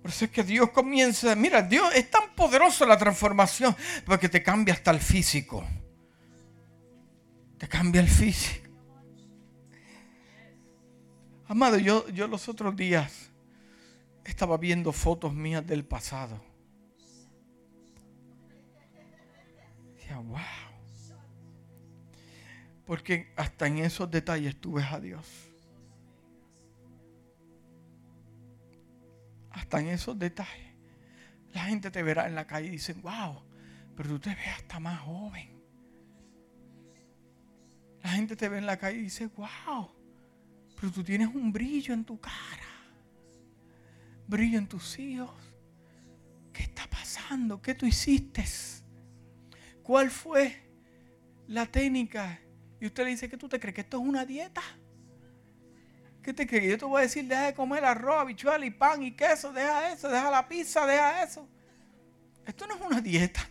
Por 0.01 0.11
eso 0.11 0.25
es 0.25 0.31
que 0.31 0.43
Dios 0.43 0.69
comienza, 0.69 1.33
mira, 1.35 1.63
Dios 1.63 1.89
es 1.95 2.11
tan 2.11 2.35
poderoso 2.35 2.85
la 2.85 2.95
transformación, 2.95 3.75
porque 4.05 4.29
te 4.29 4.43
cambia 4.43 4.75
hasta 4.75 4.91
el 4.91 4.99
físico. 4.99 5.65
Te 7.57 7.67
cambia 7.67 8.01
el 8.01 8.07
físico. 8.07 8.69
Amado, 11.47 11.77
yo, 11.77 12.07
yo 12.09 12.27
los 12.27 12.47
otros 12.47 12.75
días 12.75 13.31
estaba 14.23 14.57
viendo 14.57 14.91
fotos 14.91 15.33
mías 15.33 15.65
del 15.65 15.85
pasado. 15.85 16.39
Decía, 19.95 20.17
wow. 20.17 20.64
Porque 22.85 23.33
hasta 23.35 23.67
en 23.67 23.79
esos 23.79 24.09
detalles 24.11 24.55
tú 24.59 24.73
ves 24.73 24.91
a 24.91 24.99
Dios. 24.99 25.27
Hasta 29.51 29.79
en 29.79 29.87
esos 29.87 30.17
detalles. 30.19 30.75
La 31.53 31.65
gente 31.65 31.89
te 31.89 32.03
verá 32.03 32.27
en 32.27 32.35
la 32.35 32.45
calle 32.45 32.67
y 32.67 32.71
dicen, 32.71 33.01
wow, 33.01 33.41
pero 33.95 34.09
tú 34.09 34.19
te 34.19 34.29
ves 34.29 34.47
hasta 34.55 34.79
más 34.79 34.99
joven. 34.99 35.55
La 38.03 38.11
gente 38.11 38.35
te 38.35 38.49
ve 38.49 38.59
en 38.59 38.65
la 38.65 38.77
calle 38.77 38.99
y 38.99 39.03
dice, 39.03 39.27
wow, 39.27 39.89
pero 40.75 40.91
tú 40.91 41.03
tienes 41.03 41.33
un 41.33 41.51
brillo 41.51 41.93
en 41.93 42.05
tu 42.05 42.19
cara. 42.19 42.33
Brillo 44.27 44.59
en 44.59 44.67
tus 44.67 44.99
hijos. 44.99 45.33
¿Qué 46.53 46.63
está 46.63 46.87
pasando? 46.87 47.61
¿Qué 47.61 47.73
tú 47.73 47.85
hiciste? 47.85 48.43
¿Cuál 49.81 50.11
fue 50.11 50.69
la 51.47 51.65
técnica 51.65 52.39
y 52.85 52.87
usted 52.87 53.03
le 53.03 53.09
dice, 53.09 53.27
que 53.27 53.35
tú 53.35 53.49
te 53.49 53.59
crees? 53.59 53.73
¿Que 53.73 53.81
esto 53.81 53.97
es 53.97 54.07
una 54.07 54.23
dieta? 54.23 54.61
¿Qué 56.21 56.35
te 56.35 56.45
crees? 56.45 56.69
Yo 56.69 56.77
te 56.77 56.85
voy 56.85 56.99
a 56.99 57.01
decir, 57.01 57.25
deja 57.25 57.47
de 57.47 57.55
comer 57.55 57.83
arroz, 57.83 58.21
habichuel 58.21 58.63
y 58.63 58.69
pan 58.69 59.01
y 59.01 59.11
queso, 59.11 59.51
deja 59.51 59.91
eso, 59.91 60.07
deja 60.07 60.29
la 60.29 60.47
pizza, 60.47 60.85
deja 60.85 61.23
eso. 61.23 61.47
Esto 62.45 62.67
no 62.67 62.75
es 62.75 62.81
una 62.81 63.01
dieta. 63.01 63.49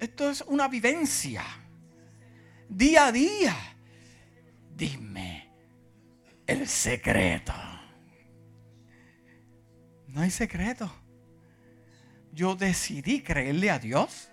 Esto 0.00 0.28
es 0.28 0.40
una 0.40 0.66
vivencia. 0.66 1.44
Día 2.68 3.06
a 3.06 3.12
día. 3.12 3.56
Dime 4.74 5.52
el 6.48 6.66
secreto. 6.66 7.52
No 10.08 10.20
hay 10.20 10.32
secreto. 10.32 10.92
Yo 12.32 12.56
decidí 12.56 13.22
creerle 13.22 13.70
a 13.70 13.78
Dios. 13.78 14.30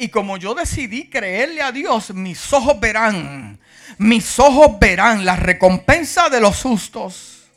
Y 0.00 0.08
como 0.08 0.38
yo 0.38 0.54
decidí 0.54 1.10
creerle 1.10 1.60
a 1.60 1.72
Dios, 1.72 2.14
mis 2.14 2.50
ojos 2.54 2.80
verán, 2.80 3.60
mis 3.98 4.38
ojos 4.38 4.78
verán 4.80 5.26
la 5.26 5.36
recompensa 5.36 6.30
de 6.30 6.40
los 6.40 6.62
justos. 6.62 7.50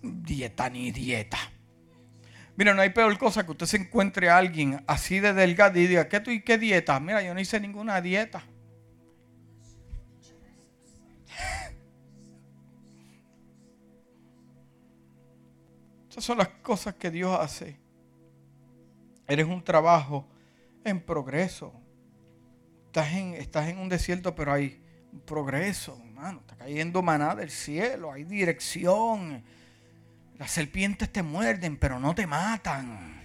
dieta 0.00 0.70
ni 0.70 0.92
dieta. 0.92 1.36
Mira, 2.56 2.72
no 2.72 2.80
hay 2.80 2.88
peor 2.88 3.18
cosa 3.18 3.44
que 3.44 3.50
usted 3.50 3.66
se 3.66 3.76
encuentre 3.76 4.30
a 4.30 4.38
alguien 4.38 4.82
así 4.86 5.20
de 5.20 5.34
delgado 5.34 5.78
y 5.78 5.86
diga, 5.86 6.08
¿qué 6.08 6.20
tú 6.20 6.30
y 6.30 6.40
qué 6.40 6.56
dieta? 6.56 6.98
Mira, 7.00 7.20
yo 7.20 7.34
no 7.34 7.40
hice 7.40 7.60
ninguna 7.60 8.00
dieta. 8.00 8.42
Esas 16.08 16.24
son 16.24 16.38
las 16.38 16.48
cosas 16.48 16.94
que 16.94 17.10
Dios 17.10 17.38
hace. 17.38 17.76
Eres 19.28 19.46
un 19.46 19.62
trabajo 19.62 20.29
en 20.84 21.00
progreso. 21.00 21.72
Estás 22.86 23.12
en, 23.12 23.34
estás 23.34 23.68
en 23.68 23.78
un 23.78 23.88
desierto, 23.88 24.34
pero 24.34 24.52
hay 24.52 24.82
progreso, 25.24 26.00
hermano. 26.04 26.40
Está 26.40 26.56
cayendo 26.56 27.02
maná 27.02 27.34
del 27.34 27.50
cielo, 27.50 28.12
hay 28.12 28.24
dirección. 28.24 29.42
Las 30.38 30.50
serpientes 30.50 31.10
te 31.12 31.22
muerden, 31.22 31.76
pero 31.76 32.00
no 32.00 32.14
te 32.14 32.26
matan. 32.26 33.20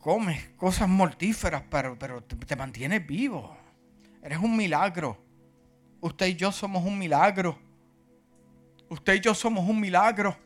Comes 0.00 0.48
cosas 0.56 0.88
mortíferas, 0.88 1.62
pero, 1.70 1.98
pero 1.98 2.22
te, 2.22 2.36
te 2.36 2.56
mantienes 2.56 3.06
vivo. 3.06 3.56
Eres 4.22 4.38
un 4.38 4.56
milagro. 4.56 5.22
Usted 6.00 6.26
y 6.26 6.34
yo 6.34 6.52
somos 6.52 6.84
un 6.84 6.98
milagro. 6.98 7.58
Usted 8.88 9.14
y 9.14 9.20
yo 9.20 9.34
somos 9.34 9.68
un 9.68 9.78
milagro. 9.78 10.36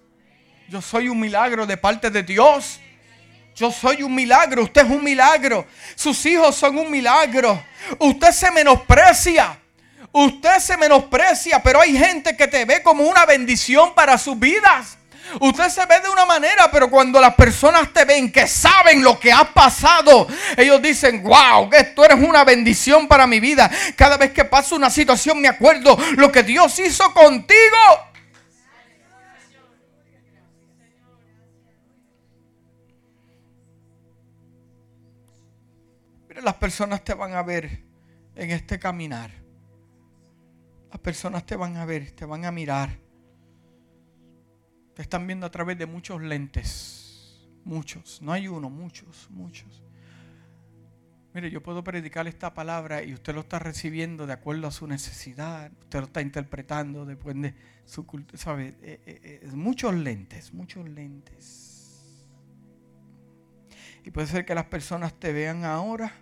Yo 0.68 0.80
soy 0.82 1.08
un 1.08 1.20
milagro 1.20 1.66
de 1.66 1.76
parte 1.76 2.10
de 2.10 2.22
Dios. 2.22 2.80
Yo 3.54 3.70
soy 3.70 4.02
un 4.02 4.14
milagro, 4.14 4.64
usted 4.64 4.84
es 4.84 4.90
un 4.90 5.04
milagro. 5.04 5.66
Sus 5.94 6.26
hijos 6.26 6.56
son 6.56 6.76
un 6.76 6.90
milagro. 6.90 7.62
Usted 7.98 8.32
se 8.32 8.50
menosprecia. 8.50 9.58
Usted 10.10 10.58
se 10.58 10.76
menosprecia, 10.76 11.62
pero 11.62 11.80
hay 11.80 11.96
gente 11.96 12.36
que 12.36 12.46
te 12.46 12.64
ve 12.64 12.82
como 12.82 13.04
una 13.04 13.26
bendición 13.26 13.94
para 13.94 14.16
sus 14.18 14.38
vidas. 14.38 14.98
Usted 15.40 15.68
se 15.68 15.84
ve 15.86 16.00
de 16.00 16.08
una 16.08 16.24
manera, 16.24 16.70
pero 16.70 16.90
cuando 16.90 17.20
las 17.20 17.34
personas 17.34 17.92
te 17.92 18.04
ven 18.04 18.30
que 18.30 18.46
saben 18.46 19.02
lo 19.02 19.18
que 19.18 19.32
ha 19.32 19.44
pasado, 19.44 20.28
ellos 20.56 20.80
dicen, 20.82 21.22
wow, 21.22 21.68
que 21.68 21.82
tú 21.84 22.04
eres 22.04 22.18
una 22.20 22.44
bendición 22.44 23.08
para 23.08 23.26
mi 23.26 23.40
vida. 23.40 23.70
Cada 23.96 24.16
vez 24.16 24.32
que 24.32 24.44
pasa 24.44 24.74
una 24.74 24.90
situación 24.90 25.40
me 25.40 25.48
acuerdo 25.48 25.98
lo 26.16 26.30
que 26.30 26.42
Dios 26.42 26.78
hizo 26.78 27.12
contigo. 27.12 27.78
Las 36.44 36.54
personas 36.54 37.02
te 37.02 37.14
van 37.14 37.32
a 37.32 37.42
ver 37.42 37.82
en 38.36 38.50
este 38.50 38.78
caminar. 38.78 39.30
Las 40.90 41.00
personas 41.00 41.44
te 41.44 41.56
van 41.56 41.76
a 41.76 41.84
ver, 41.84 42.12
te 42.12 42.24
van 42.24 42.44
a 42.44 42.52
mirar. 42.52 42.98
Te 44.94 45.02
están 45.02 45.26
viendo 45.26 45.46
a 45.46 45.50
través 45.50 45.78
de 45.78 45.86
muchos 45.86 46.22
lentes. 46.22 47.48
Muchos. 47.64 48.20
No 48.22 48.32
hay 48.32 48.46
uno, 48.46 48.70
muchos, 48.70 49.28
muchos. 49.30 49.82
Mire, 51.32 51.50
yo 51.50 51.62
puedo 51.62 51.82
predicar 51.82 52.28
esta 52.28 52.54
palabra 52.54 53.02
y 53.02 53.12
usted 53.12 53.34
lo 53.34 53.40
está 53.40 53.58
recibiendo 53.58 54.24
de 54.26 54.34
acuerdo 54.34 54.68
a 54.68 54.70
su 54.70 54.86
necesidad. 54.86 55.72
Usted 55.80 55.98
lo 55.98 56.06
está 56.06 56.20
interpretando 56.20 57.04
después 57.04 57.40
de 57.40 57.54
su 57.84 58.06
cultura. 58.06 58.40
¿Sabe? 58.40 58.76
Eh, 58.82 59.00
eh, 59.04 59.40
eh, 59.42 59.50
muchos 59.52 59.94
lentes, 59.94 60.52
muchos 60.52 60.88
lentes. 60.88 62.28
Y 64.04 64.10
puede 64.10 64.28
ser 64.28 64.44
que 64.44 64.54
las 64.54 64.66
personas 64.66 65.14
te 65.14 65.32
vean 65.32 65.64
ahora 65.64 66.12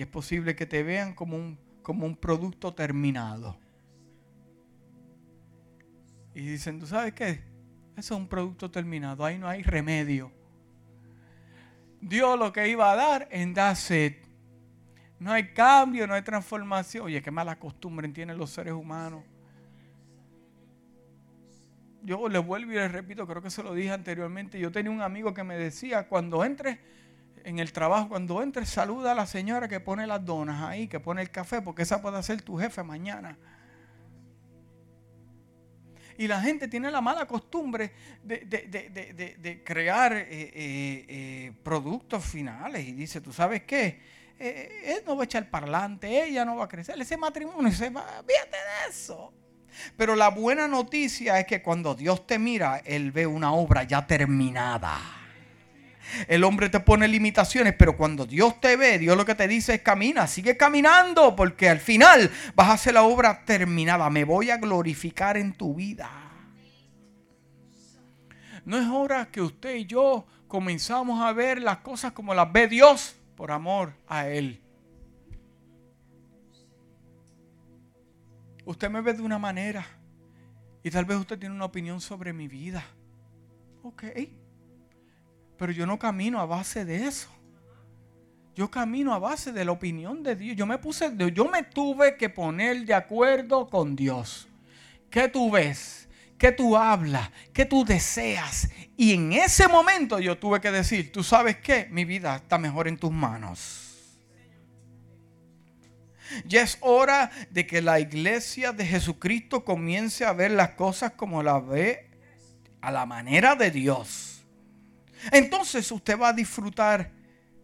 y 0.00 0.02
es 0.02 0.08
posible 0.08 0.56
que 0.56 0.64
te 0.64 0.82
vean 0.82 1.12
como 1.12 1.36
un, 1.36 1.58
como 1.82 2.06
un 2.06 2.16
producto 2.16 2.72
terminado. 2.72 3.58
Y 6.34 6.40
dicen, 6.40 6.80
¿tú 6.80 6.86
sabes 6.86 7.12
qué? 7.12 7.42
Eso 7.98 8.14
es 8.14 8.18
un 8.18 8.26
producto 8.26 8.70
terminado, 8.70 9.26
ahí 9.26 9.36
no 9.36 9.46
hay 9.46 9.62
remedio. 9.62 10.32
Dios 12.00 12.38
lo 12.38 12.50
que 12.50 12.66
iba 12.66 12.90
a 12.90 12.96
dar 12.96 13.28
en 13.30 13.52
Daset. 13.52 14.26
No 15.18 15.32
hay 15.32 15.52
cambio, 15.52 16.06
no 16.06 16.14
hay 16.14 16.22
transformación. 16.22 17.04
Oye, 17.04 17.20
qué 17.20 17.30
mala 17.30 17.58
costumbre 17.58 18.08
tienen 18.08 18.38
los 18.38 18.48
seres 18.48 18.72
humanos. 18.72 19.22
Yo 22.02 22.26
les 22.26 22.42
vuelvo 22.42 22.72
y 22.72 22.76
les 22.76 22.90
repito, 22.90 23.26
creo 23.26 23.42
que 23.42 23.50
se 23.50 23.62
lo 23.62 23.74
dije 23.74 23.90
anteriormente. 23.90 24.58
Yo 24.58 24.72
tenía 24.72 24.92
un 24.92 25.02
amigo 25.02 25.34
que 25.34 25.44
me 25.44 25.58
decía, 25.58 26.08
cuando 26.08 26.42
entres 26.42 26.78
en 27.44 27.58
el 27.58 27.72
trabajo, 27.72 28.08
cuando 28.08 28.42
entres, 28.42 28.68
saluda 28.68 29.12
a 29.12 29.14
la 29.14 29.26
señora 29.26 29.68
que 29.68 29.80
pone 29.80 30.06
las 30.06 30.24
donas 30.24 30.62
ahí, 30.62 30.88
que 30.88 31.00
pone 31.00 31.22
el 31.22 31.30
café, 31.30 31.62
porque 31.62 31.82
esa 31.82 32.00
puede 32.00 32.22
ser 32.22 32.42
tu 32.42 32.56
jefe 32.56 32.82
mañana. 32.82 33.36
Y 36.18 36.28
la 36.28 36.40
gente 36.42 36.68
tiene 36.68 36.90
la 36.90 37.00
mala 37.00 37.26
costumbre 37.26 37.92
de, 38.22 39.62
crear 39.64 40.12
eh, 40.12 40.26
eh, 40.30 41.04
eh, 41.08 41.52
productos 41.62 42.22
finales. 42.24 42.86
Y 42.86 42.92
dice, 42.92 43.20
¿tú 43.20 43.32
sabes 43.32 43.62
qué? 43.62 44.20
él 44.38 45.02
no 45.06 45.16
va 45.16 45.22
a 45.22 45.24
echar 45.26 45.50
para 45.50 45.64
adelante, 45.64 46.24
ella 46.24 46.46
no 46.46 46.56
va 46.56 46.64
a 46.64 46.68
crecer, 46.68 46.98
ese 46.98 47.14
matrimonio 47.18 47.70
se 47.72 47.90
va, 47.90 48.06
fíjate 48.26 48.56
de 48.56 48.90
eso. 48.90 49.34
Pero 49.98 50.16
la 50.16 50.30
buena 50.30 50.66
noticia 50.66 51.38
es 51.38 51.46
que 51.46 51.62
cuando 51.62 51.94
Dios 51.94 52.26
te 52.26 52.38
mira, 52.38 52.80
Él 52.84 53.12
ve 53.12 53.26
una 53.26 53.52
obra 53.52 53.84
ya 53.84 54.06
terminada. 54.06 55.19
El 56.28 56.44
hombre 56.44 56.68
te 56.68 56.80
pone 56.80 57.08
limitaciones, 57.08 57.74
pero 57.78 57.96
cuando 57.96 58.26
Dios 58.26 58.60
te 58.60 58.76
ve, 58.76 58.98
Dios 58.98 59.16
lo 59.16 59.24
que 59.24 59.34
te 59.34 59.48
dice 59.48 59.74
es 59.74 59.82
camina, 59.82 60.26
sigue 60.26 60.56
caminando, 60.56 61.36
porque 61.36 61.68
al 61.68 61.80
final 61.80 62.30
vas 62.54 62.68
a 62.68 62.72
hacer 62.74 62.94
la 62.94 63.02
obra 63.02 63.44
terminada. 63.44 64.10
Me 64.10 64.24
voy 64.24 64.50
a 64.50 64.58
glorificar 64.58 65.36
en 65.36 65.52
tu 65.52 65.74
vida. 65.74 66.10
No 68.64 68.78
es 68.78 68.86
hora 68.88 69.30
que 69.30 69.40
usted 69.40 69.76
y 69.76 69.86
yo 69.86 70.26
comenzamos 70.46 71.22
a 71.22 71.32
ver 71.32 71.62
las 71.62 71.78
cosas 71.78 72.12
como 72.12 72.34
las 72.34 72.52
ve 72.52 72.68
Dios 72.68 73.16
por 73.36 73.52
amor 73.52 73.94
a 74.06 74.28
Él. 74.28 74.60
Usted 78.64 78.90
me 78.90 79.00
ve 79.00 79.14
de 79.14 79.22
una 79.22 79.38
manera 79.38 79.86
y 80.82 80.90
tal 80.90 81.04
vez 81.04 81.18
usted 81.18 81.38
tiene 81.38 81.54
una 81.54 81.64
opinión 81.64 82.00
sobre 82.00 82.32
mi 82.32 82.48
vida. 82.48 82.84
Ok. 83.82 84.04
Pero 85.60 85.72
yo 85.72 85.84
no 85.84 85.98
camino 85.98 86.40
a 86.40 86.46
base 86.46 86.86
de 86.86 87.06
eso. 87.06 87.28
Yo 88.54 88.70
camino 88.70 89.12
a 89.12 89.18
base 89.18 89.52
de 89.52 89.62
la 89.62 89.72
opinión 89.72 90.22
de 90.22 90.34
Dios. 90.34 90.56
Yo 90.56 90.64
me 90.64 90.78
puse, 90.78 91.12
yo 91.34 91.48
me 91.50 91.64
tuve 91.64 92.16
que 92.16 92.30
poner 92.30 92.86
de 92.86 92.94
acuerdo 92.94 93.68
con 93.68 93.94
Dios. 93.94 94.48
¿Qué 95.10 95.28
tú 95.28 95.50
ves? 95.50 96.08
¿Qué 96.38 96.50
tú 96.50 96.78
hablas? 96.78 97.30
¿Qué 97.52 97.66
tú 97.66 97.84
deseas? 97.84 98.70
Y 98.96 99.12
en 99.12 99.34
ese 99.34 99.68
momento 99.68 100.18
yo 100.18 100.38
tuve 100.38 100.62
que 100.62 100.70
decir, 100.70 101.12
tú 101.12 101.22
sabes 101.22 101.58
qué, 101.58 101.88
mi 101.90 102.06
vida 102.06 102.36
está 102.36 102.56
mejor 102.56 102.88
en 102.88 102.96
tus 102.96 103.12
manos. 103.12 104.16
Ya 106.46 106.62
es 106.62 106.78
hora 106.80 107.30
de 107.50 107.66
que 107.66 107.82
la 107.82 108.00
iglesia 108.00 108.72
de 108.72 108.86
Jesucristo 108.86 109.62
comience 109.62 110.24
a 110.24 110.32
ver 110.32 110.52
las 110.52 110.70
cosas 110.70 111.12
como 111.12 111.42
las 111.42 111.66
ve 111.66 112.08
a 112.80 112.90
la 112.90 113.04
manera 113.04 113.56
de 113.56 113.70
Dios. 113.70 114.29
Entonces 115.32 115.90
usted 115.92 116.18
va 116.18 116.28
a 116.28 116.32
disfrutar 116.32 117.12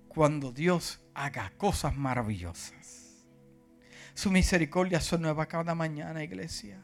cuando 0.09 0.53
Dios 0.53 1.01
haga 1.15 1.53
cosas 1.57 1.97
maravillosas. 1.97 3.25
Su 4.15 4.31
misericordia 4.31 5.01
son 5.01 5.23
nueva 5.23 5.47
cada 5.47 5.75
mañana, 5.75 6.23
iglesia. 6.23 6.83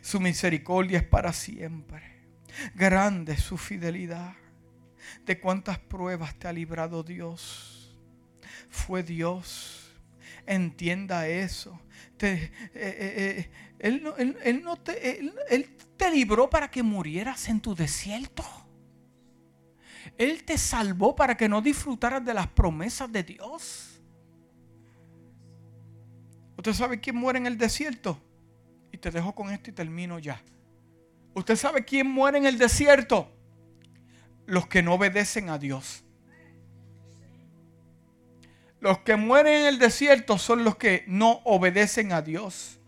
Su 0.00 0.20
misericordia 0.20 0.98
es 0.98 1.04
para 1.04 1.32
siempre. 1.32 2.02
Grande 2.74 3.34
es 3.34 3.42
su 3.42 3.56
fidelidad. 3.56 4.34
De 5.24 5.38
cuántas 5.38 5.78
pruebas 5.78 6.34
te 6.36 6.48
ha 6.48 6.52
librado 6.52 7.02
Dios. 7.02 7.96
Fue 8.70 9.02
Dios. 9.02 9.92
Entienda 10.46 11.28
eso. 11.28 11.80
Eh, 12.18 12.50
eh, 12.74 13.50
eh, 13.50 13.50
él, 13.78 14.62
no 14.62 14.76
te, 14.76 15.20
él 15.20 15.76
te 15.96 16.10
libró 16.10 16.48
para 16.48 16.70
que 16.70 16.82
murieras 16.82 17.48
en 17.48 17.60
tu 17.60 17.74
desierto. 17.74 18.44
Él 20.18 20.44
te 20.44 20.58
salvó 20.58 21.16
para 21.16 21.36
que 21.36 21.48
no 21.48 21.62
disfrutaras 21.62 22.24
de 22.24 22.34
las 22.34 22.46
promesas 22.48 23.10
de 23.10 23.22
Dios. 23.22 24.00
¿Usted 26.56 26.72
sabe 26.74 27.00
quién 27.00 27.16
muere 27.16 27.38
en 27.38 27.46
el 27.46 27.58
desierto? 27.58 28.20
Y 28.92 28.98
te 28.98 29.10
dejo 29.10 29.34
con 29.34 29.50
esto 29.50 29.70
y 29.70 29.72
termino 29.72 30.18
ya. 30.18 30.40
¿Usted 31.34 31.56
sabe 31.56 31.84
quién 31.84 32.08
muere 32.08 32.38
en 32.38 32.46
el 32.46 32.58
desierto? 32.58 33.28
Los 34.46 34.66
que 34.66 34.82
no 34.82 34.94
obedecen 34.94 35.48
a 35.48 35.58
Dios. 35.58 36.04
Los 38.80 38.98
que 38.98 39.16
mueren 39.16 39.62
en 39.62 39.66
el 39.66 39.78
desierto 39.78 40.38
son 40.38 40.64
los 40.64 40.76
que 40.76 41.04
no 41.06 41.40
obedecen 41.44 42.12
a 42.12 42.20
Dios. 42.20 42.78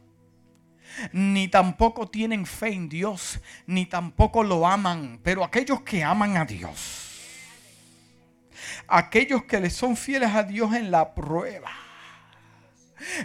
Ni 1.13 1.49
tampoco 1.49 2.09
tienen 2.09 2.47
fe 2.47 2.73
en 2.73 2.89
Dios, 2.89 3.41
ni 3.67 3.87
tampoco 3.87 4.45
lo 4.45 4.67
aman. 4.67 5.21
Pero 5.23 5.43
aquellos 5.43 5.81
que 5.81 6.05
aman 6.05 6.37
a 6.37 6.45
Dios 6.45 7.14
aquellos 8.87 9.45
que 9.45 9.61
le 9.61 9.71
son 9.71 9.97
fieles 9.97 10.31
a 10.35 10.43
Dios 10.43 10.75
en 10.75 10.91
la 10.91 11.15
prueba. 11.15 11.71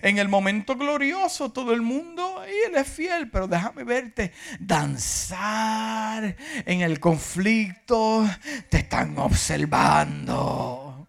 En 0.01 0.17
el 0.17 0.27
momento 0.27 0.75
glorioso, 0.75 1.51
todo 1.51 1.73
el 1.73 1.81
mundo, 1.81 2.43
Él 2.43 2.75
es 2.75 2.87
fiel, 2.87 3.29
pero 3.29 3.47
déjame 3.47 3.83
verte 3.83 4.33
danzar 4.59 6.35
en 6.65 6.81
el 6.81 6.99
conflicto. 6.99 8.27
Te 8.69 8.77
están 8.77 9.17
observando. 9.17 11.07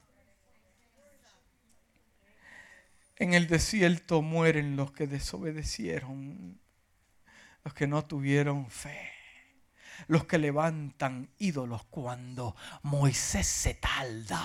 En 3.16 3.34
el 3.34 3.48
desierto 3.48 4.22
mueren 4.22 4.76
los 4.76 4.92
que 4.92 5.06
desobedecieron, 5.06 6.58
los 7.64 7.74
que 7.74 7.86
no 7.86 8.04
tuvieron 8.04 8.70
fe 8.70 9.19
los 10.09 10.24
que 10.24 10.38
levantan 10.38 11.30
ídolos 11.38 11.82
cuando 11.90 12.57
Moisés 12.82 13.46
se 13.46 13.74
tarda 13.74 14.42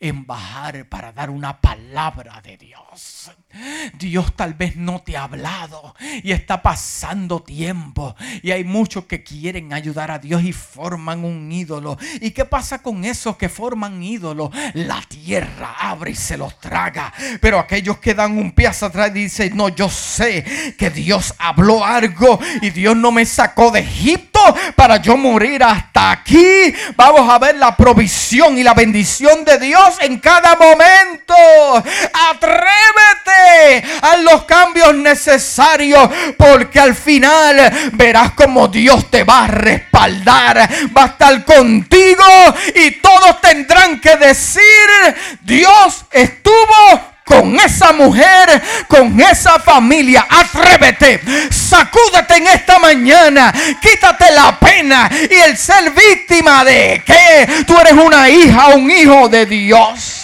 en 0.00 0.26
bajar 0.26 0.88
para 0.88 1.12
dar 1.12 1.30
una 1.30 1.60
palabra 1.60 2.40
de 2.42 2.56
Dios. 2.56 3.30
Dios 3.98 4.34
tal 4.36 4.54
vez 4.54 4.76
no 4.76 5.00
te 5.00 5.16
ha 5.16 5.24
hablado 5.24 5.94
y 6.22 6.32
está 6.32 6.62
pasando 6.62 7.42
tiempo 7.42 8.14
y 8.42 8.50
hay 8.50 8.64
muchos 8.64 9.04
que 9.04 9.22
quieren 9.22 9.72
ayudar 9.72 10.10
a 10.10 10.18
Dios 10.18 10.42
y 10.42 10.52
forman 10.52 11.24
un 11.24 11.50
ídolo. 11.50 11.96
¿Y 12.20 12.30
qué 12.32 12.44
pasa 12.44 12.82
con 12.82 13.04
esos 13.04 13.36
que 13.36 13.48
forman 13.48 14.02
ídolos? 14.02 14.50
La 14.74 15.00
tierra 15.02 15.74
abre 15.78 16.12
y 16.12 16.14
se 16.14 16.36
los 16.36 16.58
traga. 16.60 17.12
Pero 17.40 17.58
aquellos 17.58 17.98
que 17.98 18.14
dan 18.14 18.36
un 18.38 18.52
pie 18.52 18.68
hacia 18.68 18.88
atrás 18.88 19.12
dicen, 19.12 19.56
no, 19.56 19.68
yo 19.68 19.88
sé 19.88 20.74
que 20.76 20.90
Dios 20.90 21.34
habló 21.38 21.84
algo 21.84 22.38
y 22.60 22.70
Dios 22.70 22.96
no 22.96 23.12
me 23.12 23.24
sacó 23.24 23.70
de 23.70 23.80
Egipto 23.80 24.40
para 24.74 24.95
yo 24.96 25.16
morir 25.16 25.62
hasta 25.62 26.10
aquí. 26.10 26.74
Vamos 26.96 27.28
a 27.28 27.38
ver 27.38 27.56
la 27.56 27.76
provisión 27.76 28.58
y 28.58 28.62
la 28.62 28.74
bendición 28.74 29.44
de 29.44 29.58
Dios 29.58 29.96
en 30.00 30.18
cada 30.18 30.56
momento. 30.56 31.34
Atrévete 32.30 33.84
a 34.02 34.16
los 34.18 34.44
cambios 34.44 34.94
necesarios 34.94 36.08
porque 36.36 36.80
al 36.80 36.94
final 36.94 37.90
verás 37.92 38.32
como 38.32 38.68
Dios 38.68 39.10
te 39.10 39.24
va 39.24 39.44
a 39.44 39.48
respaldar, 39.48 40.68
va 40.96 41.02
a 41.02 41.06
estar 41.06 41.44
contigo 41.44 42.24
y 42.74 42.92
todos 42.92 43.40
tendrán 43.40 44.00
que 44.00 44.16
decir, 44.16 44.62
Dios 45.42 46.04
estuvo 46.10 47.15
con 47.26 47.58
esa 47.58 47.92
mujer, 47.92 48.62
con 48.86 49.20
esa 49.20 49.58
familia. 49.58 50.28
Atrévete, 50.30 51.20
sacúdete 51.50 52.36
en 52.36 52.46
esta 52.46 52.78
mañana, 52.78 53.52
quítate 53.82 54.30
la 54.30 54.56
pena 54.60 55.10
y 55.28 55.34
el 55.34 55.58
ser 55.58 55.90
víctima 55.90 56.64
de 56.64 57.02
que 57.04 57.64
tú 57.66 57.76
eres 57.80 57.94
una 57.94 58.30
hija, 58.30 58.68
un 58.68 58.88
hijo 58.88 59.28
de 59.28 59.44
Dios. 59.44 60.15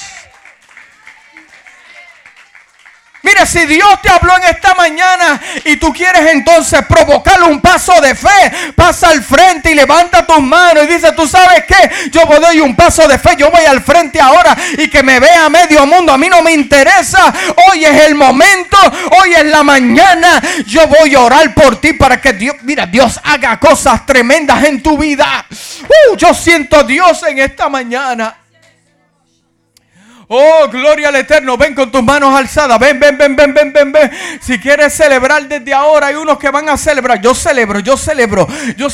Mira, 3.22 3.46
si 3.46 3.66
Dios 3.66 4.02
te 4.02 4.10
habló 4.10 4.36
en 4.36 4.44
esta 4.44 4.74
mañana 4.74 5.40
y 5.64 5.76
tú 5.76 5.92
quieres 5.92 6.32
entonces 6.32 6.84
provocarle 6.86 7.46
un 7.46 7.60
paso 7.60 8.00
de 8.00 8.16
fe, 8.16 8.72
pasa 8.74 9.10
al 9.10 9.22
frente 9.22 9.70
y 9.70 9.74
levanta 9.74 10.26
tus 10.26 10.40
manos 10.40 10.84
y 10.84 10.88
dice, 10.88 11.12
tú 11.12 11.26
sabes 11.28 11.64
qué, 11.66 12.10
yo 12.10 12.22
doy 12.40 12.60
un 12.60 12.74
paso 12.74 13.06
de 13.06 13.18
fe, 13.18 13.36
yo 13.38 13.50
voy 13.50 13.64
al 13.64 13.80
frente 13.80 14.20
ahora 14.20 14.56
y 14.76 14.88
que 14.88 15.04
me 15.04 15.20
vea 15.20 15.48
medio 15.48 15.86
mundo, 15.86 16.12
a 16.12 16.18
mí 16.18 16.28
no 16.28 16.42
me 16.42 16.52
interesa, 16.52 17.32
hoy 17.68 17.84
es 17.84 18.06
el 18.06 18.16
momento, 18.16 18.76
hoy 19.20 19.34
es 19.34 19.44
la 19.44 19.62
mañana, 19.62 20.42
yo 20.66 20.88
voy 20.88 21.14
a 21.14 21.20
orar 21.20 21.54
por 21.54 21.80
ti 21.80 21.92
para 21.92 22.20
que 22.20 22.32
Dios, 22.32 22.56
mira, 22.62 22.86
Dios 22.86 23.20
haga 23.22 23.60
cosas 23.60 24.04
tremendas 24.04 24.64
en 24.64 24.82
tu 24.82 24.98
vida. 24.98 25.46
Uh, 25.82 26.16
yo 26.16 26.34
siento 26.34 26.78
a 26.78 26.82
Dios 26.82 27.22
en 27.22 27.38
esta 27.38 27.68
mañana. 27.68 28.41
Oh, 30.28 30.68
gloria 30.70 31.08
al 31.08 31.16
Eterno. 31.16 31.56
Ven 31.56 31.74
con 31.74 31.90
tus 31.90 32.02
manos 32.02 32.34
alzadas. 32.34 32.78
Ven, 32.78 32.98
ven, 32.98 33.18
ven, 33.18 33.36
ven, 33.36 33.54
ven, 33.54 33.72
ven, 33.72 33.92
ven. 33.92 34.10
Si 34.40 34.58
quieres 34.58 34.94
celebrar 34.94 35.46
desde 35.48 35.74
ahora, 35.74 36.08
hay 36.08 36.14
unos 36.14 36.38
que 36.38 36.50
van 36.50 36.68
a 36.68 36.76
celebrar. 36.76 37.20
Yo 37.20 37.34
celebro, 37.34 37.80
yo 37.80 37.96
celebro. 37.96 38.46
Yo 38.76 38.88